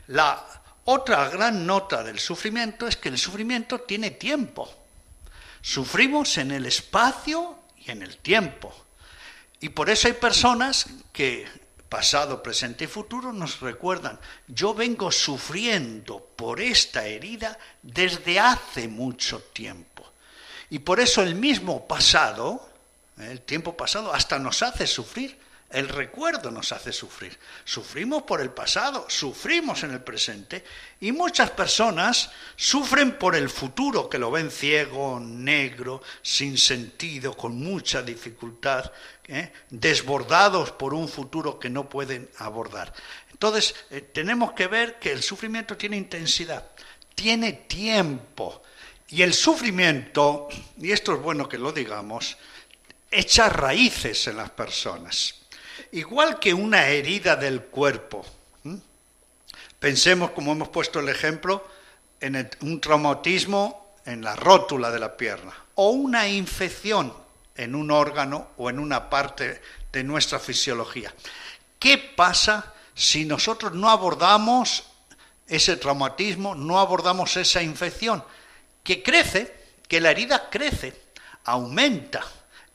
La 0.08 0.46
otra 0.86 1.30
gran 1.30 1.66
nota 1.66 2.04
del 2.04 2.20
sufrimiento 2.20 2.88
es 2.88 2.98
que 2.98 3.10
el 3.10 3.18
sufrimiento 3.18 3.82
tiene 3.82 4.12
tiempo. 4.12 4.70
Sufrimos 5.62 6.38
en 6.38 6.52
el 6.52 6.66
espacio 6.66 7.60
y 7.78 7.92
en 7.92 8.02
el 8.02 8.18
tiempo. 8.18 8.74
Y 9.62 9.70
por 9.70 9.90
eso 9.90 10.08
hay 10.08 10.14
personas 10.14 10.88
que, 11.14 11.48
pasado, 11.88 12.44
presente 12.44 12.84
y 12.84 12.88
futuro, 12.88 13.32
nos 13.32 13.62
recuerdan, 13.62 14.20
yo 14.48 14.74
vengo 14.74 15.10
sufriendo 15.10 16.20
por 16.36 16.60
esta 16.60 17.06
herida 17.06 17.58
desde 17.82 18.42
hace 18.42 18.90
mucho 18.90 19.40
tiempo. 19.54 20.06
Y 20.70 20.80
por 20.80 21.00
eso 21.00 21.22
el 21.22 21.36
mismo 21.36 21.88
pasado, 21.88 22.70
¿eh? 23.20 23.30
el 23.32 23.42
tiempo 23.42 23.78
pasado, 23.78 24.14
hasta 24.14 24.38
nos 24.40 24.64
hace 24.64 24.86
sufrir. 24.86 25.40
El 25.74 25.90
recuerdo 25.90 26.52
nos 26.52 26.72
hace 26.72 26.94
sufrir. 26.94 27.36
Sufrimos 27.66 28.22
por 28.22 28.40
el 28.42 28.52
pasado, 28.52 29.08
sufrimos 29.10 29.82
en 29.82 29.90
el 29.90 30.04
presente 30.04 30.64
y 31.02 31.12
muchas 31.12 31.50
personas 31.50 32.30
sufren 32.56 33.18
por 33.18 33.36
el 33.36 33.50
futuro, 33.50 34.08
que 34.08 34.20
lo 34.20 34.30
ven 34.30 34.52
ciego, 34.52 35.20
negro, 35.20 36.04
sin 36.22 36.60
sentido, 36.60 37.36
con 37.36 37.56
mucha 37.56 38.04
dificultad, 38.04 38.92
¿eh? 39.28 39.52
desbordados 39.72 40.70
por 40.70 40.94
un 40.94 41.10
futuro 41.10 41.58
que 41.58 41.72
no 41.72 41.90
pueden 41.90 42.30
abordar. 42.38 42.94
Entonces, 43.32 43.74
eh, 43.90 44.02
tenemos 44.02 44.54
que 44.54 44.68
ver 44.68 45.00
que 45.00 45.12
el 45.12 45.24
sufrimiento 45.24 45.76
tiene 45.76 45.98
intensidad, 45.98 46.70
tiene 47.16 47.52
tiempo. 47.54 48.62
Y 49.10 49.24
el 49.24 49.34
sufrimiento, 49.34 50.50
y 50.78 50.92
esto 50.92 51.14
es 51.14 51.20
bueno 51.20 51.50
que 51.50 51.58
lo 51.58 51.72
digamos, 51.72 52.38
echa 53.10 53.50
raíces 53.50 54.28
en 54.28 54.38
las 54.38 54.52
personas. 54.52 55.43
Igual 55.94 56.40
que 56.40 56.56
una 56.56 56.88
herida 56.88 57.36
del 57.36 57.62
cuerpo. 57.66 58.26
Pensemos, 59.78 60.32
como 60.32 60.54
hemos 60.54 60.70
puesto 60.70 61.00
el 61.00 61.08
ejemplo, 61.08 61.68
en 62.20 62.50
un 62.62 62.82
traumatismo 62.82 63.94
en 64.04 64.24
la 64.24 64.36
rótula 64.36 64.90
de 64.90 65.00
la 65.00 65.16
pierna 65.16 65.54
o 65.76 65.90
una 65.90 66.28
infección 66.28 67.14
en 67.56 67.76
un 67.76 67.92
órgano 67.92 68.50
o 68.58 68.72
en 68.72 68.80
una 68.80 69.08
parte 69.08 69.62
de 69.92 70.04
nuestra 70.04 70.40
fisiología. 70.40 71.14
¿Qué 71.78 72.00
pasa 72.00 72.74
si 72.96 73.26
nosotros 73.26 73.74
no 73.74 73.92
abordamos 73.92 74.86
ese 75.46 75.78
traumatismo, 75.78 76.56
no 76.56 76.80
abordamos 76.80 77.38
esa 77.38 77.62
infección? 77.62 78.24
Que 78.84 79.04
crece, 79.04 79.56
que 79.88 80.02
la 80.02 80.10
herida 80.10 80.50
crece, 80.50 81.00
aumenta, 81.44 82.26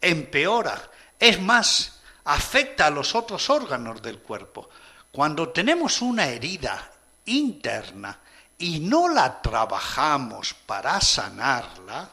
empeora, 0.01 0.89
es 1.19 1.41
más, 1.41 1.98
afecta 2.29 2.87
a 2.87 2.91
los 2.91 3.15
otros 3.15 3.49
órganos 3.49 4.03
del 4.03 4.19
cuerpo. 4.19 4.69
Cuando 5.11 5.49
tenemos 5.49 6.03
una 6.03 6.27
herida 6.27 6.93
interna 7.25 8.19
y 8.59 8.81
no 8.81 9.09
la 9.09 9.41
trabajamos 9.41 10.53
para 10.53 11.01
sanarla, 11.01 12.11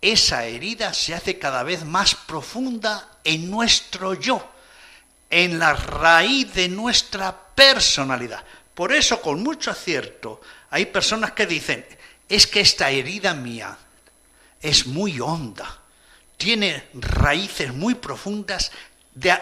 esa 0.00 0.44
herida 0.44 0.92
se 0.92 1.14
hace 1.14 1.38
cada 1.38 1.62
vez 1.62 1.86
más 1.86 2.14
profunda 2.14 3.08
en 3.24 3.50
nuestro 3.50 4.12
yo, 4.12 4.46
en 5.30 5.58
la 5.58 5.72
raíz 5.72 6.52
de 6.52 6.68
nuestra 6.68 7.34
personalidad. 7.54 8.44
Por 8.74 8.92
eso, 8.92 9.22
con 9.22 9.42
mucho 9.42 9.70
acierto, 9.70 10.42
hay 10.68 10.84
personas 10.84 11.32
que 11.32 11.46
dicen, 11.46 11.86
es 12.28 12.46
que 12.46 12.60
esta 12.60 12.90
herida 12.90 13.32
mía 13.32 13.78
es 14.60 14.86
muy 14.86 15.18
honda, 15.18 15.80
tiene 16.36 16.88
raíces 16.92 17.72
muy 17.72 17.94
profundas 17.94 18.70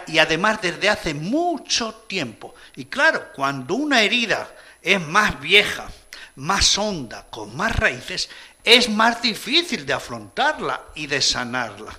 y 0.07 0.19
además 0.19 0.61
desde 0.61 0.89
hace 0.89 1.13
mucho 1.13 1.93
tiempo. 2.07 2.55
Y 2.75 2.85
claro, 2.85 3.31
cuando 3.35 3.75
una 3.75 4.01
herida 4.01 4.49
es 4.81 5.01
más 5.01 5.39
vieja, 5.39 5.87
más 6.35 6.77
honda, 6.77 7.27
con 7.29 7.55
más 7.55 7.75
raíces, 7.75 8.29
es 8.63 8.89
más 8.89 9.21
difícil 9.21 9.85
de 9.85 9.93
afrontarla 9.93 10.81
y 10.95 11.07
de 11.07 11.21
sanarla. 11.21 11.97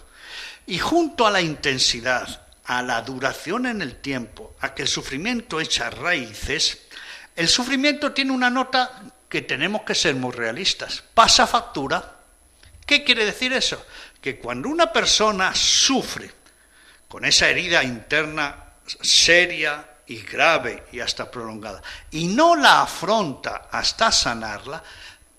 Y 0.66 0.78
junto 0.78 1.26
a 1.26 1.30
la 1.30 1.40
intensidad, 1.40 2.46
a 2.64 2.82
la 2.82 3.02
duración 3.02 3.66
en 3.66 3.82
el 3.82 4.00
tiempo, 4.00 4.56
a 4.60 4.74
que 4.74 4.82
el 4.82 4.88
sufrimiento 4.88 5.60
echa 5.60 5.90
raíces, 5.90 6.82
el 7.36 7.48
sufrimiento 7.48 8.12
tiene 8.12 8.32
una 8.32 8.50
nota 8.50 9.02
que 9.28 9.42
tenemos 9.42 9.82
que 9.82 9.94
ser 9.94 10.14
muy 10.14 10.32
realistas. 10.32 11.04
Pasa 11.12 11.46
factura. 11.46 12.14
¿Qué 12.86 13.04
quiere 13.04 13.26
decir 13.26 13.52
eso? 13.52 13.84
Que 14.20 14.38
cuando 14.38 14.68
una 14.68 14.92
persona 14.92 15.54
sufre 15.54 16.35
con 17.16 17.24
esa 17.24 17.48
herida 17.48 17.82
interna 17.82 18.74
seria 18.84 19.82
y 20.06 20.18
grave 20.18 20.84
y 20.92 21.00
hasta 21.00 21.30
prolongada, 21.30 21.82
y 22.10 22.26
no 22.26 22.54
la 22.54 22.82
afronta 22.82 23.68
hasta 23.70 24.12
sanarla, 24.12 24.82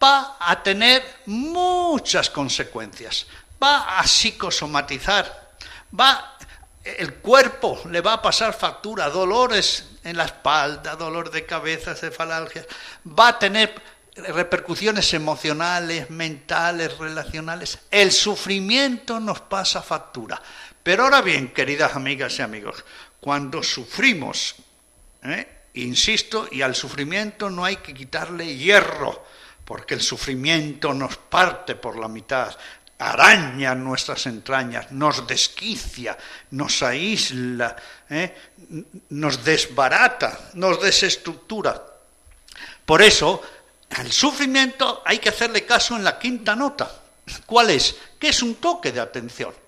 va 0.03 0.37
a 0.39 0.63
tener 0.63 1.03
muchas 1.27 2.31
consecuencias, 2.31 3.27
va 3.61 3.99
a 3.99 4.07
psicosomatizar, 4.07 5.51
va 5.93 6.35
el 6.83 7.13
cuerpo 7.17 7.79
le 7.91 8.01
va 8.01 8.13
a 8.13 8.21
pasar 8.23 8.55
factura, 8.55 9.11
dolores 9.11 9.85
en 10.03 10.17
la 10.17 10.25
espalda, 10.25 10.95
dolor 10.95 11.29
de 11.29 11.45
cabeza, 11.45 11.93
cefalgia, 11.93 12.65
va 13.07 13.27
a 13.27 13.37
tener 13.37 13.79
repercusiones 14.15 15.13
emocionales, 15.13 16.09
mentales, 16.09 16.97
relacionales. 16.97 17.77
El 17.91 18.11
sufrimiento 18.11 19.19
nos 19.19 19.41
pasa 19.41 19.83
factura. 19.83 20.41
Pero 20.87 21.03
ahora 21.03 21.21
bien, 21.21 21.49
queridas 21.49 21.97
amigas 21.97 22.39
y 22.39 22.43
amigos, 22.43 22.85
cuando 23.19 23.61
sufrimos, 23.61 24.55
¿eh? 25.21 25.65
insisto, 25.73 26.47
y 26.49 26.61
al 26.61 26.75
sufrimiento 26.75 27.49
no 27.49 27.65
hay 27.65 27.75
que 27.75 27.93
quitarle 27.93 28.55
hierro, 28.55 29.25
porque 29.65 29.95
el 29.95 30.01
sufrimiento 30.01 30.93
nos 30.93 31.17
parte 31.17 31.75
por 31.75 31.99
la 31.99 32.07
mitad, 32.07 32.55
araña 32.99 33.75
nuestras 33.75 34.27
entrañas, 34.27 34.89
nos 34.93 35.27
desquicia, 35.27 36.17
nos 36.51 36.81
aísla, 36.81 37.75
¿eh? 38.09 38.33
nos 39.09 39.43
desbarata, 39.43 40.51
nos 40.53 40.81
desestructura. 40.81 41.83
Por 42.85 43.01
eso, 43.01 43.41
al 43.89 44.09
sufrimiento 44.09 45.01
hay 45.03 45.19
que 45.19 45.27
hacerle 45.27 45.65
caso 45.65 45.97
en 45.97 46.05
la 46.05 46.17
quinta 46.17 46.55
nota. 46.55 46.89
¿Cuál 47.45 47.71
es? 47.71 47.93
Que 48.17 48.29
es 48.29 48.41
un 48.41 48.55
toque 48.55 48.93
de 48.93 49.01
atención. 49.01 49.66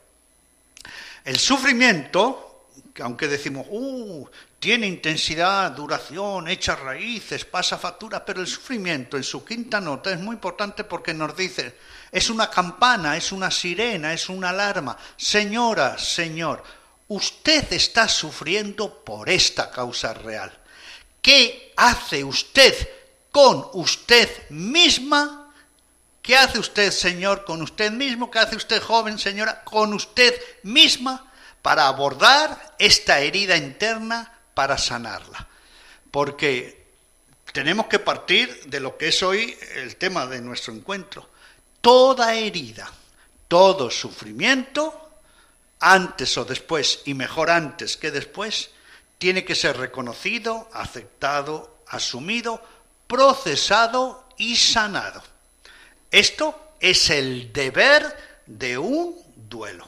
El 1.30 1.38
sufrimiento, 1.38 2.65
que 2.92 3.04
aunque 3.04 3.28
decimos, 3.28 3.68
uh, 3.70 4.28
tiene 4.60 4.88
intensidad, 4.88 5.70
duración, 5.70 6.48
echa 6.48 6.76
raíces, 6.76 7.46
pasa 7.46 7.78
factura, 7.78 8.26
pero 8.26 8.42
el 8.42 8.48
sufrimiento 8.48 9.15
en 9.15 9.22
su 9.22 9.46
quinta 9.46 9.80
nota 9.80 10.10
es 10.10 10.20
muy 10.20 10.34
importante 10.34 10.86
porque 10.86 11.13
nos 11.13 11.38
dice, 11.38 11.76
es 12.12 12.32
una 12.32 12.50
campana, 12.50 13.15
es 13.15 13.32
una 13.32 13.52
sirena, 13.52 14.12
es 14.12 14.28
una 14.28 14.50
alarma. 14.50 14.98
Señora, 15.18 16.00
señor, 16.00 16.63
usted 17.10 17.74
está 17.74 18.08
sufriendo 18.08 19.04
por 19.04 19.30
esta 19.30 19.70
causa 19.70 20.15
real. 20.15 20.52
¿Qué 21.22 21.74
hace 21.78 22.24
usted 22.24 22.74
con 23.30 23.68
usted 23.74 24.50
misma 24.50 25.38
¿Qué 26.21 26.36
hace 26.36 26.60
usted, 26.60 26.91
Señor, 26.91 27.45
con 27.45 27.62
usted 27.62 27.91
mismo? 27.91 28.29
¿Qué 28.29 28.39
hace 28.39 28.55
usted, 28.55 28.82
joven, 28.82 29.17
señora, 29.17 29.63
con 29.63 29.93
usted 29.93 30.39
misma 30.63 31.32
para 31.62 31.88
abordar 31.88 32.75
esta 32.77 33.19
herida 33.19 33.58
interna, 33.58 34.32
para 34.53 34.77
sanarla? 34.77 35.47
Porque 36.12 36.86
tenemos 37.51 37.88
que 37.88 37.99
partir 37.99 38.65
de 38.65 38.79
lo 38.79 38.97
que 38.97 39.10
es 39.10 39.23
hoy 39.23 39.58
el 39.75 39.95
tema 39.95 40.27
de 40.27 40.41
nuestro 40.41 40.73
encuentro. 40.73 41.29
Toda 41.82 42.36
herida, 42.36 42.91
todo 43.47 43.89
sufrimiento, 43.89 45.10
antes 45.79 46.38
o 46.38 46.45
después, 46.45 47.01
y 47.05 47.13
mejor 47.13 47.49
antes 47.49 47.97
que 47.97 48.12
después, 48.12 48.71
tiene 49.17 49.43
que 49.45 49.55
ser 49.55 49.77
reconocido, 49.77 50.69
aceptado, 50.73 51.79
asumido, 51.88 52.62
procesado 53.08 54.27
y 54.38 54.55
sanado. 54.55 55.23
Esto 56.12 56.56
es 56.80 57.12
el 57.12 57.54
deber 57.54 58.04
de 58.48 58.80
un 58.80 59.13
duelo. 59.48 59.86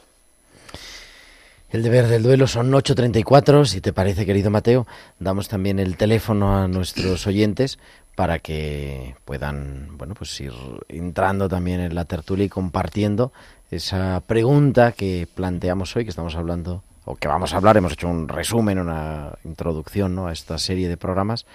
El 1.72 1.82
deber 1.82 2.08
del 2.08 2.22
duelo 2.22 2.46
son 2.46 2.72
8.34, 2.72 3.66
si 3.66 3.82
te 3.82 3.92
parece, 3.92 4.26
querido 4.26 4.52
Mateo, 4.52 4.86
damos 5.18 5.48
también 5.48 5.80
el 5.80 5.98
teléfono 5.98 6.56
a 6.56 6.68
nuestros 6.68 7.26
oyentes 7.26 7.80
para 8.16 8.38
que 8.38 9.16
puedan, 9.26 9.98
bueno, 9.98 10.14
pues 10.14 10.40
ir 10.42 10.54
entrando 10.90 11.50
también 11.50 11.80
en 11.80 11.96
la 11.96 12.06
tertulia 12.06 12.46
y 12.46 12.50
compartiendo 12.50 13.32
esa 13.72 14.22
pregunta 14.28 14.92
que 14.92 15.28
planteamos 15.34 15.96
hoy, 15.96 16.04
que 16.04 16.12
estamos 16.12 16.36
hablando, 16.36 16.84
o 17.06 17.16
que 17.16 17.30
vamos 17.30 17.54
a 17.54 17.58
hablar, 17.58 17.78
hemos 17.78 17.94
hecho 17.94 18.10
un 18.10 18.28
resumen, 18.28 18.78
una 18.78 19.32
introducción 19.44 20.14
¿no? 20.14 20.28
a 20.28 20.34
esta 20.34 20.60
serie 20.60 20.88
de 20.88 20.98
programas, 20.98 21.48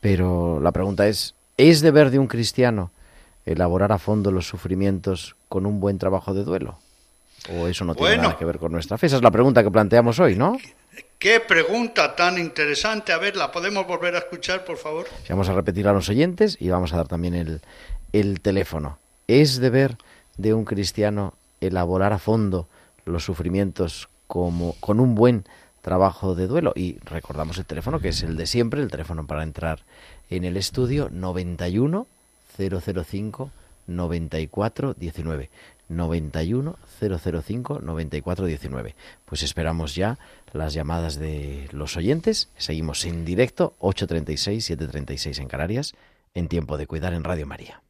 pero 0.00 0.60
la 0.60 0.72
pregunta 0.72 1.08
es, 1.08 1.34
¿es 1.58 1.82
deber 1.82 2.10
de 2.10 2.20
un 2.20 2.26
cristiano 2.28 2.90
elaborar 3.48 3.92
a 3.92 3.98
fondo 3.98 4.30
los 4.30 4.46
sufrimientos 4.46 5.36
con 5.48 5.66
un 5.66 5.80
buen 5.80 5.98
trabajo 5.98 6.34
de 6.34 6.44
duelo? 6.44 6.78
¿O 7.50 7.66
eso 7.66 7.84
no 7.84 7.94
tiene 7.94 8.18
nada 8.18 8.36
que 8.36 8.44
ver 8.44 8.58
con 8.58 8.72
nuestra 8.72 8.98
fe? 8.98 9.06
Esa 9.06 9.16
es 9.16 9.22
la 9.22 9.30
pregunta 9.30 9.62
que 9.62 9.70
planteamos 9.70 10.20
hoy, 10.20 10.36
¿no? 10.36 10.58
Qué 11.18 11.40
pregunta 11.40 12.14
tan 12.14 12.38
interesante. 12.38 13.12
A 13.12 13.18
ver, 13.18 13.36
¿la 13.36 13.50
podemos 13.50 13.86
volver 13.86 14.14
a 14.16 14.18
escuchar, 14.18 14.64
por 14.64 14.76
favor? 14.76 15.06
Vamos 15.28 15.48
a 15.48 15.54
repetir 15.54 15.88
a 15.88 15.92
los 15.92 16.08
oyentes 16.08 16.56
y 16.60 16.68
vamos 16.68 16.92
a 16.92 16.98
dar 16.98 17.08
también 17.08 17.34
el, 17.34 17.60
el 18.12 18.40
teléfono. 18.40 18.98
¿Es 19.28 19.60
deber 19.60 19.96
de 20.36 20.52
un 20.52 20.64
cristiano 20.64 21.34
elaborar 21.60 22.12
a 22.12 22.18
fondo 22.18 22.68
los 23.04 23.24
sufrimientos 23.24 24.08
como, 24.26 24.74
con 24.80 25.00
un 25.00 25.14
buen 25.14 25.44
trabajo 25.80 26.34
de 26.34 26.48
duelo? 26.48 26.72
Y 26.76 26.98
recordamos 27.04 27.56
el 27.58 27.64
teléfono, 27.64 28.00
que 28.00 28.08
es 28.08 28.22
el 28.22 28.36
de 28.36 28.46
siempre, 28.46 28.82
el 28.82 28.90
teléfono 28.90 29.26
para 29.26 29.42
entrar 29.42 29.80
en 30.28 30.44
el 30.44 30.56
estudio 30.56 31.08
91 31.10 32.06
005 32.58 33.50
9419. 33.86 35.50
91 35.88 36.76
005 37.00 37.80
9419. 37.80 38.94
Pues 39.24 39.42
esperamos 39.42 39.94
ya 39.94 40.18
las 40.52 40.74
llamadas 40.74 41.18
de 41.18 41.68
los 41.72 41.96
oyentes. 41.96 42.50
Seguimos 42.56 43.04
en 43.04 43.24
directo 43.24 43.74
836 43.78 44.64
736 44.64 45.38
en 45.38 45.48
Canarias 45.48 45.94
en 46.34 46.48
tiempo 46.48 46.76
de 46.76 46.86
cuidar 46.86 47.14
en 47.14 47.24
Radio 47.24 47.46
María. 47.46 47.82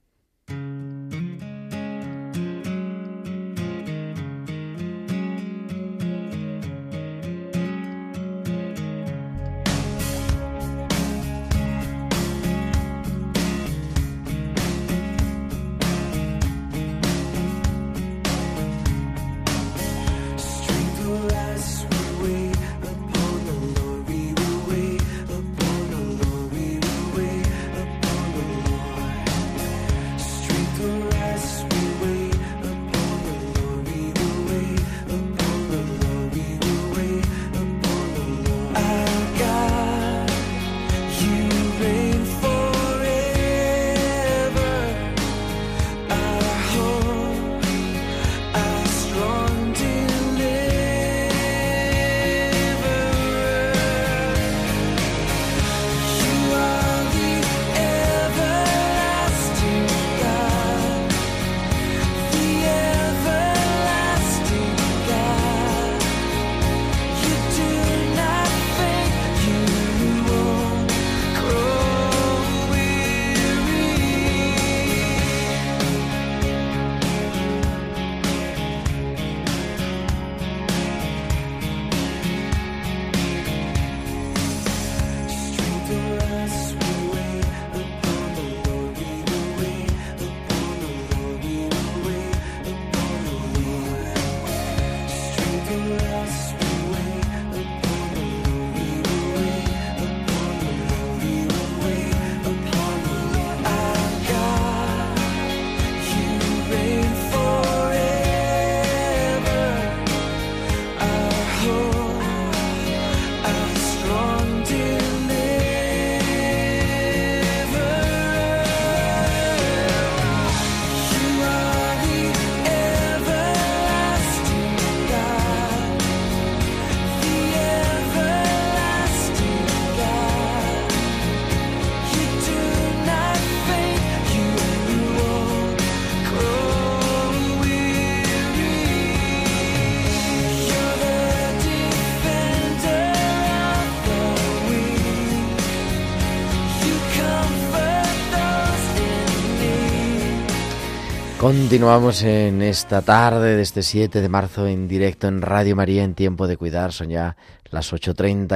Continuamos 151.49 152.25
en 152.25 152.61
esta 152.61 153.01
tarde 153.01 153.57
de 153.57 153.63
este 153.63 153.83
7 153.83 154.21
de 154.21 154.29
marzo 154.29 154.67
en 154.67 154.87
directo 154.87 155.29
en 155.29 155.41
Radio 155.41 155.75
María 155.77 156.05
en 156.05 156.13
tiempo 156.13 156.47
de 156.47 156.59
cuidar. 156.59 156.93
Son 156.93 157.09
ya 157.09 157.39
las 157.71 157.91
8.38, 157.91 158.53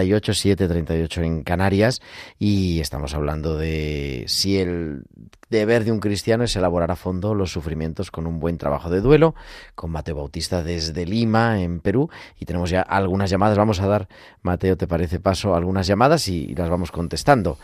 7.38 0.58 1.24
en 1.24 1.42
Canarias 1.42 2.02
y 2.38 2.80
estamos 2.80 3.14
hablando 3.14 3.56
de 3.56 4.24
si 4.28 4.58
el 4.58 5.04
deber 5.48 5.84
de 5.84 5.92
un 5.92 6.00
cristiano 6.00 6.44
es 6.44 6.54
elaborar 6.54 6.90
a 6.90 6.96
fondo 6.96 7.34
los 7.34 7.50
sufrimientos 7.50 8.10
con 8.10 8.26
un 8.26 8.38
buen 8.40 8.58
trabajo 8.58 8.90
de 8.90 9.00
duelo, 9.00 9.34
con 9.74 9.90
Mateo 9.90 10.16
Bautista 10.16 10.62
desde 10.62 11.06
Lima, 11.06 11.62
en 11.62 11.80
Perú, 11.80 12.10
y 12.38 12.44
tenemos 12.44 12.68
ya 12.68 12.82
algunas 12.82 13.30
llamadas. 13.30 13.56
Vamos 13.56 13.80
a 13.80 13.86
dar, 13.86 14.06
Mateo, 14.42 14.76
¿te 14.76 14.86
parece 14.86 15.18
paso? 15.18 15.54
Algunas 15.54 15.86
llamadas 15.86 16.28
y 16.28 16.54
las 16.54 16.68
vamos 16.68 16.92
contestando. 16.92 17.56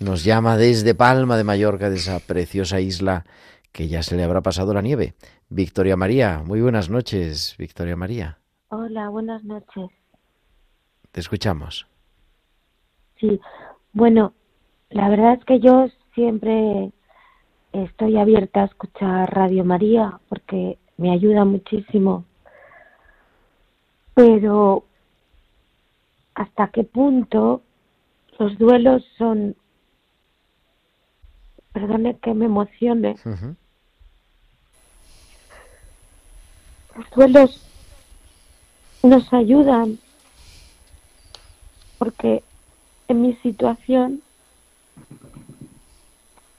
Nos 0.00 0.24
llama 0.24 0.56
desde 0.56 0.96
Palma 0.96 1.36
de 1.36 1.44
Mallorca, 1.44 1.88
de 1.88 1.96
esa 1.96 2.18
preciosa 2.18 2.80
isla 2.80 3.24
que 3.72 3.88
ya 3.88 4.02
se 4.02 4.16
le 4.16 4.24
habrá 4.24 4.42
pasado 4.42 4.74
la 4.74 4.82
nieve. 4.82 5.14
Victoria 5.48 5.96
María, 5.96 6.42
muy 6.44 6.60
buenas 6.60 6.90
noches, 6.90 7.56
Victoria 7.58 7.96
María. 7.96 8.38
Hola, 8.68 9.08
buenas 9.08 9.42
noches. 9.44 9.90
Te 11.10 11.20
escuchamos. 11.20 11.86
Sí, 13.18 13.40
bueno, 13.92 14.34
la 14.90 15.08
verdad 15.08 15.34
es 15.34 15.44
que 15.44 15.60
yo 15.60 15.88
siempre 16.14 16.92
estoy 17.72 18.18
abierta 18.18 18.62
a 18.62 18.66
escuchar 18.66 19.32
Radio 19.34 19.64
María 19.64 20.20
porque 20.28 20.78
me 20.96 21.10
ayuda 21.12 21.44
muchísimo. 21.44 22.24
Pero 24.14 24.84
hasta 26.34 26.68
qué 26.68 26.84
punto 26.84 27.62
los 28.38 28.58
duelos 28.58 29.04
son, 29.16 29.56
perdone 31.72 32.18
que 32.18 32.34
me 32.34 32.46
emocione, 32.46 33.16
duelos 37.14 37.60
nos 39.02 39.32
ayudan 39.32 39.98
porque 41.98 42.42
en 43.08 43.22
mi 43.22 43.34
situación 43.36 44.22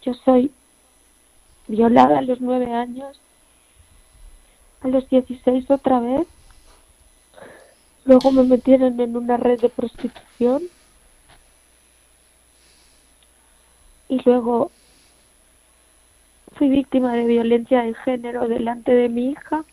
yo 0.02 0.14
soy 0.14 0.52
violada 1.68 2.20
a 2.20 2.22
los 2.22 2.42
nueve 2.42 2.74
años, 2.74 3.20
a 4.82 4.88
los 4.88 5.10
dieciséis 5.10 5.70
otra 5.70 6.00
vez, 6.00 6.28
luego 8.06 8.32
me 8.32 8.44
metieron 8.44 9.00
en 9.00 9.16
una 9.16 9.38
red 9.38 9.60
de 9.62 9.70
prostitución. 9.70 10.64
Y 14.10 14.22
luego 14.26 14.72
fui 16.56 16.70
víctima 16.70 17.14
de 17.14 17.26
violencia 17.26 17.84
de 17.84 17.94
género 17.96 18.48
delante 18.48 18.94
de 18.94 19.10
mi 19.10 19.32
hija 19.32 19.64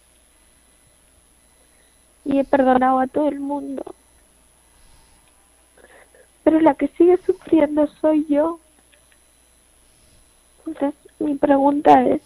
y 2.25 2.39
he 2.39 2.45
perdonado 2.45 3.01
a 3.01 3.07
todo 3.07 3.29
el 3.29 3.41
mundo. 3.41 3.85
Pero 6.45 6.61
la 6.61 6.75
que 6.75 6.89
sigue 6.89 7.19
sufriendo 7.25 7.87
soy 8.01 8.27
yo. 8.29 8.61
Entonces 10.67 10.95
mi 11.19 11.35
pregunta 11.35 12.03
es, 12.03 12.23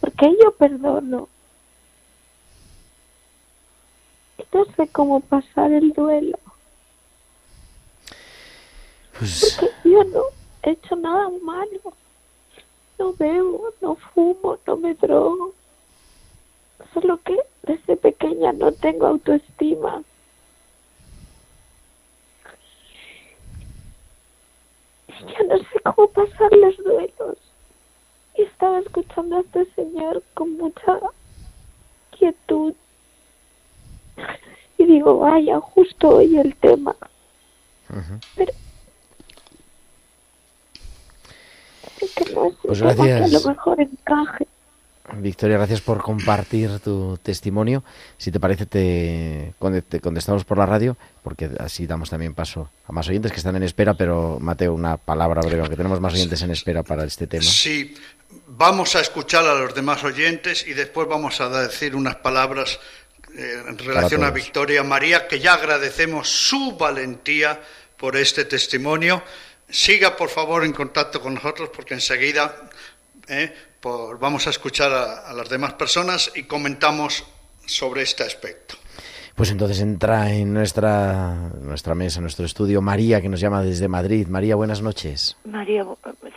¿por 0.00 0.12
qué 0.12 0.36
yo 0.42 0.52
perdono? 0.52 1.28
No 4.52 4.64
sé 4.76 4.88
cómo 4.88 5.20
pasar 5.20 5.72
el 5.72 5.92
duelo. 5.92 6.38
Pues... 9.18 9.56
Porque 9.60 9.90
yo 9.90 10.04
no 10.04 10.22
he 10.62 10.70
hecho 10.70 10.96
nada 10.96 11.28
malo. 11.42 11.94
No 12.98 13.12
bebo, 13.12 13.72
no 13.80 13.94
fumo, 13.94 14.58
no 14.66 14.76
me 14.76 14.94
drogo. 14.94 15.54
Solo 16.94 17.20
que 17.22 17.36
desde 17.62 17.96
pequeña 17.96 18.52
no 18.52 18.72
tengo 18.72 19.06
autoestima. 19.06 20.02
Y 25.08 25.32
ya 25.32 25.42
no 25.44 25.58
sé 25.58 25.80
cómo 25.84 26.08
pasar 26.08 26.52
los 26.52 26.76
duelos. 26.78 27.38
estaba 28.34 28.78
escuchando 28.78 29.36
a 29.36 29.40
este 29.40 29.66
señor 29.74 30.22
con 30.34 30.56
mucha 30.56 30.98
quietud. 32.10 32.74
Y 34.78 34.84
digo, 34.84 35.18
vaya, 35.18 35.60
justo 35.60 36.08
hoy 36.08 36.38
el 36.38 36.54
tema. 36.56 36.94
Pero 38.36 38.52
que 42.14 42.32
no 42.32 42.46
es 42.46 42.54
Pues 42.62 42.80
un 42.80 42.88
tema 42.88 43.04
que 43.04 43.12
a 43.12 43.28
lo 43.28 43.40
mejor 43.40 43.80
encaje. 43.80 44.46
Victoria, 45.16 45.56
gracias 45.56 45.80
por 45.80 46.02
compartir 46.02 46.78
tu 46.80 47.18
testimonio. 47.22 47.82
Si 48.18 48.30
te 48.30 48.38
parece, 48.38 48.66
te, 48.66 49.54
conte- 49.58 49.82
te 49.82 50.00
contestamos 50.00 50.44
por 50.44 50.58
la 50.58 50.66
radio, 50.66 50.96
porque 51.22 51.50
así 51.58 51.86
damos 51.86 52.10
también 52.10 52.34
paso 52.34 52.70
a 52.86 52.92
más 52.92 53.08
oyentes 53.08 53.32
que 53.32 53.38
están 53.38 53.56
en 53.56 53.62
espera, 53.62 53.94
pero 53.94 54.38
Mateo, 54.40 54.74
una 54.74 54.96
palabra 54.96 55.40
breve, 55.40 55.60
aunque 55.60 55.76
tenemos 55.76 56.00
más 56.00 56.12
oyentes 56.12 56.42
en 56.42 56.50
espera 56.50 56.82
para 56.82 57.04
este 57.04 57.26
tema. 57.26 57.42
Sí, 57.44 57.94
vamos 58.48 58.94
a 58.96 59.00
escuchar 59.00 59.46
a 59.46 59.54
los 59.54 59.74
demás 59.74 60.04
oyentes 60.04 60.66
y 60.66 60.74
después 60.74 61.08
vamos 61.08 61.40
a 61.40 61.48
decir 61.62 61.96
unas 61.96 62.16
palabras 62.16 62.78
eh, 63.36 63.62
en 63.66 63.78
relación 63.78 64.24
a. 64.24 64.30
Victoria 64.30 64.82
María, 64.84 65.26
que 65.26 65.40
ya 65.40 65.54
agradecemos 65.54 66.28
su 66.28 66.76
valentía 66.76 67.60
por 67.96 68.14
este 68.16 68.44
testimonio. 68.44 69.22
Siga, 69.70 70.16
por 70.16 70.28
favor, 70.28 70.64
en 70.64 70.72
contacto 70.72 71.20
con 71.20 71.34
nosotros 71.34 71.70
porque 71.74 71.94
enseguida 71.94 72.70
eh, 73.28 73.54
por- 73.80 74.18
vamos 74.18 74.46
a 74.46 74.50
escuchar 74.50 74.92
a, 74.92 75.28
a 75.28 75.32
las 75.32 75.48
demás 75.48 75.74
personas 75.74 76.32
y 76.34 76.44
comentamos 76.44 77.24
sobre 77.66 78.02
este 78.02 78.22
aspecto. 78.24 78.76
Pues 79.34 79.52
entonces 79.52 79.80
entra 79.80 80.32
en 80.32 80.52
nuestra, 80.52 81.32
nuestra 81.62 81.94
mesa, 81.94 82.20
nuestro 82.20 82.44
estudio, 82.44 82.82
María, 82.82 83.20
que 83.20 83.28
nos 83.28 83.38
llama 83.40 83.62
desde 83.62 83.86
Madrid. 83.86 84.26
María, 84.26 84.56
buenas 84.56 84.82
noches. 84.82 85.36
María, 85.44 85.84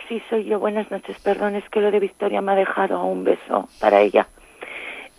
sí, 0.08 0.22
soy 0.30 0.44
yo. 0.44 0.60
Buenas 0.60 0.88
noches. 0.92 1.16
Perdón, 1.18 1.56
es 1.56 1.68
que 1.70 1.80
lo 1.80 1.90
de 1.90 1.98
Victoria 1.98 2.40
me 2.40 2.52
ha 2.52 2.54
dejado 2.54 3.02
un 3.04 3.24
beso 3.24 3.68
para 3.80 4.00
ella. 4.00 4.28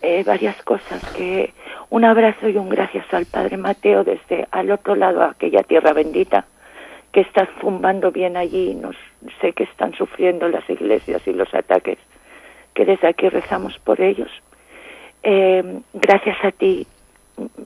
Eh, 0.00 0.22
varias 0.24 0.56
cosas. 0.62 1.02
que 1.14 1.52
Un 1.90 2.04
abrazo 2.06 2.48
y 2.48 2.56
un 2.56 2.70
gracias 2.70 3.04
al 3.12 3.26
Padre 3.26 3.58
Mateo 3.58 4.02
desde 4.02 4.48
al 4.50 4.70
otro 4.70 4.94
lado, 4.96 5.22
aquella 5.22 5.62
tierra 5.62 5.92
bendita, 5.92 6.46
que 7.12 7.20
está 7.20 7.46
zumbando 7.60 8.10
bien 8.12 8.38
allí. 8.38 8.74
Nos, 8.74 8.96
sé 9.42 9.52
que 9.52 9.64
están 9.64 9.92
sufriendo 9.94 10.48
las 10.48 10.68
iglesias 10.70 11.20
y 11.26 11.32
los 11.34 11.52
ataques, 11.52 11.98
que 12.74 12.84
desde 12.84 13.08
aquí 13.08 13.28
rezamos 13.28 13.78
por 13.78 14.00
ellos. 14.00 14.30
Eh, 15.22 15.80
gracias 15.94 16.36
a 16.44 16.50
ti, 16.50 16.86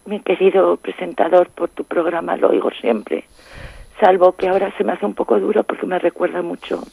mi 0.06 0.20
querido 0.20 0.76
presentador, 0.76 1.48
por 1.50 1.68
tu 1.70 1.84
programa, 1.84 2.36
lo 2.36 2.50
oigo 2.50 2.70
siempre 2.80 3.24
salvo 4.00 4.36
que 4.36 4.46
ahora 4.48 4.72
se 4.78 4.84
me 4.84 4.92
hace 4.92 5.04
un 5.04 5.14
poco 5.14 5.40
duro 5.40 5.64
porque 5.64 5.84
me 5.84 5.98
recuerda 5.98 6.40
mucho 6.40 6.84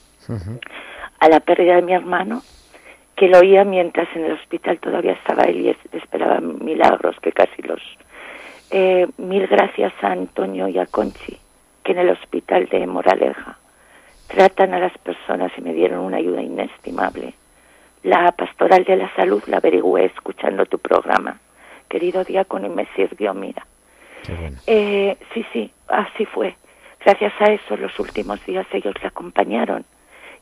a 1.20 1.30
la 1.30 1.40
pérdida 1.40 1.76
de 1.76 1.84
mi 1.84 1.94
hermano, 1.94 2.42
que 3.16 3.28
lo 3.28 3.38
oía 3.38 3.64
mientras 3.64 4.08
en 4.16 4.26
el 4.26 4.32
hospital 4.32 4.80
todavía 4.80 5.12
estaba 5.12 5.44
él 5.44 5.62
y 5.62 5.70
es- 5.70 5.78
esperaba 5.94 6.40
milagros, 6.40 7.16
que 7.22 7.32
casi 7.32 7.62
los... 7.62 7.80
Eh, 8.72 9.08
mil 9.20 9.46
gracias 9.46 9.94
a 10.02 10.08
Antonio 10.14 10.68
y 10.68 10.80
a 10.80 10.88
Conchi, 10.88 11.38
que 11.84 11.92
en 11.92 12.00
el 12.00 12.10
hospital 12.10 12.66
de 12.72 12.88
Moraleja 12.88 13.60
tratan 14.28 14.74
a 14.74 14.80
las 14.80 14.98
personas 14.98 15.52
y 15.60 15.62
me 15.62 15.74
dieron 15.76 16.00
una 16.00 16.18
ayuda 16.18 16.42
inestimable. 16.42 17.36
La 18.06 18.32
pastoral 18.34 18.84
de 18.84 18.98
la 18.98 19.12
salud 19.16 19.42
la 19.48 19.58
averigüé 19.58 20.06
escuchando 20.06 20.68
tu 20.68 20.78
programa, 20.78 21.40
querido 21.90 22.24
diácono, 22.24 22.68
y 22.68 22.70
me 22.70 22.86
sirvió, 22.96 23.34
mira. 23.34 23.66
Qué 24.24 24.32
bueno. 24.32 24.58
Eh, 24.68 25.18
sí, 25.34 25.44
sí, 25.52 25.72
así 25.88 26.24
fue. 26.28 26.56
Gracias 27.04 27.34
a 27.40 27.46
eso, 27.46 27.76
los 27.78 28.00
últimos 28.00 28.46
días 28.46 28.68
ellos 28.74 28.94
le 29.02 29.08
acompañaron 29.08 29.86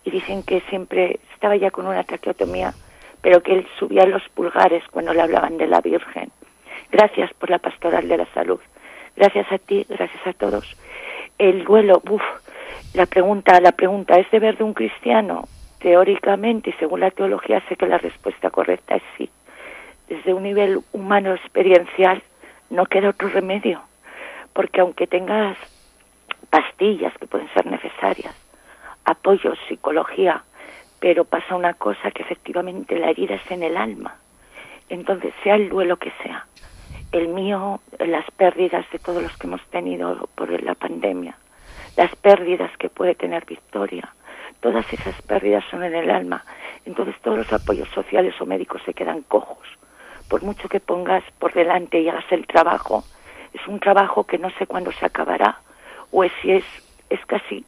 y 0.04 0.12
dicen 0.12 0.44
que 0.44 0.60
siempre 0.70 1.22
estaba 1.34 1.56
ya 1.56 1.72
con 1.72 1.88
una 1.88 2.04
traqueotomía, 2.04 2.74
pero 3.22 3.42
que 3.42 3.54
él 3.54 3.68
subía 3.80 4.06
los 4.08 4.28
pulgares 4.34 4.84
cuando 4.92 5.14
le 5.14 5.22
hablaban 5.22 5.58
de 5.58 5.68
la 5.68 5.80
Virgen. 5.80 6.32
Gracias 6.92 7.34
por 7.34 7.50
la 7.50 7.60
pastoral 7.60 8.10
de 8.10 8.18
la 8.18 8.26
salud. 8.34 8.60
Gracias 9.16 9.50
a 9.54 9.58
ti, 9.58 9.86
gracias 9.88 10.28
a 10.28 10.34
todos. 10.34 10.76
El 11.38 11.64
duelo, 11.64 12.02
uff, 12.10 12.24
la 12.94 13.06
pregunta, 13.06 13.62
la 13.62 13.72
pregunta, 13.72 14.20
¿es 14.20 14.30
deber 14.32 14.58
de 14.58 14.66
un 14.66 14.74
cristiano? 14.74 15.48
Teóricamente 15.84 16.70
y 16.70 16.74
según 16.80 17.02
la 17.02 17.12
teología 17.12 17.62
sé 17.68 17.76
que 17.76 17.86
la 17.86 17.98
respuesta 17.98 18.50
correcta 18.50 18.96
es 18.96 19.04
sí. 19.18 19.30
Desde 20.08 20.34
un 20.34 20.44
nivel 20.44 20.80
humano 20.94 21.36
experiencial 21.36 22.24
no 22.70 22.86
queda 22.86 23.10
otro 23.10 23.28
remedio, 23.28 23.82
porque 24.54 24.80
aunque 24.80 25.08
tengas 25.08 25.58
pastillas 26.50 27.14
que 27.18 27.28
pueden 27.28 27.50
ser 27.54 27.66
necesarias, 27.66 28.34
apoyo, 29.04 29.56
psicología, 29.68 30.46
pero 31.02 31.26
pasa 31.26 31.54
una 31.54 31.74
cosa 31.74 32.12
que 32.12 32.24
efectivamente 32.24 32.98
la 32.98 33.10
herida 33.10 33.36
es 33.36 33.52
en 33.52 33.64
el 33.64 33.76
alma. 33.76 34.16
Entonces, 34.88 35.34
sea 35.44 35.56
el 35.56 35.68
duelo 35.68 35.98
que 35.98 36.14
sea, 36.24 36.48
el 37.12 37.28
mío, 37.28 37.82
las 38.00 38.26
pérdidas 38.32 38.90
de 38.90 39.00
todos 39.00 39.22
los 39.22 39.36
que 39.36 39.48
hemos 39.48 39.66
tenido 39.66 40.30
por 40.36 40.50
la 40.64 40.76
pandemia, 40.76 41.36
las 41.98 42.16
pérdidas 42.16 42.72
que 42.78 42.88
puede 42.88 43.16
tener 43.16 43.46
Victoria, 43.46 44.14
todas 44.64 44.92
esas 44.92 45.22
pérdidas 45.22 45.64
son 45.70 45.84
en 45.84 45.94
el 45.94 46.10
alma. 46.10 46.44
Entonces, 46.86 47.16
todos 47.22 47.38
los 47.38 47.54
apoyos 47.54 47.88
sociales 47.90 48.34
o 48.42 48.46
médicos 48.46 48.82
se 48.86 48.94
quedan 48.94 49.22
cojos. 49.22 49.68
Por 50.30 50.42
mucho 50.42 50.68
que 50.68 50.80
pongas 50.80 51.24
por 51.38 51.54
delante 51.54 52.00
y 52.00 52.10
hagas 52.10 52.26
el 52.32 52.48
trabajo, 52.48 53.04
es 53.54 53.68
un 53.68 53.80
trabajo 53.80 54.24
que 54.24 54.40
no 54.40 54.50
sé 54.58 54.66
cuándo 54.66 54.92
se 54.92 55.06
acabará, 55.06 55.60
o 56.12 56.24
es 56.24 56.32
si 56.42 56.54
es, 56.54 56.66
es 57.10 57.24
casi 57.26 57.64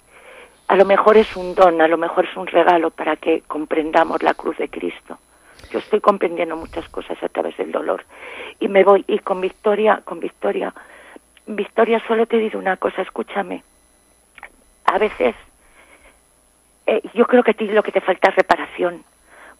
a 0.68 0.76
lo 0.76 0.86
mejor 0.86 1.18
es 1.18 1.36
un 1.36 1.54
don, 1.54 1.82
a 1.82 1.88
lo 1.88 1.98
mejor 1.98 2.26
es 2.26 2.36
un 2.36 2.48
regalo 2.48 2.90
para 2.90 3.16
que 3.18 3.42
comprendamos 3.42 4.24
la 4.24 4.34
cruz 4.34 4.58
de 4.58 4.68
Cristo. 4.68 5.20
Yo 5.72 5.80
estoy 5.80 6.00
comprendiendo 6.00 6.56
muchas 6.56 6.88
cosas 6.90 7.22
a 7.22 7.30
través 7.30 7.56
del 7.58 7.72
dolor 7.72 8.04
y 8.60 8.68
me 8.68 8.84
voy 8.84 9.04
y 9.08 9.20
con 9.20 9.42
Victoria, 9.42 10.02
con 10.04 10.20
Victoria, 10.20 10.74
Victoria 11.46 12.02
solo 12.08 12.26
te 12.26 12.38
digo 12.38 12.58
una 12.58 12.78
cosa, 12.78 13.04
escúchame. 13.04 13.64
A 14.86 14.98
veces 14.98 15.36
eh, 16.88 17.02
yo 17.14 17.26
creo 17.26 17.44
que 17.44 17.52
a 17.52 17.56
ti 17.56 17.68
lo 17.68 17.84
que 17.84 17.92
te 17.92 18.02
falta 18.02 18.30
es 18.30 18.36
reparación, 18.36 19.04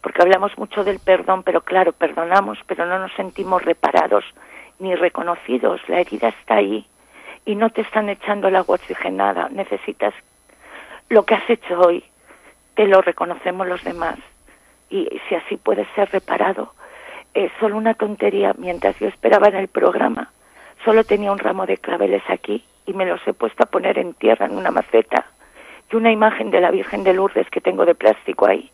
porque 0.00 0.22
hablamos 0.22 0.56
mucho 0.56 0.84
del 0.84 1.00
perdón, 1.00 1.42
pero 1.42 1.60
claro, 1.60 1.92
perdonamos, 1.92 2.58
pero 2.66 2.86
no 2.86 2.98
nos 2.98 3.12
sentimos 3.14 3.64
reparados 3.64 4.24
ni 4.78 4.94
reconocidos. 4.94 5.80
La 5.88 6.00
herida 6.00 6.28
está 6.28 6.56
ahí 6.56 6.86
y 7.44 7.56
no 7.56 7.70
te 7.70 7.80
están 7.80 8.08
echando 8.08 8.48
el 8.48 8.56
agua 8.56 8.76
oxigenada. 8.76 9.48
Necesitas 9.48 10.14
lo 11.08 11.24
que 11.24 11.34
has 11.34 11.50
hecho 11.50 11.80
hoy, 11.80 12.04
te 12.74 12.86
lo 12.86 13.00
reconocemos 13.00 13.66
los 13.66 13.82
demás. 13.82 14.18
Y 14.88 15.08
si 15.28 15.34
así 15.34 15.56
puede 15.56 15.86
ser 15.96 16.10
reparado, 16.12 16.74
es 17.34 17.50
solo 17.58 17.76
una 17.76 17.94
tontería. 17.94 18.54
Mientras 18.56 18.96
yo 19.00 19.08
esperaba 19.08 19.48
en 19.48 19.56
el 19.56 19.68
programa, 19.68 20.30
solo 20.84 21.02
tenía 21.02 21.32
un 21.32 21.38
ramo 21.38 21.66
de 21.66 21.78
claveles 21.78 22.22
aquí 22.28 22.64
y 22.86 22.92
me 22.92 23.06
los 23.06 23.26
he 23.26 23.32
puesto 23.32 23.64
a 23.64 23.66
poner 23.66 23.98
en 23.98 24.14
tierra 24.14 24.46
en 24.46 24.56
una 24.56 24.70
maceta 24.70 25.26
y 25.90 25.96
una 25.96 26.10
imagen 26.10 26.50
de 26.50 26.60
la 26.60 26.70
Virgen 26.70 27.04
de 27.04 27.12
Lourdes 27.12 27.48
que 27.50 27.60
tengo 27.60 27.84
de 27.84 27.94
plástico 27.94 28.46
ahí. 28.46 28.70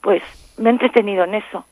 Pues 0.00 0.22
me 0.58 0.70
he 0.70 0.72
entretenido 0.72 1.24
en 1.24 1.34
eso. 1.34 1.64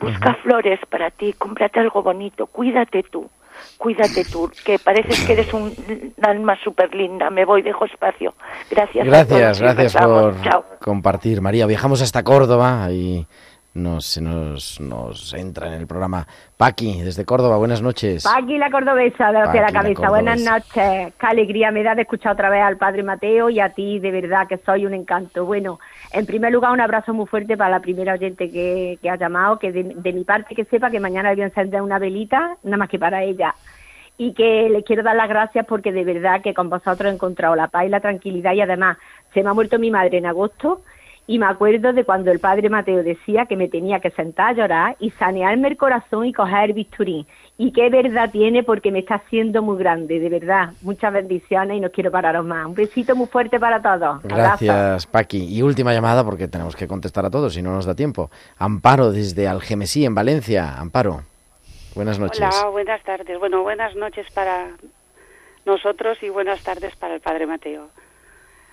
Busca 0.00 0.34
flores 0.42 0.80
para 0.88 1.10
ti, 1.10 1.34
cómprate 1.34 1.78
algo 1.78 2.02
bonito, 2.02 2.46
cuídate 2.46 3.02
tú, 3.02 3.28
cuídate 3.76 4.24
tú, 4.24 4.50
que 4.64 4.78
pareces 4.78 5.26
que 5.26 5.34
eres 5.34 5.52
un 5.52 5.74
alma 6.22 6.56
súper 6.64 6.94
linda. 6.94 7.28
Me 7.28 7.44
voy, 7.44 7.60
dejo 7.60 7.84
espacio. 7.84 8.32
Gracias. 8.70 9.06
a 9.06 9.10
todos 9.10 9.28
Gracias, 9.28 9.60
gracias 9.60 9.96
por 9.96 10.40
Chao. 10.40 10.64
compartir. 10.80 11.42
María, 11.42 11.66
viajamos 11.66 12.00
hasta 12.00 12.22
Córdoba 12.22 12.90
y 12.90 13.26
nos, 13.74 14.04
se 14.04 14.20
nos, 14.20 14.80
nos 14.80 15.32
entra 15.34 15.68
en 15.68 15.74
el 15.74 15.86
programa 15.86 16.26
Paqui, 16.56 17.02
desde 17.02 17.24
Córdoba. 17.24 17.56
Buenas 17.56 17.82
noches. 17.82 18.24
Paqui 18.24 18.58
la 18.58 18.70
cordobesa, 18.70 19.28
de 19.28 19.32
la 19.34 19.44
Paqui, 19.44 19.58
la 19.58 19.66
la 19.66 19.72
cabeza. 19.72 20.08
Buenas 20.08 20.40
noches. 20.40 21.14
Qué 21.18 21.26
alegría 21.26 21.70
me 21.70 21.82
da 21.82 21.94
de 21.94 22.02
escuchar 22.02 22.32
otra 22.32 22.50
vez 22.50 22.62
al 22.62 22.78
Padre 22.78 23.02
Mateo 23.02 23.48
y 23.48 23.60
a 23.60 23.70
ti, 23.70 24.00
de 24.00 24.10
verdad, 24.10 24.48
que 24.48 24.58
soy 24.58 24.86
un 24.86 24.94
encanto. 24.94 25.44
Bueno, 25.46 25.78
en 26.12 26.26
primer 26.26 26.52
lugar, 26.52 26.72
un 26.72 26.80
abrazo 26.80 27.14
muy 27.14 27.26
fuerte 27.26 27.56
para 27.56 27.70
la 27.70 27.80
primera 27.80 28.14
oyente 28.14 28.50
que, 28.50 28.98
que 29.00 29.10
ha 29.10 29.16
llamado, 29.16 29.58
que 29.58 29.70
de, 29.70 29.84
de 29.84 30.12
mi 30.12 30.24
parte 30.24 30.54
que 30.54 30.64
sepa 30.64 30.90
que 30.90 31.00
mañana 31.00 31.32
voy 31.32 31.42
a 31.42 31.46
encender 31.46 31.80
una 31.80 31.98
velita, 31.98 32.56
nada 32.64 32.76
más 32.76 32.88
que 32.88 32.98
para 32.98 33.22
ella. 33.22 33.54
Y 34.18 34.34
que 34.34 34.68
le 34.68 34.82
quiero 34.82 35.02
dar 35.02 35.16
las 35.16 35.28
gracias 35.28 35.64
porque 35.64 35.92
de 35.92 36.04
verdad 36.04 36.42
que 36.42 36.52
con 36.52 36.68
vosotros 36.68 37.10
he 37.10 37.14
encontrado 37.14 37.56
la 37.56 37.68
paz 37.68 37.86
y 37.86 37.88
la 37.88 38.00
tranquilidad 38.00 38.52
y 38.52 38.60
además 38.60 38.98
se 39.32 39.42
me 39.42 39.48
ha 39.48 39.54
muerto 39.54 39.78
mi 39.78 39.90
madre 39.90 40.18
en 40.18 40.26
agosto 40.26 40.82
y 41.30 41.38
me 41.38 41.46
acuerdo 41.46 41.92
de 41.92 42.02
cuando 42.02 42.32
el 42.32 42.40
padre 42.40 42.68
Mateo 42.68 43.04
decía 43.04 43.46
que 43.46 43.54
me 43.54 43.68
tenía 43.68 44.00
que 44.00 44.10
sentar 44.10 44.48
a 44.48 44.52
llorar 44.52 44.96
y 44.98 45.12
sanearme 45.12 45.68
el 45.68 45.76
corazón 45.76 46.26
y 46.26 46.32
coger 46.32 46.70
el 46.70 46.72
bisturí. 46.72 47.24
Y 47.56 47.70
qué 47.70 47.88
verdad 47.88 48.32
tiene 48.32 48.64
porque 48.64 48.90
me 48.90 48.98
está 48.98 49.14
haciendo 49.14 49.62
muy 49.62 49.78
grande, 49.78 50.18
de 50.18 50.28
verdad. 50.28 50.70
Muchas 50.82 51.12
bendiciones 51.12 51.76
y 51.76 51.80
no 51.80 51.88
quiero 51.92 52.10
pararos 52.10 52.44
más. 52.44 52.66
Un 52.66 52.74
besito 52.74 53.14
muy 53.14 53.28
fuerte 53.28 53.60
para 53.60 53.80
todos. 53.80 54.24
Abrazo. 54.24 54.64
Gracias, 54.64 55.06
Paqui. 55.06 55.44
Y 55.44 55.62
última 55.62 55.92
llamada 55.92 56.24
porque 56.24 56.48
tenemos 56.48 56.74
que 56.74 56.88
contestar 56.88 57.24
a 57.24 57.30
todos, 57.30 57.54
si 57.54 57.62
no 57.62 57.70
nos 57.70 57.86
da 57.86 57.94
tiempo. 57.94 58.28
Amparo, 58.58 59.12
desde 59.12 59.46
Algemesí, 59.46 60.04
en 60.04 60.16
Valencia. 60.16 60.80
Amparo, 60.80 61.22
buenas 61.94 62.18
noches. 62.18 62.40
Hola, 62.40 62.70
buenas 62.70 63.04
tardes. 63.04 63.38
Bueno, 63.38 63.62
buenas 63.62 63.94
noches 63.94 64.26
para 64.34 64.66
nosotros 65.64 66.20
y 66.24 66.28
buenas 66.28 66.60
tardes 66.64 66.96
para 66.96 67.14
el 67.14 67.20
Padre 67.20 67.46
Mateo. 67.46 67.86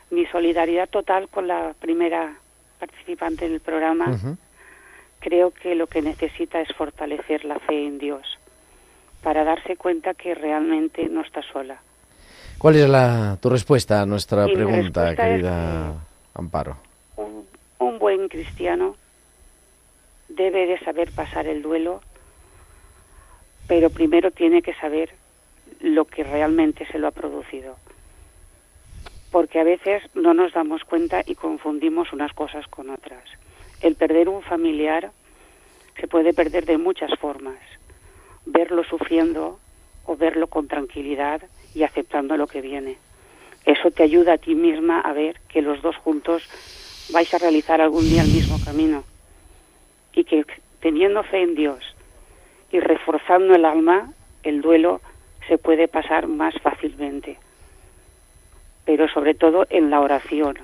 Mi 0.09 0.25
solidaridad 0.25 0.89
total 0.89 1.29
con 1.29 1.47
la 1.47 1.75
primera 1.79 2.33
participante 2.79 3.49
del 3.49 3.59
programa, 3.59 4.09
Ujú. 4.11 4.37
creo 5.19 5.51
que 5.51 5.75
lo 5.75 5.87
que 5.87 6.01
necesita 6.01 6.61
es 6.61 6.69
fortalecer 6.75 7.45
la 7.45 7.59
fe 7.59 7.85
en 7.85 7.97
Dios 7.97 8.25
para 9.23 9.43
darse 9.43 9.75
cuenta 9.75 10.13
que 10.13 10.35
realmente 10.35 11.09
no 11.09 11.21
está 11.21 11.41
sola. 11.51 11.81
¿Cuál 12.57 12.75
es 12.75 12.89
la, 12.89 13.37
tu 13.41 13.49
respuesta 13.49 14.01
a 14.01 14.05
nuestra 14.05 14.47
Y 14.47 14.53
pregunta, 14.53 15.09
respuesta 15.09 15.15
querida 15.15 15.93
Amparo? 16.33 16.77
Un, 17.17 17.45
un 17.79 17.99
buen 17.99 18.27
cristiano 18.29 18.95
debe 20.29 20.65
de 20.65 20.79
saber 20.79 21.11
pasar 21.11 21.47
el 21.47 21.61
duelo, 21.61 22.01
pero 23.67 23.89
primero 23.89 24.31
tiene 24.31 24.61
que 24.61 24.73
saber 24.75 25.09
lo 25.81 26.05
que 26.05 26.23
realmente 26.23 26.85
se 26.87 26.99
lo 26.99 27.07
ha 27.07 27.11
producido. 27.11 27.75
Porque 29.37 29.59
a 29.59 29.63
veces 29.63 30.01
no 30.15 30.33
nos 30.33 30.51
damos 30.53 30.83
cuenta 30.83 31.21
y 31.23 31.35
confundimos 31.35 32.11
unas 32.11 32.33
cosas 32.33 32.65
con 32.69 32.89
otras. 32.89 33.23
El 33.83 33.93
perder 33.93 34.29
un 34.29 34.41
familiar 34.41 35.11
se 36.01 36.07
puede 36.07 36.33
perder 36.33 36.65
de 36.65 36.79
muchas 36.79 37.11
formas. 37.19 37.59
Verlo 38.47 38.83
sufriendo 38.83 39.59
o 40.07 40.15
verlo 40.15 40.47
con 40.47 40.67
tranquilidad 40.67 41.43
y 41.75 41.83
aceptando 41.83 42.35
lo 42.35 42.47
que 42.47 42.61
viene. 42.61 42.97
Eso 43.63 43.91
te 43.91 44.01
ayuda 44.01 44.33
a 44.33 44.37
ti 44.39 44.55
misma 44.55 45.01
a 45.01 45.13
ver 45.13 45.39
que 45.49 45.61
los 45.61 45.83
dos 45.83 45.95
juntos 45.97 46.41
vais 47.11 47.31
a 47.31 47.37
realizar 47.37 47.79
algún 47.79 48.09
día 48.09 48.23
el 48.23 48.33
mismo 48.33 48.57
camino 48.65 49.03
y 50.13 50.23
que 50.23 50.47
teniendo 50.79 51.21
fe 51.21 51.43
en 51.43 51.53
Dios 51.53 51.83
y 52.71 52.79
reforzando 52.79 53.53
el 53.53 53.65
alma, 53.65 54.11
el 54.41 54.63
duelo 54.63 54.99
se 55.47 55.59
puede 55.59 55.87
pasar 55.87 56.25
más 56.25 56.55
fácilmente. 56.59 57.37
Pero 58.87 59.07
sobre 59.07 59.35
todo 59.35 59.67
en 59.69 59.91
la 59.91 59.99
oración. 59.99 60.57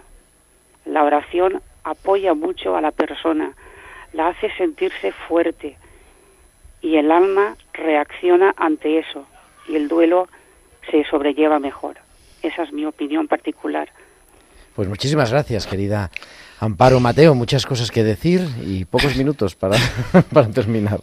La 0.86 1.03
oración 1.03 1.61
apoya 1.84 2.34
mucho 2.34 2.76
a 2.76 2.82
la 2.82 2.91
persona, 2.91 3.53
la 4.13 4.30
hace 4.30 4.49
sentirse 4.57 5.11
fuerte 5.11 5.78
y 6.82 6.97
el 6.97 7.11
alma 7.11 7.55
reacciona 7.74 8.53
ante 8.57 8.97
eso 8.97 9.28
y 9.67 9.76
el 9.76 9.88
duelo 9.88 10.28
se 10.89 11.03
sobrelleva 11.05 11.59
mejor. 11.59 11.97
Esa 12.41 12.63
es 12.63 12.74
mi 12.74 12.86
opinión 12.86 13.28
particular. 13.28 13.89
Pues 14.76 14.88
muchísimas 14.88 15.32
gracias, 15.32 15.67
querida 15.67 16.09
Amparo 16.59 16.99
Mateo. 16.99 17.36
Muchas 17.36 17.65
cosas 17.65 17.91
que 17.91 18.03
decir 18.03 18.41
y 18.65 18.86
pocos 18.86 19.15
minutos 19.15 19.55
para, 19.55 19.78
para 20.34 20.49
terminar. 20.49 20.99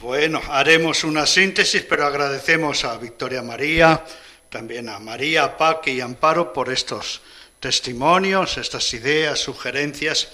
Bueno, 0.00 0.40
haremos 0.50 1.04
una 1.04 1.26
síntesis, 1.26 1.82
pero 1.82 2.06
agradecemos 2.06 2.84
a 2.84 2.98
Victoria 2.98 3.42
María, 3.42 4.02
también 4.50 4.88
a 4.88 4.98
María, 4.98 5.56
Paqui 5.56 5.92
y 5.92 6.00
Amparo 6.00 6.52
por 6.52 6.70
estos 6.70 7.22
testimonios, 7.60 8.58
estas 8.58 8.92
ideas, 8.92 9.38
sugerencias. 9.38 10.28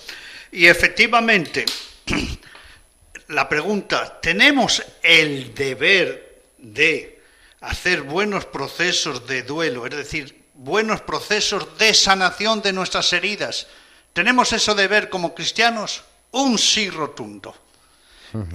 Y 0.50 0.66
efectivamente, 0.66 1.66
la 3.28 3.48
pregunta, 3.48 4.18
¿tenemos 4.20 4.82
el 5.02 5.54
deber 5.54 6.40
de 6.58 7.20
hacer 7.60 8.02
buenos 8.02 8.46
procesos 8.46 9.26
de 9.26 9.42
duelo, 9.42 9.86
es 9.86 9.94
decir, 9.94 10.44
buenos 10.54 11.02
procesos 11.02 11.76
de 11.78 11.92
sanación 11.92 12.62
de 12.62 12.72
nuestras 12.72 13.12
heridas? 13.12 13.66
¿Tenemos 14.14 14.52
ese 14.52 14.74
deber 14.74 15.10
como 15.10 15.34
cristianos? 15.34 16.02
Un 16.32 16.58
sí 16.58 16.88
rotundo. 16.88 17.54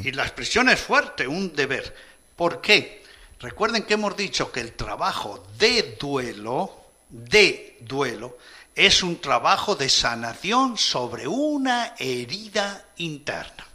Y 0.04 0.12
la 0.12 0.24
expresión 0.24 0.70
es 0.70 0.80
fuerte, 0.80 1.28
un 1.28 1.56
deber. 1.56 1.96
¿Por 2.36 2.62
qué? 2.62 3.01
Recuerden 3.42 3.84
que 3.84 3.96
hemos 3.96 4.16
dicho 4.16 4.52
que 4.52 4.60
el 4.60 4.74
trabajo 4.74 5.44
de 5.58 5.98
duelo, 6.00 6.86
de 7.10 7.76
duelo, 7.82 8.38
es 8.76 9.02
un 9.02 9.20
trabajo 9.20 9.76
de 9.76 9.90
sanación 9.90 10.78
sobre 10.78 11.28
una 11.28 11.96
herida 11.98 12.86
interna. 12.98 13.66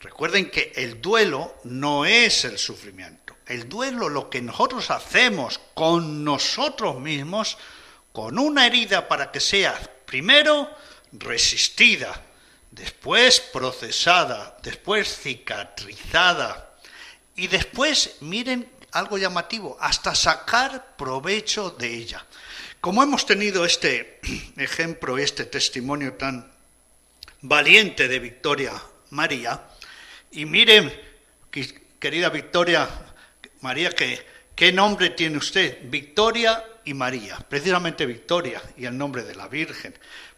Recuerden 0.00 0.50
que 0.50 0.72
el 0.74 1.02
duelo 1.02 1.56
no 1.64 2.06
es 2.06 2.46
el 2.46 2.58
sufrimiento. 2.58 3.36
El 3.46 3.68
duelo, 3.68 4.08
lo 4.08 4.30
que 4.30 4.40
nosotros 4.40 4.90
hacemos 4.90 5.60
con 5.74 6.24
nosotros 6.24 6.98
mismos, 6.98 7.58
con 8.10 8.38
una 8.38 8.66
herida 8.66 9.06
para 9.06 9.30
que 9.30 9.40
sea, 9.40 9.78
primero, 10.06 10.70
resistida, 11.12 12.22
después 12.70 13.38
procesada, 13.38 14.56
después 14.62 15.14
cicatrizada 15.14 16.65
y 17.36 17.48
después, 17.48 18.16
miren 18.20 18.68
algo 18.92 19.18
llamativo, 19.18 19.76
hasta 19.78 20.14
sacar 20.14 20.96
provecho 20.96 21.70
de 21.70 21.94
ella. 21.94 22.24
Como 22.80 23.02
hemos 23.02 23.26
tenido 23.26 23.64
este 23.64 24.20
ejemplo, 24.56 25.18
este 25.18 25.44
testimonio 25.44 26.14
tan 26.14 26.50
valiente 27.42 28.08
de 28.08 28.18
Victoria 28.18 28.72
María, 29.10 29.62
y 30.32 30.46
miren, 30.46 30.92
querida 31.98 32.30
Victoria 32.30 32.88
María, 33.60 33.90
que, 33.90 34.24
¿qué 34.54 34.72
nombre 34.72 35.10
tiene 35.10 35.36
usted? 35.38 35.78
Victoria 35.84 36.64
y 36.84 36.94
María, 36.94 37.36
precisamente 37.48 38.06
Victoria 38.06 38.62
y 38.76 38.86
el 38.86 38.96
nombre 38.96 39.24
de 39.24 39.34
la 39.34 39.48
Virgen. 39.48 39.94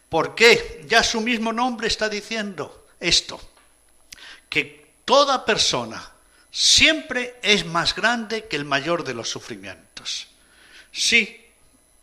¿Por 0.09 0.35
qué? 0.35 0.83
Ya 0.87 1.03
su 1.03 1.21
mismo 1.21 1.53
nombre 1.53 1.87
está 1.87 2.09
diciendo 2.09 2.87
esto, 2.99 3.39
que 4.49 4.93
toda 5.05 5.45
persona 5.45 6.18
siempre 6.51 7.35
es 7.41 7.65
más 7.65 7.95
grande 7.95 8.45
que 8.45 8.55
el 8.55 8.65
mayor 8.65 9.03
de 9.03 9.13
los 9.13 9.29
sufrimientos. 9.29 10.27
Sí, 10.91 11.45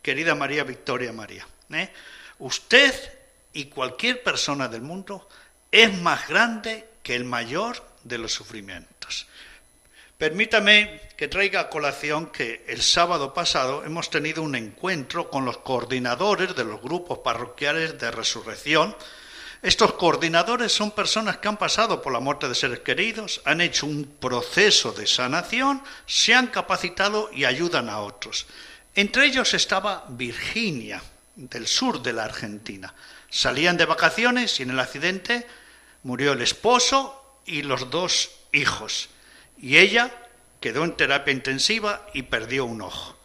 querida 0.01 0.35
María 0.35 0.63
Victoria 0.63 1.11
María, 1.11 1.47
¿eh? 1.71 1.89
usted 2.39 2.93
y 3.53 3.65
cualquier 3.65 4.23
persona 4.23 4.67
del 4.67 4.81
mundo 4.81 5.27
es 5.71 5.93
más 5.99 6.27
grande 6.27 6.87
que 7.03 7.15
el 7.15 7.25
mayor 7.25 7.83
de 8.03 8.17
los 8.17 8.33
sufrimientos. 8.33 9.27
Permítame 10.17 10.99
que 11.15 11.27
traiga 11.27 11.59
a 11.61 11.69
colación 11.69 12.27
que 12.27 12.65
el 12.67 12.81
sábado 12.81 13.35
pasado 13.35 13.85
hemos 13.85 14.09
tenido 14.09 14.41
un 14.41 14.55
encuentro 14.55 15.29
con 15.29 15.45
los 15.45 15.59
coordinadores 15.59 16.55
de 16.55 16.63
los 16.63 16.81
grupos 16.81 17.19
parroquiales 17.19 17.99
de 17.99 18.09
resurrección. 18.09 18.95
Estos 19.61 19.93
coordinadores 19.93 20.71
son 20.71 20.91
personas 20.91 21.37
que 21.37 21.47
han 21.47 21.57
pasado 21.57 22.01
por 22.01 22.13
la 22.13 22.19
muerte 22.19 22.47
de 22.47 22.55
seres 22.55 22.79
queridos, 22.79 23.41
han 23.45 23.61
hecho 23.61 23.85
un 23.85 24.05
proceso 24.19 24.91
de 24.91 25.07
sanación, 25.07 25.81
se 26.05 26.35
han 26.35 26.47
capacitado 26.47 27.29
y 27.33 27.45
ayudan 27.45 27.89
a 27.89 27.99
otros. 27.99 28.45
Entre 28.93 29.25
ellos 29.25 29.53
estaba 29.53 30.05
Virginia, 30.09 31.01
del 31.37 31.67
sur 31.67 32.01
de 32.01 32.13
la 32.13 32.25
Argentina. 32.25 32.93
Salían 33.29 33.77
de 33.77 33.85
vacaciones 33.85 34.59
y 34.59 34.63
en 34.63 34.71
el 34.71 34.79
accidente 34.79 35.47
murió 36.03 36.33
el 36.33 36.41
esposo 36.41 37.39
y 37.45 37.61
los 37.61 37.89
dos 37.89 38.31
hijos. 38.51 39.09
Y 39.59 39.77
ella 39.77 40.11
quedó 40.59 40.83
en 40.83 40.95
terapia 40.95 41.31
intensiva 41.31 42.07
y 42.13 42.23
perdió 42.23 42.65
un 42.65 42.81
ojo. 42.81 43.15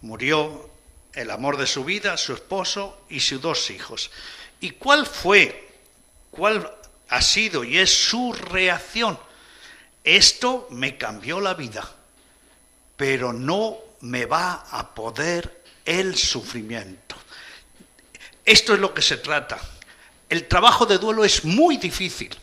Murió 0.00 0.70
el 1.12 1.30
amor 1.30 1.58
de 1.58 1.66
su 1.66 1.84
vida, 1.84 2.16
su 2.16 2.32
esposo 2.32 3.04
y 3.08 3.20
sus 3.20 3.40
dos 3.40 3.70
hijos. 3.70 4.10
¿Y 4.60 4.70
cuál 4.70 5.06
fue, 5.06 5.67
cuál 6.38 6.72
ha 7.08 7.20
sido 7.20 7.64
y 7.64 7.78
es 7.78 7.92
su 7.92 8.32
reacción? 8.32 9.18
Esto 10.04 10.68
me 10.70 10.96
cambió 10.96 11.40
la 11.40 11.54
vida, 11.54 11.86
pero 12.96 13.32
no 13.32 13.76
me 14.00 14.24
va 14.24 14.66
a 14.70 14.94
poder 14.94 15.64
el 15.84 16.16
sufrimiento. 16.16 17.16
Esto 18.44 18.72
es 18.72 18.80
lo 18.80 18.94
que 18.94 19.02
se 19.02 19.16
trata. 19.16 19.58
El 20.28 20.46
trabajo 20.46 20.86
de 20.86 20.98
duelo 20.98 21.24
es 21.24 21.44
muy 21.44 21.76
difícil, 21.76 22.34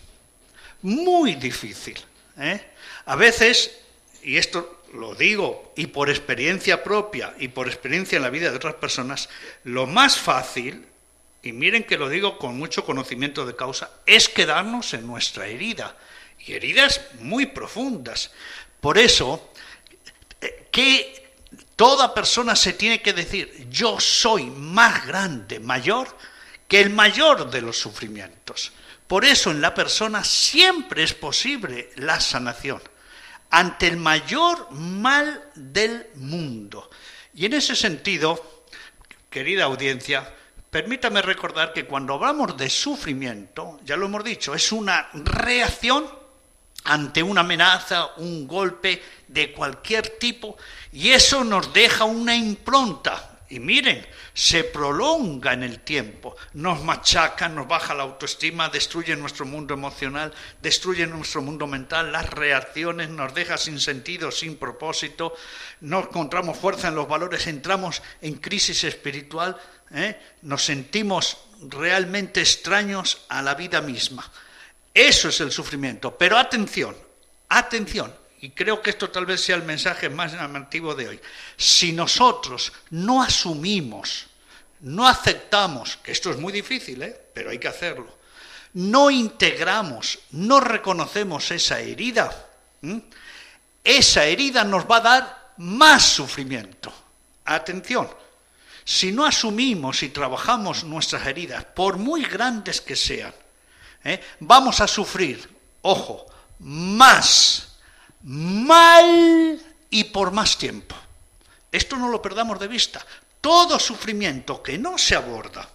muy 0.81 1.35
difícil. 1.35 1.97
¿eh? 2.37 2.73
A 3.05 3.15
veces, 3.15 3.79
y 4.23 4.37
esto 4.37 4.83
lo 4.93 5.15
digo, 5.15 5.73
y 5.77 5.87
por 5.87 6.09
experiencia 6.09 6.83
propia 6.83 7.33
y 7.39 7.47
por 7.47 7.67
experiencia 7.67 8.17
en 8.17 8.23
la 8.23 8.29
vida 8.29 8.49
de 8.49 8.57
otras 8.57 8.75
personas, 8.75 9.29
lo 9.63 9.87
más 9.87 10.17
fácil, 10.17 10.85
y 11.45 11.53
miren 11.53 11.83
que 11.83 11.97
lo 11.97 12.09
digo 12.09 12.39
con 12.39 12.57
mucho 12.57 12.83
conocimiento 12.83 13.45
de 13.45 13.55
causa, 13.55 13.91
es 14.07 14.27
quedarnos 14.27 14.95
en 14.95 15.05
nuestra 15.05 15.45
herida, 15.45 15.95
y 16.39 16.53
heridas 16.53 17.01
muy 17.19 17.45
profundas. 17.45 18.31
Por 18.81 18.97
eso, 18.97 19.51
eh, 20.41 20.67
que 20.71 21.35
toda 21.75 22.15
persona 22.15 22.55
se 22.55 22.73
tiene 22.73 23.01
que 23.01 23.13
decir, 23.13 23.67
yo 23.69 23.99
soy 23.99 24.45
más 24.45 25.05
grande, 25.05 25.59
mayor, 25.59 26.17
que 26.67 26.81
el 26.81 26.89
mayor 26.89 27.51
de 27.51 27.61
los 27.61 27.77
sufrimientos. 27.77 28.71
Por 29.05 29.23
eso 29.23 29.51
en 29.51 29.61
la 29.61 29.75
persona 29.75 30.23
siempre 30.23 31.03
es 31.03 31.13
posible 31.13 31.91
la 31.95 32.19
sanación 32.19 32.81
ante 33.51 33.87
el 33.87 33.97
mayor 33.97 34.71
mal 34.71 35.51
del 35.53 36.07
mundo. 36.15 36.89
Y 37.35 37.45
en 37.45 37.53
ese 37.53 37.75
sentido, 37.75 38.65
querida 39.29 39.65
audiencia, 39.65 40.33
permítame 40.75 41.21
recordar 41.21 41.71
que 41.71 41.85
cuando 41.85 42.15
hablamos 42.15 42.57
de 42.57 42.69
sufrimiento, 42.69 43.79
ya 43.85 43.95
lo 43.95 44.07
hemos 44.07 44.25
dicho, 44.25 44.53
es 44.53 44.73
una 44.73 45.07
reacción 45.13 46.05
ante 46.83 47.23
una 47.23 47.39
amenaza, 47.39 48.07
un 48.17 48.45
golpe 48.45 49.01
de 49.25 49.53
cualquier 49.53 50.19
tipo, 50.19 50.57
y 50.91 51.11
eso 51.11 51.45
nos 51.45 51.71
deja 51.71 52.03
una 52.03 52.35
impronta 52.35 53.34
Y 53.47 53.59
miren, 53.59 54.03
se 54.33 54.63
prolonga 54.63 55.53
en 55.53 55.61
el 55.61 55.81
tiempo, 55.81 56.35
nos 56.53 56.83
machaca, 56.83 57.47
nos 57.47 57.67
baja 57.67 57.93
la 57.93 58.01
autoestima, 58.01 58.69
destruye 58.69 59.15
nuestro 59.15 59.45
mundo 59.45 59.75
emocional, 59.75 60.33
destruye 60.61 61.05
nuestro 61.05 61.43
mundo 61.43 61.67
mental, 61.67 62.11
las 62.11 62.27
reacciones 62.31 63.09
nos 63.09 63.35
deja 63.35 63.57
sin 63.57 63.79
sentido, 63.79 64.31
sin 64.31 64.57
propósito, 64.57 65.35
no 65.81 65.99
encontramos 65.99 66.57
fuerza 66.57 66.87
en 66.87 66.95
los 66.95 67.07
valores, 67.07 67.45
entramos 67.45 68.01
en 68.21 68.35
crisis 68.35 68.83
espiritual, 68.83 69.55
¿eh? 69.91 70.19
nos 70.41 70.63
sentimos 70.63 71.37
realmente 71.61 72.41
extraños 72.41 73.25
a 73.29 73.43
la 73.43 73.53
vida 73.53 73.79
misma. 73.79 74.29
Eso 74.91 75.29
es 75.29 75.39
el 75.41 75.51
sufrimiento. 75.51 76.17
Pero 76.17 76.37
atención, 76.37 76.95
atención, 77.49 78.11
y 78.45 78.51
creo 78.51 78.79
que 78.79 78.91
esto 78.91 79.09
tal 79.09 79.25
vez 79.25 79.41
sea 79.41 79.55
el 79.55 79.63
mensaje 79.63 80.07
más 80.07 80.33
llamativo 80.33 80.93
de 80.93 81.07
hoy, 81.07 81.19
si 81.57 81.93
nosotros 81.93 82.71
no 82.91 83.23
asumimos, 83.23 84.27
no 84.81 85.07
aceptamos, 85.07 85.97
que 85.97 86.11
esto 86.11 86.29
es 86.29 86.37
muy 86.37 86.53
difícil, 86.53 87.01
¿eh? 87.01 87.19
pero 87.33 87.49
hay 87.49 87.57
que 87.57 87.69
hacerlo, 87.69 88.19
no 88.75 89.09
integramos, 89.09 90.19
no 90.33 90.59
reconocemos 90.59 91.49
esa 91.49 91.79
herida, 91.79 92.49
esa 93.83 94.25
herida 94.25 94.63
nos 94.63 94.85
va 94.85 94.97
a 94.97 95.01
dar 95.01 95.53
más 95.57 96.03
sufrimiento. 96.03 96.93
Atención, 97.45 98.07
si 98.83 99.11
no 99.11 99.25
asumimos 99.25 100.03
y 100.03 100.09
trabajamos 100.09 100.83
nuestras 100.83 101.25
heridas, 101.25 101.65
por 101.65 101.97
muy 101.97 102.23
grandes 102.25 102.79
que 102.79 102.95
sean, 102.95 103.33
¿eh? 104.03 104.23
vamos 104.39 104.81
a 104.81 104.87
sufrir, 104.87 105.49
ojo, 105.81 106.27
más 106.59 107.64
mal 108.25 109.61
y 109.89 110.03
por 110.05 110.31
más 110.31 110.57
tiempo. 110.57 110.95
Esto 111.71 111.95
no 111.95 112.09
lo 112.09 112.21
perdamos 112.21 112.59
de 112.59 112.67
vista. 112.67 113.05
Todo 113.41 113.79
sufrimiento 113.79 114.61
que 114.61 114.77
no 114.77 114.97
se 114.97 115.15
aborda 115.15 115.69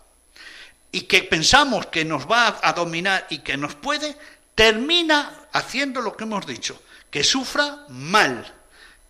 y 0.93 1.03
que 1.03 1.23
pensamos 1.23 1.87
que 1.87 2.05
nos 2.05 2.29
va 2.31 2.59
a 2.63 2.73
dominar 2.73 3.27
y 3.31 3.39
que 3.39 3.57
nos 3.57 3.77
puede, 3.77 4.17
termina 4.55 5.47
haciendo 5.53 6.01
lo 6.01 6.17
que 6.17 6.25
hemos 6.25 6.45
dicho, 6.47 6.83
que 7.11 7.23
sufra 7.23 7.85
mal, 7.89 8.53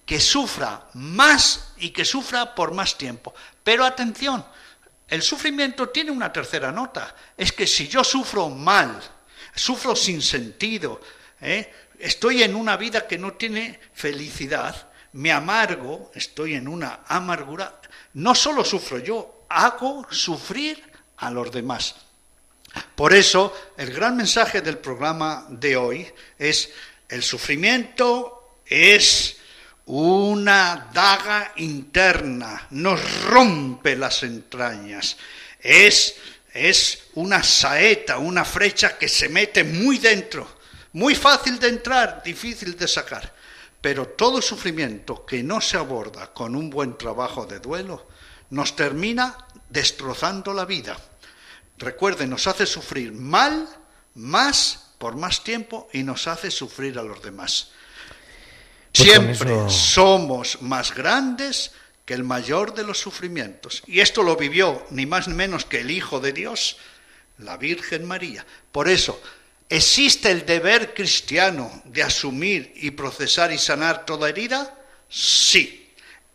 que 0.04 0.20
sufra 0.20 0.88
más 0.94 1.72
y 1.78 1.90
que 1.90 2.04
sufra 2.04 2.54
por 2.54 2.74
más 2.74 2.98
tiempo. 2.98 3.34
Pero 3.64 3.84
atención, 3.84 4.44
el 5.08 5.22
sufrimiento 5.22 5.88
tiene 5.88 6.10
una 6.10 6.32
tercera 6.32 6.70
nota, 6.70 7.14
es 7.36 7.52
que 7.52 7.66
si 7.66 7.88
yo 7.88 8.04
sufro 8.04 8.48
mal, 8.50 9.00
sufro 9.54 9.96
sin 9.96 10.20
sentido, 10.20 11.00
¿eh? 11.40 11.72
Estoy 12.00 12.42
en 12.42 12.54
una 12.54 12.76
vida 12.76 13.06
que 13.06 13.18
no 13.18 13.34
tiene 13.34 13.78
felicidad, 13.92 14.88
me 15.12 15.32
amargo, 15.32 16.10
estoy 16.14 16.54
en 16.54 16.68
una 16.68 17.00
amargura, 17.06 17.80
no 18.14 18.34
solo 18.34 18.64
sufro 18.64 18.98
yo, 18.98 19.44
hago 19.48 20.06
sufrir 20.10 20.82
a 21.18 21.30
los 21.30 21.52
demás. 21.52 21.96
Por 22.94 23.12
eso, 23.12 23.54
el 23.76 23.92
gran 23.92 24.16
mensaje 24.16 24.60
del 24.60 24.78
programa 24.78 25.46
de 25.50 25.76
hoy 25.76 26.06
es 26.38 26.70
el 27.08 27.22
sufrimiento 27.22 28.60
es 28.64 29.36
una 29.86 30.88
daga 30.94 31.52
interna, 31.56 32.68
nos 32.70 33.24
rompe 33.24 33.96
las 33.96 34.22
entrañas, 34.22 35.16
es, 35.58 36.14
es 36.54 37.06
una 37.14 37.42
saeta, 37.42 38.18
una 38.18 38.44
flecha 38.44 38.96
que 38.96 39.08
se 39.08 39.28
mete 39.28 39.64
muy 39.64 39.98
dentro 39.98 40.59
muy 40.92 41.14
fácil 41.14 41.58
de 41.58 41.68
entrar, 41.68 42.22
difícil 42.22 42.76
de 42.76 42.88
sacar. 42.88 43.34
Pero 43.80 44.08
todo 44.08 44.42
sufrimiento 44.42 45.24
que 45.24 45.42
no 45.42 45.60
se 45.60 45.76
aborda 45.76 46.32
con 46.32 46.54
un 46.54 46.68
buen 46.68 46.98
trabajo 46.98 47.46
de 47.46 47.60
duelo 47.60 48.06
nos 48.50 48.76
termina 48.76 49.46
destrozando 49.68 50.52
la 50.52 50.64
vida. 50.64 50.96
Recuerden, 51.78 52.30
nos 52.30 52.46
hace 52.46 52.66
sufrir 52.66 53.12
mal, 53.12 53.68
más, 54.14 54.90
por 54.98 55.16
más 55.16 55.42
tiempo 55.42 55.88
y 55.92 56.02
nos 56.02 56.26
hace 56.26 56.50
sufrir 56.50 56.98
a 56.98 57.02
los 57.02 57.22
demás. 57.22 57.70
Pues 58.92 59.08
Siempre 59.08 59.70
somos 59.70 60.60
más 60.60 60.94
grandes 60.94 61.72
que 62.04 62.14
el 62.14 62.24
mayor 62.24 62.74
de 62.74 62.82
los 62.82 62.98
sufrimientos. 62.98 63.82
Y 63.86 64.00
esto 64.00 64.22
lo 64.22 64.36
vivió 64.36 64.84
ni 64.90 65.06
más 65.06 65.28
ni 65.28 65.34
menos 65.34 65.64
que 65.64 65.80
el 65.80 65.90
Hijo 65.90 66.20
de 66.20 66.32
Dios, 66.32 66.76
la 67.38 67.56
Virgen 67.56 68.04
María. 68.04 68.44
Por 68.72 68.88
eso, 68.88 69.22
¿Existe 69.70 70.32
el 70.32 70.44
deber 70.44 70.94
cristiano 70.94 71.70
de 71.84 72.02
asumir 72.02 72.72
y 72.74 72.90
procesar 72.90 73.52
y 73.52 73.58
sanar 73.58 74.04
toda 74.04 74.28
herida? 74.28 74.76
Sí, 75.08 75.88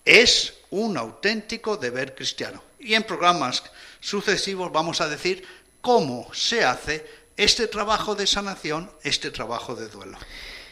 es 0.06 0.54
un 0.70 0.98
auténtico 0.98 1.76
deber 1.76 2.16
cristiano. 2.16 2.64
Y 2.80 2.94
en 2.94 3.04
programas 3.04 3.62
sucesivos 4.00 4.72
vamos 4.72 5.02
a 5.02 5.10
decir 5.10 5.44
cómo 5.82 6.34
se 6.34 6.64
hace 6.64 7.06
este 7.36 7.68
trabajo 7.68 8.16
de 8.16 8.26
sanación, 8.26 8.90
este 9.04 9.32
trabajo 9.32 9.76
de 9.76 9.90
duelo. 9.90 10.18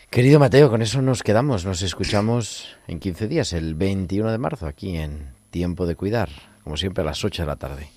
Querido 0.09 0.39
Mateo, 0.39 0.69
con 0.69 0.81
eso 0.81 1.01
nos 1.01 1.21
quedamos. 1.21 1.65
Nos 1.65 1.81
escuchamos 1.81 2.77
en 2.87 3.01
15 3.01 3.27
días, 3.27 3.51
el 3.51 3.75
21 3.75 4.31
de 4.31 4.37
marzo, 4.37 4.67
aquí 4.67 4.95
en 4.95 5.33
Tiempo 5.51 5.85
de 5.85 5.97
Cuidar, 5.97 6.29
como 6.63 6.77
siempre 6.77 7.01
a 7.01 7.07
las 7.07 7.25
8 7.25 7.41
de 7.41 7.47
la 7.47 7.57
tarde. 7.57 7.89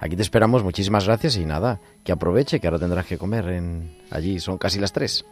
Aquí 0.00 0.16
te 0.16 0.22
esperamos, 0.22 0.62
muchísimas 0.62 1.04
gracias 1.04 1.36
y 1.36 1.44
nada, 1.44 1.78
que 2.02 2.10
aproveche, 2.10 2.58
que 2.58 2.66
ahora 2.66 2.78
tendrás 2.78 3.04
que 3.04 3.18
comer 3.18 3.46
en... 3.50 3.98
allí, 4.10 4.40
son 4.40 4.56
casi 4.56 4.78
las 4.78 4.92
tres. 4.92 5.26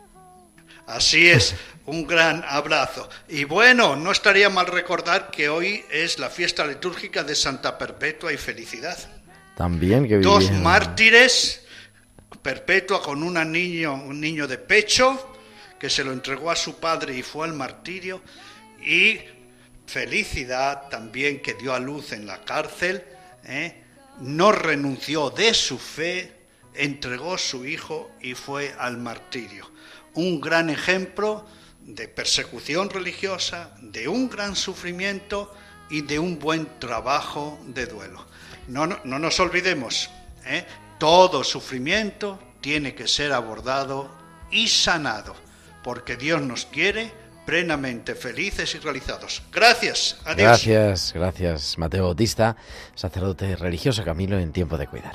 Así 0.87 1.29
es, 1.29 1.55
un 1.87 2.07
gran 2.07 2.45
abrazo. 2.47 3.09
Y 3.29 3.45
bueno, 3.45 3.97
no 3.97 4.13
estaría 4.13 4.51
mal 4.51 4.67
recordar 4.67 5.31
que 5.31 5.49
hoy 5.49 5.85
es 5.91 6.19
la 6.19 6.29
fiesta 6.29 6.67
litúrgica 6.67 7.25
de 7.25 7.35
Santa 7.35 7.79
Perpetua 7.79 8.31
y 8.31 8.37
Felicidad. 8.37 8.99
También 9.57 10.07
que 10.07 10.19
Dos 10.19 10.51
mártires, 10.53 11.65
Perpetua 12.43 13.03
con 13.03 13.23
una 13.23 13.47
niño, 13.47 13.95
un 13.95 14.21
niño 14.21 14.47
de 14.47 14.59
pecho, 14.59 15.35
que 15.79 15.89
se 15.89 16.05
lo 16.05 16.13
entregó 16.13 16.51
a 16.51 16.57
su 16.57 16.79
padre 16.79 17.17
y 17.17 17.23
fue 17.23 17.47
al 17.47 17.55
martirio, 17.55 18.21
y 18.85 19.19
Felicidad 19.87 20.89
también 20.91 21.41
que 21.41 21.55
dio 21.55 21.73
a 21.73 21.79
luz 21.79 22.13
en 22.13 22.27
la 22.27 22.45
cárcel, 22.45 23.03
¿eh? 23.45 23.88
No 24.21 24.53
renunció 24.53 25.31
de 25.31 25.55
su 25.55 25.79
fe, 25.79 26.33
entregó 26.75 27.39
su 27.39 27.65
hijo 27.65 28.11
y 28.21 28.35
fue 28.35 28.75
al 28.79 28.99
martirio. 28.99 29.71
Un 30.15 30.41
gran 30.41 30.71
ejemplo 30.71 31.47
de 31.81 32.09
persecución 32.09 32.91
religiosa, 32.91 33.75
de 33.81 34.09
un 34.09 34.29
gran 34.29 34.57
sufrimiento 34.57 35.55
y 35.91 36.03
de 36.03 36.19
un 36.19 36.39
buen 36.39 36.79
trabajo 36.79 37.59
de 37.67 37.87
duelo. 37.87 38.27
No, 38.67 38.87
no, 38.87 39.19
nos 39.19 39.41
olvidemos, 39.41 40.11
¿eh? 40.45 40.67
todo 40.99 41.45
sufrimiento 41.45 42.39
tiene 42.61 42.95
que 42.95 43.09
ser 43.09 43.33
abordado 43.33 44.11
y 44.51 44.69
sanado, 44.69 45.35
porque 45.83 46.17
Dios 46.17 46.43
nos 46.43 46.67
quiere 46.67 47.13
plenamente 47.49 48.15
felices 48.15 48.75
y 48.75 48.79
realizados. 48.79 49.43
Gracias. 49.51 50.19
Adiós. 50.27 50.37
Gracias, 50.37 51.13
gracias. 51.15 51.79
Mateo 51.79 52.05
Bautista, 52.05 52.57
sacerdote 52.95 53.57
religioso 53.57 54.05
Camilo 54.05 54.39
en 54.39 54.53
tiempo 54.53 54.77
de 54.77 54.87
cuidar. 54.87 55.15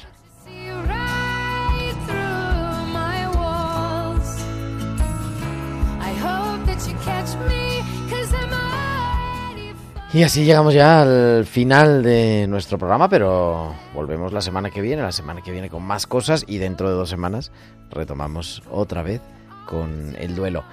Y 10.12 10.24
así 10.24 10.44
llegamos 10.44 10.74
ya 10.74 11.04
al 11.04 11.46
final 11.46 12.02
de 12.02 12.48
nuestro 12.48 12.80
programa, 12.80 13.10
pero 13.10 13.76
volvemos 13.94 14.34
la 14.34 14.42
semana 14.42 14.72
que 14.72 14.82
viene, 14.82 15.04
la 15.04 15.12
semana 15.12 15.42
que 15.44 15.52
viene 15.52 15.70
con 15.70 15.84
más 15.84 16.08
cosas 16.08 16.46
y 16.48 16.58
dentro 16.58 16.90
de 16.90 16.96
dos 16.96 17.10
semanas 17.10 17.52
retomamos 17.92 18.64
otra 18.72 19.04
vez 19.04 19.22
con 19.68 20.16
el 20.18 20.36
duelo. 20.36 20.64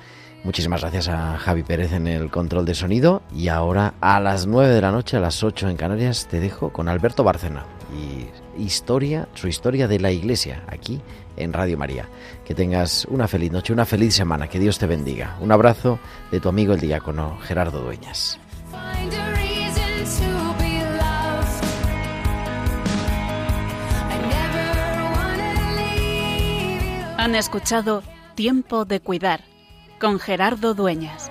Muchísimas 0.43 0.81
gracias 0.81 1.09
a 1.09 1.37
Javi 1.37 1.63
Pérez 1.63 1.93
en 1.93 2.07
el 2.07 2.31
control 2.31 2.65
de 2.65 2.75
sonido 2.75 3.23
y 3.35 3.49
ahora 3.49 3.93
a 4.01 4.21
las 4.21 4.47
9 4.47 4.73
de 4.73 4.81
la 4.81 4.91
noche, 4.91 5.19
a 5.19 5.21
las 5.21 5.45
8 5.45 5.69
en 5.69 5.77
Canarias, 5.77 6.29
te 6.31 6.41
dejo 6.41 6.73
con 6.73 6.89
Alberto 6.89 7.23
Bárcena 7.23 7.67
y 7.95 8.27
historia, 8.63 9.29
su 9.35 9.49
historia 9.49 9.87
de 9.87 10.01
la 10.01 10.13
iglesia 10.13 10.63
aquí 10.67 11.03
en 11.37 11.53
Radio 11.53 11.77
María. 11.77 12.09
Que 12.47 12.55
tengas 12.55 13.05
una 13.11 13.29
feliz 13.29 13.53
noche, 13.53 13.75
una 13.75 13.85
feliz 13.85 14.15
semana, 14.15 14.49
que 14.49 14.59
Dios 14.59 14.79
te 14.79 14.87
bendiga. 14.87 15.37
Un 15.41 15.53
abrazo 15.53 15.99
de 16.31 16.41
tu 16.41 16.49
amigo 16.49 16.73
el 16.73 16.81
diácono 16.81 17.39
Gerardo 17.43 17.83
Dueñas. 17.83 18.41
Han 27.19 27.35
escuchado 27.35 28.03
Tiempo 28.35 28.87
de 28.87 29.01
Cuidar 29.01 29.50
con 30.01 30.19
Gerardo 30.19 30.73
Dueñas. 30.75 31.31